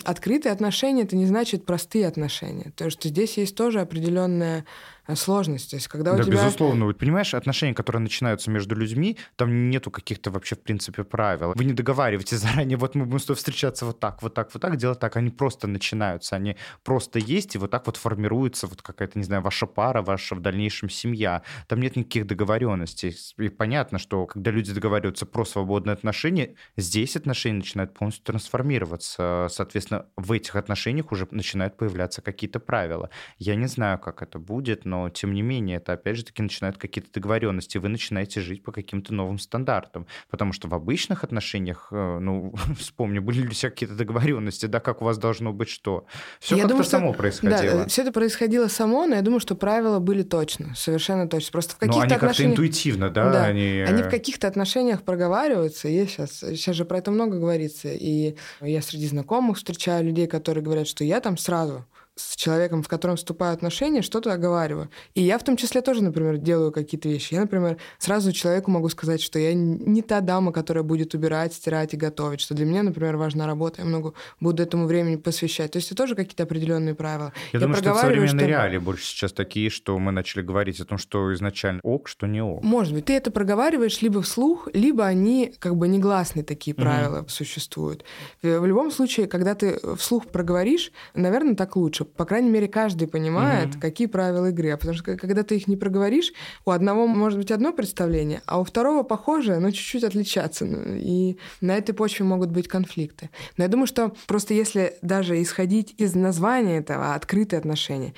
открытые 0.04 0.54
отношения 0.54 1.04
это 1.04 1.16
не 1.16 1.26
значит 1.26 1.66
простые 1.66 2.08
отношения. 2.08 2.72
То, 2.76 2.90
что 2.90 3.10
здесь 3.10 3.38
есть 3.38 3.56
тоже 3.56 3.82
определенная 3.82 4.66
сложность. 5.14 5.70
То 5.70 5.76
есть, 5.76 5.88
когда 5.88 6.14
да, 6.14 6.22
у 6.22 6.24
тебя... 6.24 6.34
безусловно. 6.34 6.86
Вот, 6.86 6.98
понимаешь, 6.98 7.34
отношения, 7.34 7.74
которые 7.74 8.02
начинаются 8.02 8.50
между 8.50 8.76
людьми, 8.76 9.18
там 9.36 9.70
нету 9.70 9.92
каких-то 9.92 10.32
вообще, 10.32 10.56
в 10.56 10.62
принципе, 10.62 11.04
правил. 11.04 11.54
Вы 11.56 11.66
не 11.66 11.74
договариваете 11.74 12.38
заранее, 12.38 12.78
вот 12.78 12.96
мы 12.96 13.06
будем 13.06 13.20
с 13.20 13.26
тобой 13.26 13.38
встречаться 13.38 13.86
вот 13.86 14.00
так, 14.00 14.24
вот 14.24 14.34
так, 14.34 14.50
вот 14.54 14.62
так, 14.62 14.78
делать 14.78 15.00
так. 15.00 15.16
Они 15.18 15.30
просто 15.30 15.68
начинаются, 15.68 16.36
они 16.36 16.56
просто 16.84 17.20
есть, 17.20 17.56
и 17.56 17.58
вот 17.58 17.72
так 17.72 17.86
вот 17.86 17.98
формируется 17.98 18.68
вот 18.68 18.82
какая-то, 18.82 19.20
не 19.20 19.26
знаю, 19.26 19.42
ваша 19.42 19.68
пара, 19.68 20.02
ваша 20.02 20.36
в 20.36 20.40
дальнейшем 20.40 20.90
семья. 20.90 21.44
Там 21.68 21.82
нет 21.82 21.96
никаких 21.96 22.26
договоренностей. 22.26 23.16
И 23.38 23.50
понятно, 23.50 24.00
что 24.00 24.26
когда 24.26 24.52
люди 24.52 24.74
договариваются 24.74 25.26
про 25.26 25.46
свободные 25.46 25.94
отношения, 25.94 26.56
здесь 26.78 27.16
отношения 27.16 27.58
начинают 27.58 27.94
полностью 27.94 28.24
трансформироваться. 28.24 29.48
Соответственно, 29.50 30.06
в 30.16 30.32
этих 30.32 30.56
отношениях 30.56 31.12
уже 31.12 31.28
начинают 31.32 31.78
появляться 31.78 32.22
какие-то 32.22 32.60
правила. 32.60 33.10
Я 33.38 33.56
не 33.56 33.68
знаю, 33.68 34.00
как 34.00 34.22
это 34.22 34.40
будет, 34.40 34.86
но 34.86 34.95
но 34.96 35.10
тем 35.10 35.34
не 35.34 35.42
менее 35.42 35.78
это 35.78 35.94
опять 35.94 36.16
же 36.16 36.24
таки 36.24 36.42
начинают 36.42 36.78
какие-то 36.78 37.12
договоренности, 37.12 37.78
вы 37.78 37.90
начинаете 37.90 38.40
жить 38.40 38.64
по 38.64 38.72
каким-то 38.72 39.14
новым 39.14 39.40
стандартам, 39.40 40.08
потому 40.30 40.54
что 40.54 40.70
в 40.70 40.74
обычных 40.74 41.24
отношениях, 41.26 41.90
э, 41.92 42.20
ну, 42.20 42.54
вспомни, 42.80 43.20
были 43.20 43.42
ли 43.42 43.50
тебя 43.50 43.70
какие-то 43.72 43.96
договоренности, 43.96 44.68
да, 44.68 44.80
как 44.80 45.02
у 45.02 45.06
вас 45.06 45.18
должно 45.18 45.52
быть 45.52 45.70
что? 45.70 46.06
Все 46.40 46.58
как-то 46.58 46.84
само 46.84 47.10
что, 47.10 47.18
происходило. 47.18 47.80
Да, 47.84 47.88
все 47.88 48.04
это 48.04 48.14
происходило 48.14 48.68
само, 48.68 49.06
но 49.06 49.16
я 49.16 49.22
думаю, 49.22 49.42
что 49.42 49.56
правила 49.56 50.00
были 50.00 50.24
точно, 50.24 50.74
совершенно 50.76 51.28
точно. 51.28 51.52
Просто 51.52 51.76
в 51.76 51.78
каких-то 51.78 52.00
но 52.00 52.04
они 52.06 52.16
отношениях... 52.16 52.38
как-то 52.38 52.64
интуитивно, 52.64 53.10
да? 53.10 53.32
да 53.32 53.46
они... 53.46 53.84
они 53.86 54.04
в 54.04 54.10
каких-то 54.10 54.48
отношениях 54.48 55.04
проговариваются, 55.04 55.90
и 55.90 56.06
сейчас, 56.06 56.40
сейчас 56.40 56.76
же 56.76 56.86
про 56.86 57.00
это 57.00 57.12
много 57.12 57.38
говорится, 57.38 57.90
и 57.90 58.36
я 58.62 58.82
среди 58.82 59.08
знакомых 59.08 59.58
встречаю 59.58 60.06
людей, 60.06 60.28
которые 60.28 60.64
говорят, 60.64 60.88
что 60.88 61.04
я 61.04 61.20
там 61.20 61.38
сразу 61.38 61.86
с 62.16 62.36
человеком, 62.38 62.82
в 62.82 62.88
котором 62.88 63.18
вступаю 63.18 63.52
в 63.54 63.58
отношения, 63.58 64.02
что-то 64.02 64.32
оговариваю. 64.32 64.90
И 65.16 65.22
я 65.22 65.38
в 65.38 65.44
том 65.44 65.58
числе 65.58 65.82
тоже, 65.82 66.02
например, 66.02 66.38
делаю 66.38 66.72
какие-то 66.72 67.10
вещи. 67.10 67.34
Я, 67.34 67.42
например, 67.42 67.78
сразу 67.98 68.32
человеку 68.32 68.72
могу 68.72 68.88
сказать, 68.88 69.22
что 69.22 69.38
я 69.38 69.54
не 69.54 70.02
та 70.02 70.22
дама, 70.22 70.54
которая 70.54 70.84
будет 70.84 71.14
убирать, 71.14 71.54
стирать 71.54 71.94
и 71.94 71.98
готовить, 71.98 72.40
что 72.40 72.54
для 72.54 72.66
меня, 72.66 72.84
например, 72.84 73.18
важна 73.18 73.48
работа, 73.48 73.82
я 73.82 73.88
много 73.88 74.14
буду 74.40 74.64
этому 74.64 74.86
времени 74.86 75.18
посвящать. 75.18 75.72
То 75.72 75.78
есть 75.78 75.90
это 75.90 75.98
тоже 75.98 76.16
какие-то 76.16 76.44
определенные 76.44 76.96
правила. 76.96 77.34
Я, 77.52 77.60
я 77.60 77.66
думаю, 77.66 77.82
что 77.82 77.96
современные 77.96 78.30
что... 78.30 78.48
реалии 78.48 78.78
больше 78.78 79.06
сейчас 79.06 79.34
такие, 79.34 79.70
что 79.70 80.00
мы 80.00 80.14
начали 80.14 80.42
говорить 80.42 80.80
о 80.80 80.86
том, 80.86 80.98
что 80.98 81.34
изначально 81.34 81.82
ок, 81.84 82.08
что 82.08 82.28
не 82.28 82.42
ок. 82.42 82.64
Может 82.64 82.94
быть, 82.94 83.06
ты 83.06 83.14
это 83.14 83.30
проговариваешь 83.30 84.02
либо 84.02 84.22
вслух, 84.22 84.70
либо 84.74 85.06
они 85.06 85.54
как 85.60 85.76
бы 85.76 85.90
негласные 85.90 86.46
такие 86.46 86.74
правила 86.74 87.20
угу. 87.20 87.30
существуют. 87.30 88.06
В 88.42 88.66
любом 88.66 88.92
случае, 88.92 89.28
когда 89.28 89.54
ты 89.54 89.80
вслух 89.98 90.28
проговоришь, 90.28 90.92
наверное, 91.14 91.56
так 91.56 91.76
лучше 91.76 92.05
по 92.06 92.26
крайней 92.26 92.50
мере, 92.50 92.68
каждый 92.68 93.08
понимает, 93.08 93.70
mm-hmm. 93.70 93.80
какие 93.80 94.08
правила 94.08 94.48
игры. 94.48 94.72
А 94.72 94.78
потому 94.78 94.96
что 94.96 95.18
когда 95.18 95.44
ты 95.44 95.56
их 95.58 95.68
не 95.68 95.78
проговоришь, 95.78 96.32
у 96.66 96.72
одного 96.72 97.08
может 97.08 97.40
быть 97.40 97.52
одно 97.52 97.74
представление, 97.74 98.42
а 98.46 98.60
у 98.60 98.64
второго 98.64 99.04
похожее, 99.04 99.60
но 99.60 99.72
чуть-чуть 99.72 100.04
отличаться. 100.04 100.66
Ну, 100.66 100.96
и 100.96 101.38
на 101.62 101.76
этой 101.76 101.94
почве 101.94 102.26
могут 102.26 102.52
быть 102.52 102.68
конфликты. 102.68 103.30
Но 103.58 103.64
я 103.64 103.70
думаю, 103.70 103.88
что 103.88 104.14
просто 104.28 104.54
если 104.54 104.96
даже 105.02 105.42
исходить 105.42 105.96
из 105.98 106.16
названия 106.16 106.78
этого 106.78 107.14
открытые 107.16 107.60
отношения. 107.60 108.14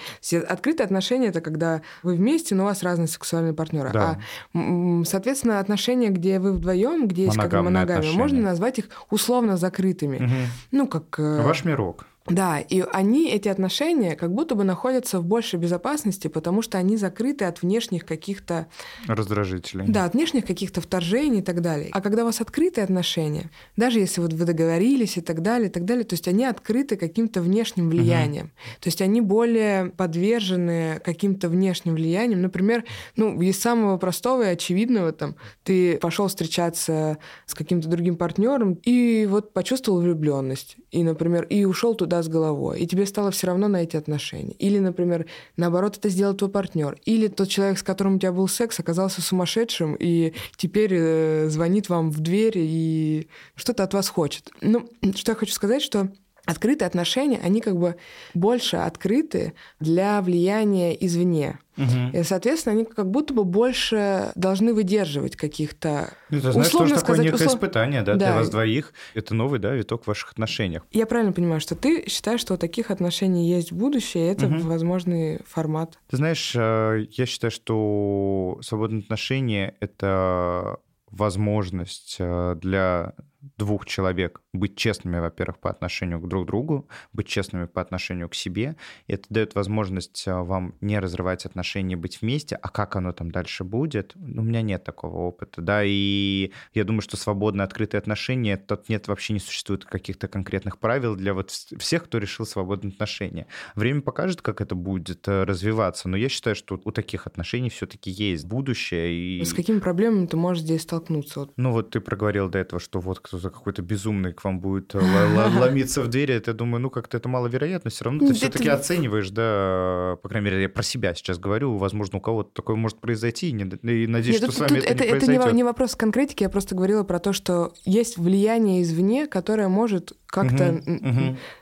Открытые 0.47 0.85
отношения 0.85 1.27
это 1.27 1.41
когда 1.41 1.81
вы 2.03 2.15
вместе, 2.15 2.55
но 2.55 2.63
у 2.63 2.65
вас 2.67 2.83
разные 2.83 3.07
сексуальные 3.07 3.53
партнеры. 3.53 3.91
Да. 3.93 4.19
А, 4.53 5.03
соответственно, 5.05 5.59
отношения, 5.59 6.09
где 6.09 6.39
вы 6.39 6.53
вдвоем, 6.53 7.07
где 7.07 7.25
есть 7.25 7.37
как 7.37 7.51
бы 7.51 7.61
моногамия, 7.61 8.11
можно 8.11 8.41
назвать 8.41 8.79
их 8.79 8.89
условно 9.09 9.57
закрытыми. 9.57 10.17
Угу. 10.17 10.33
Ну, 10.71 10.87
как... 10.87 11.19
Э, 11.19 11.41
Ваш 11.41 11.65
мирок. 11.65 12.05
Да, 12.29 12.59
и 12.59 12.83
они, 12.91 13.29
эти 13.29 13.47
отношения, 13.47 14.15
как 14.15 14.33
будто 14.33 14.55
бы 14.55 14.63
находятся 14.63 15.19
в 15.19 15.25
большей 15.25 15.59
безопасности, 15.59 16.27
потому 16.27 16.61
что 16.61 16.77
они 16.77 16.97
закрыты 16.97 17.45
от 17.45 17.61
внешних 17.61 18.05
каких-то... 18.05 18.67
Раздражителей. 19.07 19.85
Да, 19.87 20.05
от 20.05 20.13
внешних 20.13 20.45
каких-то 20.45 20.81
вторжений 20.81 21.39
и 21.39 21.43
так 21.43 21.61
далее. 21.61 21.89
А 21.91 22.01
когда 22.01 22.23
у 22.23 22.25
вас 22.25 22.41
открытые 22.41 22.83
отношения, 22.83 23.49
даже 23.75 23.99
если 23.99 24.21
вот 24.21 24.33
вы 24.33 24.45
договорились 24.45 25.17
и 25.17 25.21
так 25.21 25.41
далее, 25.41 25.69
и 25.69 25.71
так 25.71 25.85
далее, 25.85 26.03
то 26.03 26.13
есть 26.13 26.27
они 26.27 26.45
открыты 26.45 26.97
каким-то 26.97 27.41
внешним 27.41 27.89
влиянием. 27.89 28.45
Угу. 28.45 28.81
То 28.81 28.87
есть 28.87 29.01
они 29.01 29.21
более 29.21 29.87
подвержены 29.91 30.99
каким-то 31.03 31.49
внешним 31.49 31.95
влияниям. 31.95 32.41
Например, 32.41 32.83
ну, 33.15 33.39
из 33.41 33.59
самого 33.59 33.97
простого 33.97 34.43
и 34.43 34.53
очевидного, 34.53 35.11
там, 35.11 35.35
ты 35.63 35.97
пошел 35.97 36.27
встречаться 36.27 37.17
с 37.45 37.53
каким-то 37.53 37.87
другим 37.87 38.17
партнером 38.17 38.73
и 38.83 39.25
вот 39.29 39.53
почувствовал 39.53 40.01
влюбленность. 40.01 40.77
И, 40.97 41.03
например, 41.03 41.43
и 41.43 41.63
ушел 41.63 41.93
туда 41.93 42.23
с 42.23 42.27
головой, 42.27 42.79
и 42.79 42.87
тебе 42.87 43.05
стало 43.05 43.29
все 43.29 43.45
равно 43.45 43.67
на 43.67 43.83
эти 43.83 43.95
отношения. 43.95 44.53
Или, 44.53 44.79
например, 44.79 45.27
наоборот, 45.55 45.95
это 45.95 46.09
сделал 46.09 46.33
твой 46.33 46.49
партнер. 46.49 46.97
Или 47.05 47.27
тот 47.27 47.49
человек, 47.49 47.77
с 47.77 47.83
которым 47.83 48.15
у 48.15 48.17
тебя 48.17 48.31
был 48.31 48.47
секс, 48.47 48.79
оказался 48.79 49.21
сумасшедшим, 49.21 49.95
и 49.99 50.33
теперь 50.55 50.91
э, 50.93 51.49
звонит 51.49 51.89
вам 51.89 52.09
в 52.09 52.19
дверь 52.19 52.57
и 52.57 53.27
что-то 53.53 53.83
от 53.83 53.93
вас 53.93 54.09
хочет. 54.09 54.49
Ну, 54.61 54.89
что 55.13 55.33
я 55.33 55.35
хочу 55.35 55.53
сказать, 55.53 55.83
что 55.83 56.09
открытые 56.47 56.87
отношения, 56.87 57.39
они 57.43 57.61
как 57.61 57.77
бы 57.77 57.97
больше 58.33 58.77
открыты 58.77 59.53
для 59.79 60.21
влияния 60.21 60.93
извне. 60.93 61.59
Угу. 61.77 62.17
И, 62.17 62.23
соответственно, 62.23 62.73
они 62.73 62.85
как 62.85 63.11
будто 63.11 63.33
бы 63.33 63.43
больше 63.43 64.31
должны 64.33 64.73
выдерживать 64.73 65.35
каких-то... 65.35 66.13
Ну, 66.29 66.39
ты 66.39 66.51
знаешь, 66.51 66.67
условно 66.67 66.89
тоже 66.89 67.01
сказать, 67.01 67.17
такое 67.17 67.25
некое 67.25 67.45
услов... 67.45 67.53
испытание 67.53 68.01
да, 68.01 68.13
да, 68.13 68.17
для 68.17 68.35
вас 68.35 68.49
двоих. 68.49 68.93
Это 69.13 69.35
новый 69.35 69.59
да, 69.59 69.73
виток 69.75 70.05
в 70.05 70.07
ваших 70.07 70.31
отношениях. 70.31 70.87
Я 70.91 71.05
правильно 71.05 71.33
понимаю, 71.33 71.59
что 71.59 71.75
ты 71.75 72.09
считаешь, 72.09 72.39
что 72.39 72.55
у 72.55 72.57
таких 72.57 72.89
отношений 72.89 73.49
есть 73.49 73.73
будущее, 73.73 74.27
и 74.27 74.31
это 74.31 74.47
угу. 74.47 74.59
возможный 74.61 75.41
формат? 75.45 75.99
Ты 76.09 76.17
знаешь, 76.17 76.53
э, 76.55 77.05
я 77.11 77.25
считаю, 77.25 77.51
что 77.51 78.57
свободные 78.61 79.01
отношения— 79.01 79.75
это 79.79 80.77
возможность 81.11 82.15
э, 82.19 82.55
для 82.59 83.13
двух 83.57 83.85
человек 83.85 84.41
быть 84.53 84.75
честными, 84.75 85.19
во-первых, 85.19 85.59
по 85.59 85.69
отношению 85.69 86.19
к 86.19 86.27
друг 86.27 86.47
другу, 86.47 86.87
быть 87.13 87.27
честными 87.27 87.65
по 87.65 87.81
отношению 87.81 88.29
к 88.29 88.35
себе. 88.35 88.75
И 89.07 89.13
это 89.13 89.25
дает 89.29 89.55
возможность 89.55 90.27
а, 90.27 90.43
вам 90.43 90.75
не 90.81 90.99
разрывать 90.99 91.45
отношения, 91.45 91.95
быть 91.95 92.21
вместе. 92.21 92.55
А 92.55 92.69
как 92.69 92.95
оно 92.95 93.11
там 93.11 93.31
дальше 93.31 93.63
будет? 93.63 94.15
У 94.15 94.19
меня 94.19 94.61
нет 94.61 94.83
такого 94.83 95.17
опыта, 95.17 95.61
да, 95.61 95.81
и 95.83 96.51
я 96.73 96.83
думаю, 96.83 97.01
что 97.01 97.17
свободные, 97.17 97.65
открытые 97.65 97.99
отношения, 97.99 98.57
тут 98.57 98.89
нет, 98.89 99.07
вообще 99.07 99.33
не 99.33 99.39
существует 99.39 99.85
каких-то 99.85 100.27
конкретных 100.27 100.79
правил 100.79 101.15
для 101.15 101.33
вот 101.33 101.51
всех, 101.51 102.05
кто 102.05 102.17
решил 102.17 102.45
свободные 102.45 102.91
отношения. 102.91 103.47
Время 103.75 104.01
покажет, 104.01 104.41
как 104.41 104.61
это 104.61 104.75
будет 104.75 105.27
э, 105.27 105.43
развиваться, 105.43 106.09
но 106.09 106.17
я 106.17 106.29
считаю, 106.29 106.55
что 106.55 106.79
у 106.83 106.91
таких 106.91 107.27
отношений 107.27 107.69
все-таки 107.69 108.09
есть 108.09 108.45
будущее. 108.45 109.39
И... 109.39 109.43
С 109.43 109.53
какими 109.53 109.79
проблемами 109.79 110.25
ты 110.25 110.37
можешь 110.37 110.63
здесь 110.63 110.83
столкнуться? 110.83 111.49
Ну, 111.55 111.71
вот 111.71 111.91
ты 111.91 111.99
проговорил 111.99 112.49
до 112.49 112.59
этого, 112.59 112.79
что 112.79 112.99
вот 112.99 113.26
кто-то 113.27 113.49
какой-то 113.49 113.81
безумный 113.81 114.33
к 114.33 114.43
вам 114.43 114.59
будет 114.59 114.95
э, 114.95 114.99
ломиться 114.99 116.01
в 116.01 116.07
двери, 116.07 116.35
это, 116.35 116.51
я 116.51 116.55
думаю, 116.55 116.81
ну, 116.81 116.89
как-то 116.89 117.17
это 117.17 117.27
маловероятно. 117.29 117.89
Все 117.89 118.05
равно 118.05 118.27
ты 118.27 118.33
все-таки 118.33 118.69
оцениваешь, 118.69 119.29
да, 119.29 120.17
по 120.21 120.29
крайней 120.29 120.45
мере, 120.45 120.61
я 120.63 120.69
про 120.69 120.83
себя 120.83 121.13
сейчас 121.13 121.37
говорю, 121.37 121.77
возможно, 121.77 122.19
у 122.19 122.21
кого-то 122.21 122.51
такое 122.53 122.75
может 122.75 122.99
произойти, 122.99 123.49
и 123.49 124.07
надеюсь, 124.07 124.37
что 124.37 124.51
с 124.51 124.59
вами 124.59 124.79
это 124.79 125.03
не 125.03 125.35
Это 125.37 125.51
не 125.51 125.63
вопрос 125.63 125.95
конкретики, 125.95 126.43
я 126.43 126.49
просто 126.49 126.75
говорила 126.75 127.03
про 127.03 127.19
то, 127.19 127.33
что 127.33 127.73
есть 127.85 128.17
влияние 128.17 128.83
извне, 128.83 129.27
которое 129.27 129.67
может 129.67 130.13
как-то 130.27 130.81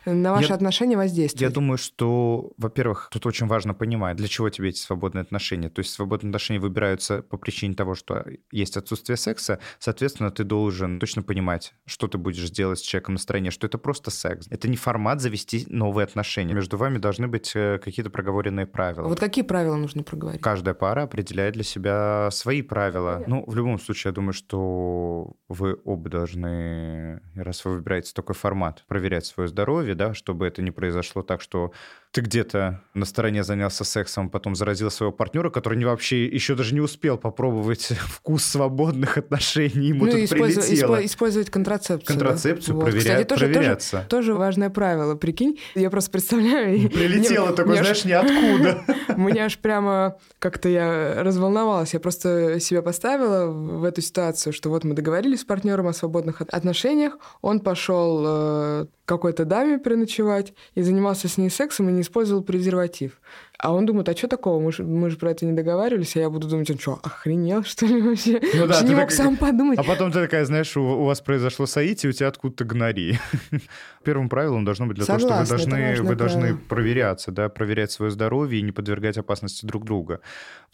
на 0.05 0.31
ваши 0.33 0.53
отношения 0.53 0.97
воздействует? 0.97 1.41
Я 1.41 1.49
думаю, 1.49 1.77
что, 1.77 2.51
во-первых, 2.57 3.09
тут 3.11 3.25
очень 3.25 3.47
важно 3.47 3.73
понимать, 3.73 4.17
для 4.17 4.27
чего 4.27 4.49
тебе 4.49 4.69
эти 4.69 4.79
свободные 4.79 5.21
отношения. 5.21 5.69
То 5.69 5.79
есть 5.79 5.91
свободные 5.91 6.29
отношения 6.29 6.59
выбираются 6.59 7.21
по 7.21 7.37
причине 7.37 7.75
того, 7.75 7.95
что 7.95 8.25
есть 8.51 8.77
отсутствие 8.77 9.17
секса, 9.17 9.59
соответственно, 9.79 10.31
ты 10.31 10.43
должен 10.43 10.99
точно 10.99 11.21
понимать, 11.21 11.54
что 11.85 12.07
ты 12.07 12.17
будешь 12.17 12.49
делать 12.49 12.79
с 12.79 12.81
человеком 12.81 13.15
на 13.15 13.19
стороне, 13.19 13.51
что 13.51 13.67
это 13.67 13.77
просто 13.77 14.11
секс. 14.11 14.47
Это 14.49 14.67
не 14.67 14.77
формат 14.77 15.21
завести 15.21 15.65
новые 15.67 16.05
отношения. 16.05 16.53
Между 16.53 16.77
вами 16.77 16.97
должны 16.97 17.27
быть 17.27 17.51
э, 17.55 17.79
какие-то 17.83 18.09
проговоренные 18.09 18.65
правила. 18.65 19.07
Вот 19.07 19.19
какие 19.19 19.43
правила 19.43 19.75
нужно 19.75 20.03
проговорить? 20.03 20.41
Каждая 20.41 20.73
пара 20.73 21.03
определяет 21.03 21.53
для 21.53 21.63
себя 21.63 22.29
свои 22.31 22.61
правила. 22.61 23.23
Ну, 23.27 23.43
в 23.47 23.55
любом 23.55 23.79
случае, 23.79 24.09
я 24.09 24.13
думаю, 24.13 24.33
что 24.33 25.35
вы 25.49 25.77
оба 25.83 26.09
должны, 26.09 27.21
раз 27.35 27.63
вы 27.65 27.75
выбираете 27.75 28.13
такой 28.13 28.35
формат, 28.35 28.83
проверять 28.87 29.25
свое 29.25 29.47
здоровье, 29.47 29.95
да, 29.95 30.13
чтобы 30.13 30.47
это 30.47 30.61
не 30.61 30.71
произошло 30.71 31.21
так, 31.21 31.41
что 31.41 31.71
ты 32.15 32.21
где-то 32.21 32.81
на 32.93 33.03
стороне 33.03 33.43
занялся 33.43 33.83
сексом, 33.83 34.29
потом 34.29 34.55
заразил 34.55 34.89
своего 34.89 35.11
партнера, 35.11 35.49
который 35.49 35.77
не 35.77 35.83
вообще 35.83 36.25
еще 36.25 36.55
даже 36.55 36.73
не 36.73 36.79
успел 36.79 37.17
попробовать 37.17 37.91
вкус 38.07 38.45
свободных 38.45 39.17
отношений, 39.17 39.87
ему 39.87 40.05
ну, 40.05 40.11
тут 40.11 40.21
использовать, 40.21 40.65
прилетело. 40.65 41.05
Использовать 41.05 41.49
контрацепцию. 41.49 42.07
Контрацепцию, 42.07 42.77
да? 42.77 42.85
проверя... 42.85 43.03
вот. 43.03 43.11
Кстати, 43.11 43.27
тоже, 43.27 43.45
проверяться. 43.53 43.91
Тоже, 44.07 44.27
тоже 44.29 44.33
важное 44.35 44.69
правило, 44.69 45.15
прикинь. 45.15 45.59
Я 45.75 45.89
просто 45.89 46.09
представляю... 46.09 46.89
Прилетело 46.89 47.51
такое, 47.51 47.81
знаешь, 47.81 48.05
ниоткуда. 48.05 48.85
Мне 49.17 49.43
аж 49.43 49.57
прямо 49.57 50.15
как-то 50.39 50.69
я 50.69 51.21
разволновалась. 51.21 51.93
Я 51.93 51.99
просто 51.99 52.61
себя 52.61 52.81
поставила 52.81 53.47
в 53.47 53.83
эту 53.83 53.99
ситуацию, 54.01 54.53
что 54.53 54.69
вот 54.69 54.85
мы 54.85 54.93
договорились 54.93 55.41
с 55.41 55.43
партнером 55.45 55.87
о 55.87 55.93
свободных 55.93 56.39
отношениях, 56.39 57.17
он 57.41 57.59
пошел 57.59 58.23
э, 58.25 58.85
какой-то 59.05 59.43
даме 59.43 59.79
переночевать 59.79 60.53
и 60.75 60.81
занимался 60.81 61.27
с 61.27 61.37
ней 61.37 61.49
сексом 61.49 61.89
и 61.89 61.91
не 61.91 62.04
использовал 62.05 62.43
презерватив. 62.43 63.19
А 63.65 63.71
он 63.71 63.87
думает, 63.87 64.07
а 64.09 64.15
что 64.15 64.27
такого? 64.27 64.61
Мы 64.61 64.71
же, 64.71 64.83
мы 64.83 65.09
же 65.09 65.17
про 65.17 65.31
это 65.31 65.43
не 65.43 65.53
договаривались, 65.53 66.15
а 66.15 66.19
я 66.19 66.29
буду 66.29 66.47
думать, 66.47 66.69
он 66.69 66.77
что, 66.77 66.99
охренел, 67.01 67.63
что 67.63 67.87
ли, 67.87 67.99
вообще? 67.99 68.39
Ну, 68.53 68.67
да, 68.67 68.79
не 68.83 68.91
мог 68.91 69.05
так... 69.05 69.11
сам 69.11 69.37
подумать. 69.37 69.79
А 69.79 69.83
потом 69.83 70.11
ты 70.11 70.21
такая, 70.21 70.45
знаешь, 70.45 70.77
у, 70.77 70.83
у 70.83 71.05
вас 71.05 71.19
произошло 71.21 71.65
соитие, 71.65 72.11
у 72.11 72.13
тебя 72.13 72.27
откуда-то 72.27 72.63
гнори. 72.63 73.17
Первым 74.03 74.29
правилом 74.29 74.65
должно 74.65 74.85
быть 74.85 74.97
для 74.97 75.05
Согласна, 75.05 75.29
того, 75.29 75.57
что 75.57 75.69
вы 75.69 75.71
должны, 75.71 76.03
вы 76.03 76.15
должны 76.15 76.55
проверяться, 76.55 77.31
да, 77.31 77.49
проверять 77.49 77.91
свое 77.91 78.11
здоровье 78.11 78.59
и 78.59 78.61
не 78.61 78.71
подвергать 78.71 79.17
опасности 79.17 79.65
друг 79.65 79.83
друга. 79.83 80.21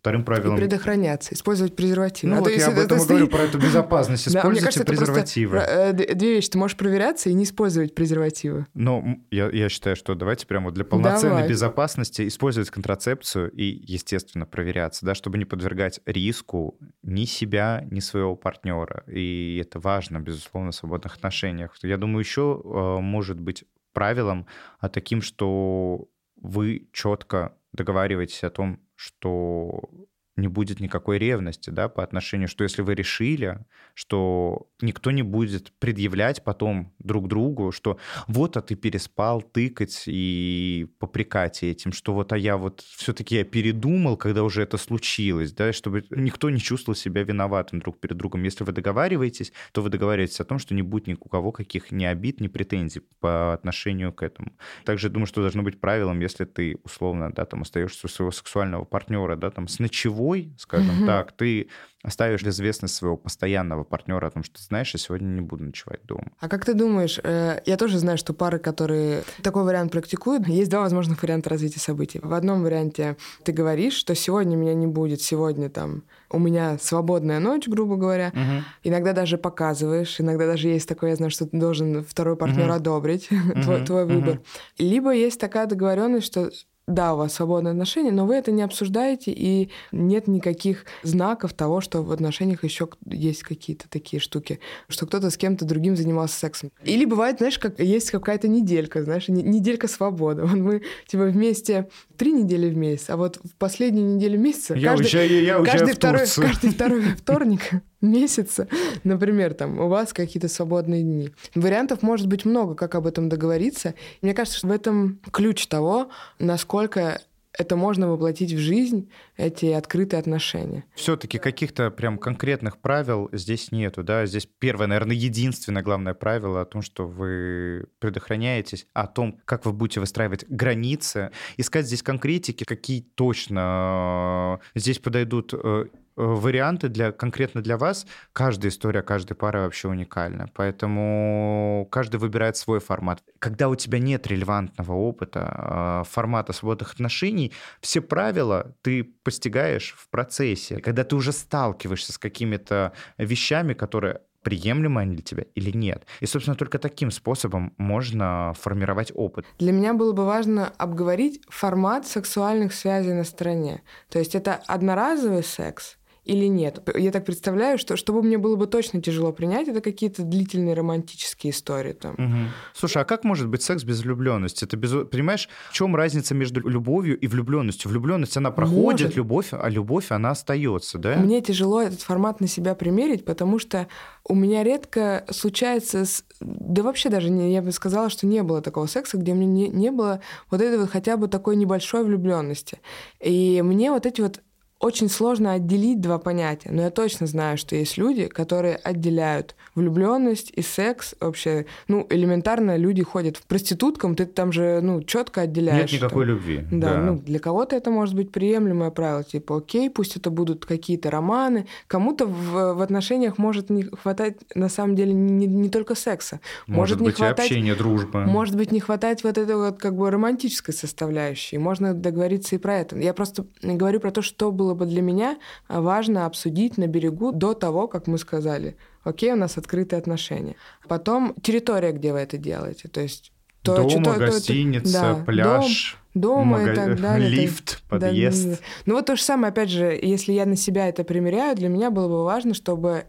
Вторым 0.01 0.25
правилом... 0.25 0.57
И 0.57 0.59
предохраняться, 0.61 1.35
использовать 1.35 1.75
презервативы. 1.75 2.33
Ну, 2.33 2.39
а 2.39 2.41
вот 2.41 2.49
я 2.49 2.69
об 2.69 2.79
этом 2.79 2.97
и 2.97 3.05
говорю, 3.05 3.27
про 3.27 3.43
эту 3.43 3.59
безопасность. 3.59 4.27
Используйте 4.27 4.65
кажется, 4.65 4.83
презервативы. 4.83 5.57
Э, 5.59 5.93
две 5.93 6.33
вещи. 6.33 6.49
Ты 6.49 6.57
можешь 6.57 6.75
проверяться 6.75 7.29
и 7.29 7.33
не 7.33 7.43
использовать 7.43 7.93
презервативы. 7.93 8.65
Но 8.73 9.19
я, 9.29 9.47
я 9.51 9.69
считаю, 9.69 9.95
что 9.95 10.15
давайте 10.15 10.47
прямо 10.47 10.71
для 10.71 10.85
полноценной 10.85 11.35
Давай. 11.35 11.49
безопасности 11.49 12.27
использовать 12.27 12.71
контрацепцию 12.81 13.51
и, 13.51 13.63
естественно, 13.63 14.45
проверяться, 14.45 15.05
да, 15.05 15.13
чтобы 15.13 15.37
не 15.37 15.45
подвергать 15.45 16.01
риску 16.05 16.77
ни 17.03 17.25
себя, 17.25 17.87
ни 17.91 17.99
своего 17.99 18.35
партнера. 18.35 19.03
И 19.07 19.61
это 19.61 19.79
важно, 19.79 20.19
безусловно, 20.19 20.71
в 20.71 20.75
свободных 20.75 21.15
отношениях. 21.15 21.77
Я 21.83 21.97
думаю, 21.97 22.19
еще 22.19 22.61
э, 22.63 23.01
может 23.01 23.39
быть 23.39 23.63
правилом 23.93 24.47
а 24.79 24.89
таким, 24.89 25.21
что 25.21 26.07
вы 26.37 26.89
четко 26.91 27.53
договариваетесь 27.73 28.43
о 28.43 28.49
том, 28.49 28.79
что 28.95 29.89
не 30.35 30.47
будет 30.47 30.79
никакой 30.79 31.17
ревности, 31.17 31.69
да, 31.69 31.89
по 31.89 32.03
отношению, 32.03 32.47
что 32.47 32.63
если 32.63 32.81
вы 32.81 32.95
решили, 32.95 33.59
что 33.93 34.67
никто 34.81 35.11
не 35.11 35.23
будет 35.23 35.73
предъявлять 35.79 36.43
потом 36.43 36.93
друг 36.99 37.27
другу, 37.27 37.71
что 37.71 37.97
вот, 38.27 38.57
а 38.57 38.61
ты 38.61 38.75
переспал, 38.75 39.41
тыкать 39.41 40.03
и 40.07 40.87
попрекать 40.99 41.63
этим, 41.63 41.91
что 41.91 42.13
вот, 42.13 42.31
а 42.31 42.37
я 42.37 42.57
вот 42.57 42.81
все-таки 42.81 43.35
я 43.35 43.43
передумал, 43.43 44.17
когда 44.17 44.43
уже 44.43 44.63
это 44.63 44.77
случилось, 44.77 45.51
да, 45.51 45.73
чтобы 45.73 46.05
никто 46.09 46.49
не 46.49 46.59
чувствовал 46.59 46.95
себя 46.95 47.23
виноватым 47.23 47.79
друг 47.79 47.99
перед 47.99 48.17
другом. 48.17 48.43
Если 48.43 48.63
вы 48.63 48.71
договариваетесь, 48.71 49.51
то 49.73 49.81
вы 49.81 49.89
договариваетесь 49.89 50.39
о 50.39 50.45
том, 50.45 50.59
что 50.59 50.73
не 50.73 50.81
будет 50.81 51.07
ни 51.07 51.13
у 51.13 51.29
кого 51.29 51.51
каких 51.51 51.91
ни 51.91 52.05
обид, 52.05 52.39
ни 52.39 52.47
претензий 52.47 53.01
по 53.19 53.53
отношению 53.53 54.13
к 54.13 54.23
этому. 54.23 54.53
Также 54.85 55.09
думаю, 55.09 55.27
что 55.27 55.41
должно 55.41 55.61
быть 55.61 55.79
правилом, 55.79 56.19
если 56.21 56.45
ты 56.45 56.77
условно, 56.83 57.31
да, 57.33 57.45
там 57.45 57.61
остаешься 57.61 58.07
у 58.07 58.09
своего 58.09 58.31
сексуального 58.31 58.85
партнера, 58.85 59.35
да, 59.35 59.51
там 59.51 59.67
с 59.67 59.79
ночевой, 59.79 60.20
скажем 60.57 61.03
mm-hmm. 61.03 61.05
так, 61.05 61.31
ты 61.33 61.67
оставишь 62.03 62.41
известность 62.43 62.95
своего 62.95 63.15
постоянного 63.15 63.83
партнера 63.83 64.27
о 64.27 64.31
том, 64.31 64.43
что 64.43 64.57
ты 64.57 64.63
знаешь, 64.63 64.91
я 64.93 64.99
сегодня 64.99 65.27
не 65.27 65.41
буду 65.41 65.65
ночевать 65.65 66.03
дома. 66.05 66.31
А 66.39 66.49
как 66.49 66.65
ты 66.65 66.73
думаешь, 66.73 67.19
э, 67.23 67.61
я 67.65 67.77
тоже 67.77 67.99
знаю, 67.99 68.17
что 68.17 68.33
пары, 68.33 68.59
которые 68.59 69.23
такой 69.43 69.63
вариант 69.63 69.91
практикуют, 69.91 70.47
есть 70.47 70.71
два 70.71 70.81
возможных 70.81 71.21
варианта 71.21 71.49
развития 71.49 71.79
событий. 71.79 72.19
В 72.21 72.33
одном 72.33 72.63
варианте 72.63 73.17
ты 73.43 73.51
говоришь, 73.51 73.93
что 73.93 74.15
сегодня 74.15 74.55
меня 74.55 74.73
не 74.73 74.87
будет, 74.87 75.21
сегодня 75.21 75.69
там 75.69 76.03
у 76.29 76.39
меня 76.39 76.77
свободная 76.79 77.39
ночь, 77.39 77.67
грубо 77.67 77.97
говоря. 77.97 78.29
Угу. 78.29 78.63
Иногда 78.83 79.13
даже 79.13 79.37
показываешь, 79.37 80.19
иногда 80.19 80.47
даже 80.47 80.69
есть 80.69 80.87
такое, 80.87 81.11
я 81.11 81.15
знаю, 81.15 81.31
что 81.31 81.45
ты 81.45 81.57
должен 81.57 82.03
второй 82.03 82.35
партнер 82.35 82.65
угу. 82.65 82.73
одобрить 82.73 83.27
угу. 83.31 83.61
твой, 83.61 83.85
твой 83.85 84.05
выбор. 84.05 84.35
Угу. 84.35 84.43
Либо 84.79 85.11
есть 85.11 85.39
такая 85.39 85.67
договоренность, 85.67 86.25
что 86.25 86.49
да, 86.93 87.13
у 87.13 87.17
вас 87.17 87.33
свободные 87.33 87.71
отношения, 87.71 88.11
но 88.11 88.25
вы 88.25 88.35
это 88.35 88.51
не 88.51 88.61
обсуждаете, 88.61 89.31
и 89.31 89.69
нет 89.91 90.27
никаких 90.27 90.85
знаков 91.03 91.53
того, 91.53 91.81
что 91.81 92.01
в 92.01 92.11
отношениях 92.11 92.63
еще 92.63 92.89
есть 93.05 93.43
какие-то 93.43 93.89
такие 93.89 94.19
штуки, 94.19 94.59
что 94.87 95.05
кто-то 95.05 95.29
с 95.29 95.37
кем-то 95.37 95.65
другим 95.65 95.95
занимался 95.95 96.37
сексом. 96.37 96.71
Или 96.83 97.05
бывает, 97.05 97.37
знаешь, 97.37 97.59
как 97.59 97.79
есть 97.79 98.11
какая-то 98.11 98.47
неделька, 98.47 99.03
знаешь, 99.03 99.27
неделька 99.27 99.87
свободы. 99.87 100.43
Вот 100.43 100.57
мы 100.57 100.81
типа 101.07 101.25
вместе 101.25 101.89
три 102.17 102.31
недели 102.31 102.69
в 102.69 102.77
месяц, 102.77 103.09
а 103.09 103.17
вот 103.17 103.39
в 103.43 103.55
последнюю 103.57 104.15
неделю 104.15 104.39
месяца 104.39 104.73
я 104.75 104.89
каждый, 104.89 105.03
уезжаю, 105.03 105.43
я 105.43 105.63
каждый, 105.63 105.93
второй, 105.93 106.25
каждый 106.27 106.69
второй 106.71 107.01
вторник 107.01 107.61
месяца, 108.01 108.67
например, 109.03 109.53
там 109.53 109.79
у 109.79 109.87
вас 109.87 110.13
какие-то 110.13 110.47
свободные 110.47 111.03
дни. 111.03 111.31
Вариантов 111.55 112.01
может 112.01 112.27
быть 112.27 112.45
много, 112.45 112.75
как 112.75 112.95
об 112.95 113.07
этом 113.07 113.29
договориться. 113.29 113.95
Мне 114.21 114.33
кажется, 114.33 114.59
что 114.59 114.67
в 114.67 114.71
этом 114.71 115.19
ключ 115.31 115.67
того, 115.67 116.09
насколько 116.39 117.21
это 117.57 117.75
можно 117.75 118.09
воплотить 118.09 118.53
в 118.53 118.57
жизнь, 118.57 119.09
эти 119.35 119.65
открытые 119.67 120.19
отношения. 120.19 120.85
Все-таки 120.95 121.37
каких-то 121.37 121.91
прям 121.91 122.17
конкретных 122.17 122.77
правил 122.77 123.29
здесь 123.33 123.71
нету, 123.71 124.03
да? 124.03 124.25
Здесь 124.25 124.47
первое, 124.59 124.87
наверное, 124.87 125.15
единственное 125.15 125.83
главное 125.83 126.13
правило 126.13 126.61
о 126.61 126.65
том, 126.65 126.81
что 126.81 127.07
вы 127.07 127.87
предохраняетесь, 127.99 128.87
о 128.93 129.07
том, 129.07 129.39
как 129.45 129.65
вы 129.65 129.73
будете 129.73 129.99
выстраивать 129.99 130.45
границы, 130.47 131.31
искать 131.57 131.85
здесь 131.85 132.03
конкретики, 132.03 132.63
какие 132.63 133.01
точно 133.01 134.59
э, 134.75 134.79
здесь 134.79 134.99
подойдут 134.99 135.53
э, 135.53 135.85
варианты 136.15 136.89
для, 136.89 137.11
конкретно 137.11 137.61
для 137.61 137.77
вас. 137.77 138.05
Каждая 138.33 138.71
история, 138.71 139.01
каждой 139.01 139.35
пары 139.35 139.59
вообще 139.61 139.87
уникальна. 139.87 140.49
Поэтому 140.53 141.87
каждый 141.91 142.17
выбирает 142.17 142.57
свой 142.57 142.79
формат. 142.79 143.23
Когда 143.39 143.69
у 143.69 143.75
тебя 143.75 143.99
нет 143.99 144.27
релевантного 144.27 144.93
опыта, 144.93 146.03
э, 146.03 146.09
формата 146.09 146.53
свободных 146.53 146.93
отношений, 146.93 147.51
все 147.81 148.01
правила 148.01 148.75
ты 148.81 149.03
постигаешь 149.03 149.95
в 149.97 150.09
процессе. 150.09 150.77
Когда 150.77 151.03
ты 151.03 151.15
уже 151.15 151.31
сталкиваешься 151.31 152.13
с 152.13 152.17
какими-то 152.17 152.93
вещами, 153.17 153.73
которые 153.73 154.21
приемлемы 154.43 155.01
они 155.01 155.15
для 155.15 155.23
тебя 155.23 155.45
или 155.55 155.75
нет. 155.75 156.05
И, 156.19 156.25
собственно, 156.25 156.55
только 156.55 156.79
таким 156.79 157.11
способом 157.11 157.73
можно 157.77 158.53
формировать 158.59 159.11
опыт. 159.13 159.45
Для 159.59 159.71
меня 159.71 159.93
было 159.93 160.13
бы 160.13 160.25
важно 160.25 160.73
обговорить 160.77 161.41
формат 161.49 162.07
сексуальных 162.07 162.73
связей 162.73 163.13
на 163.13 163.23
стороне. 163.23 163.83
То 164.09 164.19
есть 164.19 164.35
это 164.35 164.59
одноразовый 164.67 165.43
секс, 165.43 165.97
или 166.23 166.45
нет. 166.45 166.87
Я 166.95 167.11
так 167.11 167.25
представляю, 167.25 167.79
что 167.79 167.97
чтобы 167.97 168.21
мне 168.21 168.37
было 168.37 168.55
бы 168.55 168.67
точно 168.67 169.01
тяжело 169.01 169.31
принять, 169.31 169.67
это 169.67 169.81
какие-то 169.81 170.21
длительные 170.21 170.75
романтические 170.75 171.51
истории 171.51 171.93
там. 171.93 172.13
Угу. 172.13 172.51
Слушай, 172.75 173.01
а 173.01 173.05
как 173.05 173.23
может 173.23 173.47
быть 173.47 173.63
секс 173.63 173.83
без 173.83 174.01
влюбленности? 174.03 174.65
Это 174.65 174.77
без... 174.77 174.91
Понимаешь, 175.07 175.49
в 175.69 175.73
чем 175.73 175.95
разница 175.95 176.35
между 176.35 176.67
любовью 176.67 177.19
и 177.19 177.27
влюбленностью? 177.27 177.89
Влюбленность 177.89 178.37
она 178.37 178.51
проходит, 178.51 179.07
может. 179.07 179.15
любовь, 179.15 179.47
а 179.51 179.67
любовь 179.67 180.11
она 180.11 180.31
остается, 180.31 180.99
да? 180.99 181.17
Мне 181.17 181.41
тяжело 181.41 181.81
этот 181.81 182.01
формат 182.01 182.39
на 182.39 182.47
себя 182.47 182.75
примерить, 182.75 183.25
потому 183.25 183.57
что 183.57 183.87
у 184.23 184.35
меня 184.35 184.63
редко 184.63 185.25
случается, 185.31 186.05
с... 186.05 186.23
да 186.39 186.83
вообще 186.83 187.09
даже 187.09 187.31
не, 187.31 187.51
я 187.51 187.63
бы 187.63 187.71
сказала, 187.71 188.11
что 188.11 188.27
не 188.27 188.43
было 188.43 188.61
такого 188.61 188.85
секса, 188.85 189.17
где 189.17 189.33
мне 189.33 189.47
не, 189.47 189.69
не 189.69 189.89
было 189.89 190.21
вот 190.51 190.61
этой 190.61 190.77
вот 190.77 190.91
хотя 190.91 191.17
бы 191.17 191.27
такой 191.27 191.55
небольшой 191.55 192.03
влюбленности. 192.03 192.79
И 193.19 193.61
мне 193.63 193.89
вот 193.89 194.05
эти 194.05 194.21
вот 194.21 194.41
очень 194.81 195.09
сложно 195.09 195.53
отделить 195.53 196.01
два 196.01 196.17
понятия, 196.17 196.69
но 196.71 196.81
я 196.81 196.89
точно 196.89 197.27
знаю, 197.27 197.57
что 197.57 197.75
есть 197.75 197.97
люди, 197.97 198.27
которые 198.27 198.75
отделяют 198.75 199.55
влюбленность 199.75 200.51
и 200.55 200.61
секс 200.61 201.15
вообще. 201.19 201.65
Ну, 201.87 202.05
элементарно 202.09 202.75
люди 202.77 203.03
ходят 203.03 203.37
в 203.37 203.43
проституткам, 203.43 204.15
ты 204.15 204.25
там 204.25 204.51
же, 204.51 204.81
ну, 204.81 205.01
четко 205.03 205.41
отделяешь. 205.41 205.91
Нет 205.91 206.01
никакой 206.01 206.25
любви. 206.25 206.65
Да, 206.71 206.93
да, 206.93 206.97
ну, 206.99 207.17
для 207.17 207.39
кого-то 207.39 207.75
это 207.75 207.91
может 207.91 208.15
быть 208.15 208.31
приемлемое 208.31 208.91
правило, 208.91 209.23
типа, 209.23 209.57
окей, 209.57 209.89
пусть 209.89 210.17
это 210.17 210.29
будут 210.29 210.65
какие-то 210.65 211.11
романы, 211.11 211.67
кому-то 211.87 212.25
в, 212.25 212.73
в 212.73 212.81
отношениях 212.81 213.37
может 213.37 213.69
не 213.69 213.83
хватать, 213.83 214.37
на 214.55 214.67
самом 214.67 214.95
деле, 214.95 215.13
не, 215.13 215.45
не 215.45 215.69
только 215.69 215.95
секса. 215.95 216.39
Может, 216.67 216.99
может 216.99 216.99
быть, 216.99 217.19
не 217.19 217.25
хватать, 217.25 217.45
общение, 217.45 217.75
дружба. 217.75 218.19
Может 218.21 218.55
быть, 218.55 218.71
не 218.71 218.79
хватать 218.79 219.23
вот 219.23 219.37
этой 219.37 219.55
вот 219.55 219.77
как 219.77 219.95
бы 219.95 220.09
романтической 220.09 220.73
составляющей. 220.73 221.57
Можно 221.57 221.93
договориться 221.93 222.55
и 222.55 222.57
про 222.57 222.79
это. 222.79 222.97
Я 222.97 223.13
просто 223.13 223.45
говорю 223.61 223.99
про 223.99 224.11
то, 224.11 224.21
что 224.21 224.51
было 224.51 224.70
бы 224.75 224.85
для 224.85 225.01
меня 225.01 225.37
важно 225.67 226.25
обсудить 226.25 226.77
на 226.77 226.87
берегу 226.87 227.31
до 227.31 227.53
того, 227.53 227.87
как 227.87 228.07
мы 228.07 228.17
сказали, 228.17 228.75
окей, 229.03 229.31
у 229.31 229.35
нас 229.35 229.57
открытые 229.57 229.99
отношения. 229.99 230.55
Потом 230.87 231.35
территория, 231.41 231.91
где 231.91 232.13
вы 232.13 232.19
это 232.19 232.37
делаете. 232.37 232.87
То 232.87 233.01
есть 233.01 233.31
то, 233.61 233.75
Дома, 233.75 233.89
что, 233.89 234.13
гостиница, 234.17 234.99
то, 234.99 235.15
да, 235.19 235.23
пляж. 235.25 235.97
Дом, 236.13 236.21
дома 236.21 236.57
мага... 236.57 236.71
и 236.71 236.75
так 236.75 237.01
далее. 237.01 237.29
Лифт, 237.29 237.83
подъезд. 237.87 238.49
Да, 238.49 238.57
ну 238.85 238.95
вот 238.95 239.05
то 239.05 239.15
же 239.15 239.21
самое, 239.21 239.51
опять 239.51 239.69
же, 239.69 239.97
если 240.01 240.33
я 240.33 240.45
на 240.45 240.55
себя 240.55 240.89
это 240.89 241.03
примеряю, 241.03 241.55
для 241.55 241.69
меня 241.69 241.91
было 241.91 242.07
бы 242.07 242.23
важно, 242.23 242.53
чтобы 242.53 243.05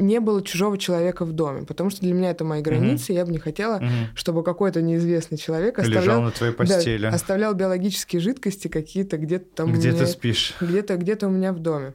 не 0.00 0.20
было 0.20 0.42
чужого 0.42 0.78
человека 0.78 1.24
в 1.24 1.32
доме, 1.32 1.64
потому 1.64 1.90
что 1.90 2.00
для 2.00 2.12
меня 2.12 2.30
это 2.30 2.44
мои 2.44 2.62
границы, 2.62 3.12
угу. 3.12 3.18
я 3.18 3.26
бы 3.26 3.32
не 3.32 3.38
хотела, 3.38 3.76
угу. 3.76 3.86
чтобы 4.14 4.42
какой-то 4.42 4.82
неизвестный 4.82 5.38
человек 5.38 5.78
оставлял, 5.78 6.02
лежал 6.02 6.22
на 6.22 6.30
твоей 6.30 6.52
постели, 6.52 7.02
да, 7.02 7.08
оставлял 7.10 7.54
биологические 7.54 8.20
жидкости 8.20 8.68
какие-то 8.68 9.18
где-то 9.18 9.46
там. 9.54 9.72
Где 9.72 9.92
ты 9.92 10.06
спишь? 10.06 10.54
Где-то 10.60 10.96
где-то 10.96 11.28
у 11.28 11.30
меня 11.30 11.52
в 11.52 11.58
доме. 11.58 11.94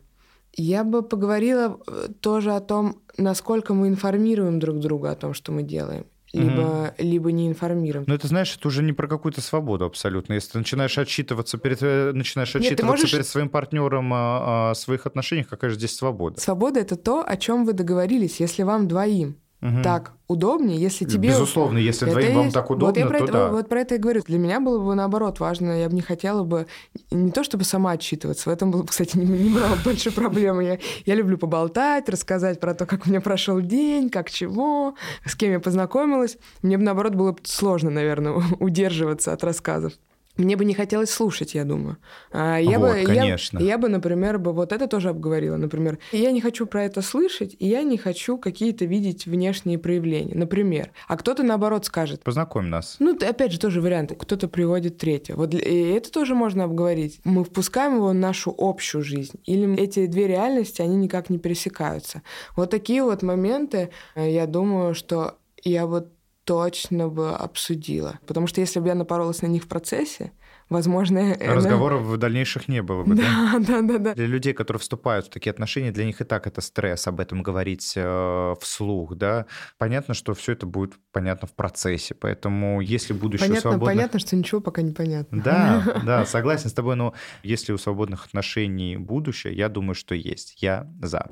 Я 0.58 0.86
бы 0.86 1.04
поговорила 1.04 1.80
э, 1.86 2.08
тоже 2.22 2.54
о 2.54 2.62
том, 2.62 3.02
насколько 3.18 3.74
мы 3.74 3.90
информируем 3.90 4.60
друг 4.60 4.80
друга 4.80 5.12
о 5.12 5.16
том, 5.16 5.34
что 5.34 5.52
мы 5.52 5.64
делаем 5.64 6.06
либо, 6.36 6.62
угу. 6.62 6.94
либо 7.00 7.32
не 7.32 7.48
информируем. 7.48 8.06
Но 8.08 8.16
это, 8.16 8.28
знаешь, 8.28 8.56
это 8.56 8.68
уже 8.68 8.84
не 8.84 8.94
про 8.94 9.08
какую-то 9.08 9.42
свободу 9.42 9.86
абсолютно. 9.86 10.34
Если 10.34 10.52
ты 10.52 10.58
начинаешь 10.60 10.98
отчитываться 10.98 11.58
перед, 11.58 11.82
э, 11.82 12.12
начинаешь 12.14 12.56
отчитываться 12.56 12.86
можешь... 12.86 13.12
перед 13.12 13.28
своим 13.28 13.50
партнером 13.50 14.14
о, 14.14 14.72
о 14.72 14.76
своих 14.76 15.06
отношениях, 15.06 15.48
какая 15.48 15.70
же 15.72 15.78
здесь 15.78 15.96
свобода? 15.96 16.40
Свобода 16.40 16.80
это 16.80 16.96
то, 16.96 17.24
о 17.26 17.38
чем 17.38 17.66
вы 17.66 17.74
договорились, 17.74 18.40
если 18.40 18.64
вам 18.64 18.88
двоим 18.88 19.38
угу. 19.62 19.82
так 19.84 20.14
удобнее, 20.28 20.80
если 20.80 21.06
тебе... 21.06 21.30
Безусловно, 21.30 21.78
если 21.78 22.10
двоим 22.10 22.36
вам 22.36 22.52
так 22.52 22.70
удобно, 22.70 22.88
вот 22.88 22.98
я 22.98 23.06
про 23.06 23.18
то 23.20 23.24
это, 23.24 23.34
да. 23.34 23.48
Вот 23.50 23.70
про 23.70 23.82
это 23.82 23.96
и 23.96 23.98
говорю. 23.98 24.22
Для 24.26 24.38
меня 24.38 24.60
было 24.60 24.80
бы 24.80 24.96
наоборот 24.96 25.40
важно, 25.40 25.80
я 25.80 25.90
бы 25.90 25.96
не 25.96 26.02
хотела 26.02 26.44
бы 26.44 26.68
не 27.12 27.32
то 27.32 27.44
чтобы 27.44 27.64
сама 27.64 27.92
отчитываться, 27.92 28.50
в 28.50 28.54
этом 28.54 28.72
было, 28.72 28.84
кстати, 28.84 29.18
не, 29.18 29.26
не 29.26 29.50
было 29.50 29.68
большой 29.84 30.12
проблемы. 30.12 30.64
Я, 30.64 30.80
я 31.06 31.16
люблю 31.16 31.38
поболтать, 31.38 32.10
рассказать 32.10 32.60
про 32.60 32.74
то, 32.74 32.86
как 32.86 33.06
у 33.06 33.10
меня 33.10 33.22
прошел 33.22 33.62
день, 33.62 34.10
как 34.10 34.30
чего, 34.30 34.96
с 35.26 35.36
кем 35.36 35.52
я 35.52 35.60
познакомилась. 35.60 36.38
Мне 36.62 36.78
бы 36.78 36.84
наоборот 36.84 37.16
было 37.16 37.36
сложно, 37.44 37.90
наверное, 37.90 38.42
удерживаться 38.60 39.34
от 39.34 39.44
рассказов 39.44 39.94
мне 40.38 40.56
бы 40.58 40.66
не 40.66 40.74
хотелось 40.74 41.10
слушать, 41.10 41.56
я 41.56 41.64
думаю. 41.64 41.98
А, 42.32 42.58
я 42.58 42.80
вот, 42.80 42.96
бы, 42.96 43.04
конечно. 43.04 43.60
Я, 43.60 43.66
я 43.66 43.78
бы, 43.78 43.90
например, 43.90 44.38
бы 44.38 44.52
вот 44.52 44.72
это 44.72 44.88
тоже 44.88 45.10
обговорила. 45.10 45.56
Например, 45.58 45.98
я 46.12 46.32
не 46.32 46.42
хочу 46.42 46.66
про 46.66 46.84
это 46.84 47.02
слышать, 47.02 47.56
и 47.60 47.68
я 47.68 47.84
не 47.84 47.98
хочу 47.98 48.38
какие-то 48.38 48.86
видеть 48.86 49.26
внешние 49.26 49.78
проявления. 49.78 50.36
Например. 50.36 50.92
А 51.08 51.18
кто-то, 51.18 51.44
наоборот, 51.44 51.86
скажет... 51.86 52.24
Познакомь 52.24 52.68
нас. 52.68 52.98
Ну, 53.00 53.16
опять 53.16 53.52
же, 53.52 53.60
тоже 53.60 53.82
вариант. 53.82 54.14
Кто-то 54.18 54.48
приводит 54.48 54.98
третьего. 54.98 55.38
Вот 55.38 55.54
и 55.54 55.58
это 55.58 56.12
тоже 56.12 56.36
можно 56.36 56.66
обговорить. 56.66 57.20
Мы 57.24 57.44
впускаем 57.44 57.96
его 57.96 58.10
в 58.10 58.14
нашу 58.14 58.54
общую 58.58 59.04
жизнь. 59.04 59.40
Или 59.46 59.76
эти 59.80 60.06
две 60.08 60.28
реальности, 60.28 60.82
они 60.82 60.96
никак 60.96 61.30
не 61.30 61.40
пересекаются. 61.40 62.22
Вот 62.56 62.70
такие 62.70 63.04
вот 63.04 63.24
моменты, 63.24 63.90
э, 64.16 64.32
я 64.32 64.48
думаю, 64.48 64.96
что 64.96 65.38
я 65.64 65.86
вот 65.86 66.15
точно 66.46 67.10
бы 67.10 67.32
обсудила. 67.36 68.20
Потому 68.26 68.48
что 68.48 68.62
если 68.62 68.80
бы 68.80 68.88
я 68.88 68.96
напоролась 68.96 69.42
на 69.42 69.48
них 69.48 69.64
в 69.64 69.68
процессе, 69.68 70.32
возможно... 70.70 71.36
Разговоров 71.40 72.04
это... 72.04 72.12
в 72.12 72.18
дальнейших 72.18 72.68
не 72.68 72.82
было 72.82 73.04
бы, 73.04 73.16
да? 73.16 73.60
Да, 73.60 73.82
да, 73.82 73.98
да. 73.98 74.14
Для 74.14 74.28
людей, 74.28 74.54
которые 74.54 74.80
вступают 74.80 75.26
в 75.26 75.30
такие 75.30 75.50
отношения, 75.50 75.92
для 75.92 76.06
них 76.06 76.22
и 76.22 76.24
так 76.24 76.46
это 76.48 76.62
стресс 76.62 77.08
об 77.08 77.20
этом 77.20 77.42
говорить 77.42 77.94
э, 77.96 78.54
вслух, 78.62 79.16
да. 79.16 79.48
Понятно, 79.78 80.14
что 80.14 80.34
все 80.34 80.54
это 80.54 80.66
будет 80.66 80.94
понятно 81.12 81.48
в 81.48 81.54
процессе, 81.54 82.14
поэтому 82.14 82.80
если 82.80 83.14
будущее 83.14 83.50
понятно, 83.50 83.72
свободных... 83.72 83.96
Понятно, 83.96 84.20
что 84.20 84.36
ничего 84.36 84.62
пока 84.62 84.84
не 84.84 84.92
понятно. 84.92 85.42
Да, 85.42 86.02
да, 86.06 86.26
согласен 86.26 86.70
с 86.70 86.74
тобой, 86.74 86.96
но 86.96 87.14
если 87.44 87.74
у 87.74 87.78
свободных 87.78 88.28
отношений 88.28 88.98
будущее, 88.98 89.56
я 89.56 89.68
думаю, 89.68 89.96
что 89.96 90.14
есть. 90.14 90.62
Я 90.62 90.88
за. 91.02 91.32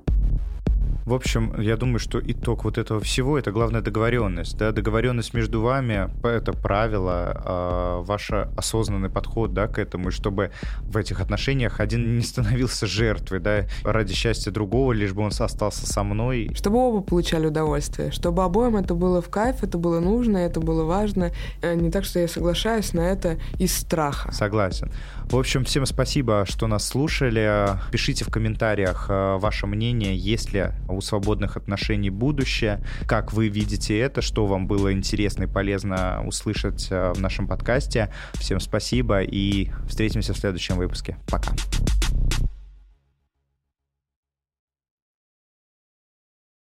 В 1.06 1.14
общем, 1.14 1.60
я 1.60 1.76
думаю, 1.76 2.00
что 2.00 2.20
итог 2.20 2.64
вот 2.64 2.78
этого 2.78 3.02
всего 3.02 3.38
это 3.38 3.52
главная 3.52 3.82
договоренность. 3.82 4.58
Да? 4.58 4.72
Договоренность 4.72 5.34
между 5.34 5.62
вами 5.62 6.10
это 6.24 6.54
правило, 6.54 7.42
э, 7.46 8.04
ваш 8.06 8.32
осознанный 8.56 9.10
подход 9.10 9.54
да, 9.54 9.68
к 9.68 9.80
этому, 9.80 10.10
и 10.10 10.12
чтобы 10.12 10.52
в 10.82 10.96
этих 10.98 11.20
отношениях 11.20 11.80
один 11.80 12.16
не 12.18 12.24
становился 12.24 12.88
жертвой, 12.88 13.40
да, 13.40 13.66
ради 13.84 14.14
счастья 14.14 14.52
другого, 14.52 14.94
лишь 14.94 15.14
бы 15.14 15.24
он 15.24 15.32
остался 15.38 15.86
со 15.86 16.04
мной. 16.04 16.52
Чтобы 16.56 16.78
оба 16.78 17.02
получали 17.02 17.48
удовольствие, 17.48 18.12
чтобы 18.12 18.44
обоим 18.44 18.78
это 18.78 18.94
было 18.94 19.22
в 19.22 19.30
кайф, 19.30 19.64
это 19.64 19.78
было 19.78 20.00
нужно, 20.00 20.38
это 20.38 20.60
было 20.60 20.86
важно. 20.86 21.32
Э, 21.62 21.76
не 21.76 21.92
так, 21.92 22.06
что 22.06 22.20
я 22.20 22.28
соглашаюсь 22.28 22.94
на 22.94 23.02
это 23.02 23.40
из 23.60 23.76
страха. 23.76 24.32
Согласен. 24.32 24.92
В 25.26 25.38
общем, 25.38 25.66
всем 25.66 25.86
спасибо, 25.86 26.46
что 26.48 26.68
нас 26.68 26.88
слушали. 26.88 27.70
Пишите 27.92 28.24
в 28.24 28.30
комментариях 28.30 29.08
э, 29.10 29.38
ваше 29.38 29.68
мнение, 29.68 30.16
есть 30.16 30.54
ли 30.54 30.72
у 30.94 31.02
свободных 31.02 31.58
отношений 31.58 32.10
будущее, 32.10 32.84
как 33.08 33.34
вы 33.34 33.48
видите 33.48 33.98
это, 33.98 34.22
что 34.22 34.46
вам 34.46 34.68
было 34.68 34.94
интересно 34.94 35.44
и 35.44 35.48
полезно 35.48 36.24
услышать 36.26 36.88
э, 36.90 37.14
в 37.14 37.22
нашем 37.22 37.48
подкасте. 37.48 38.12
Всем 38.34 38.60
спасибо 38.60 39.22
и 39.22 39.72
встретимся 39.88 40.34
в 40.34 40.38
следующем 40.38 40.78
выпуске. 40.78 41.18
Пока. 41.28 41.54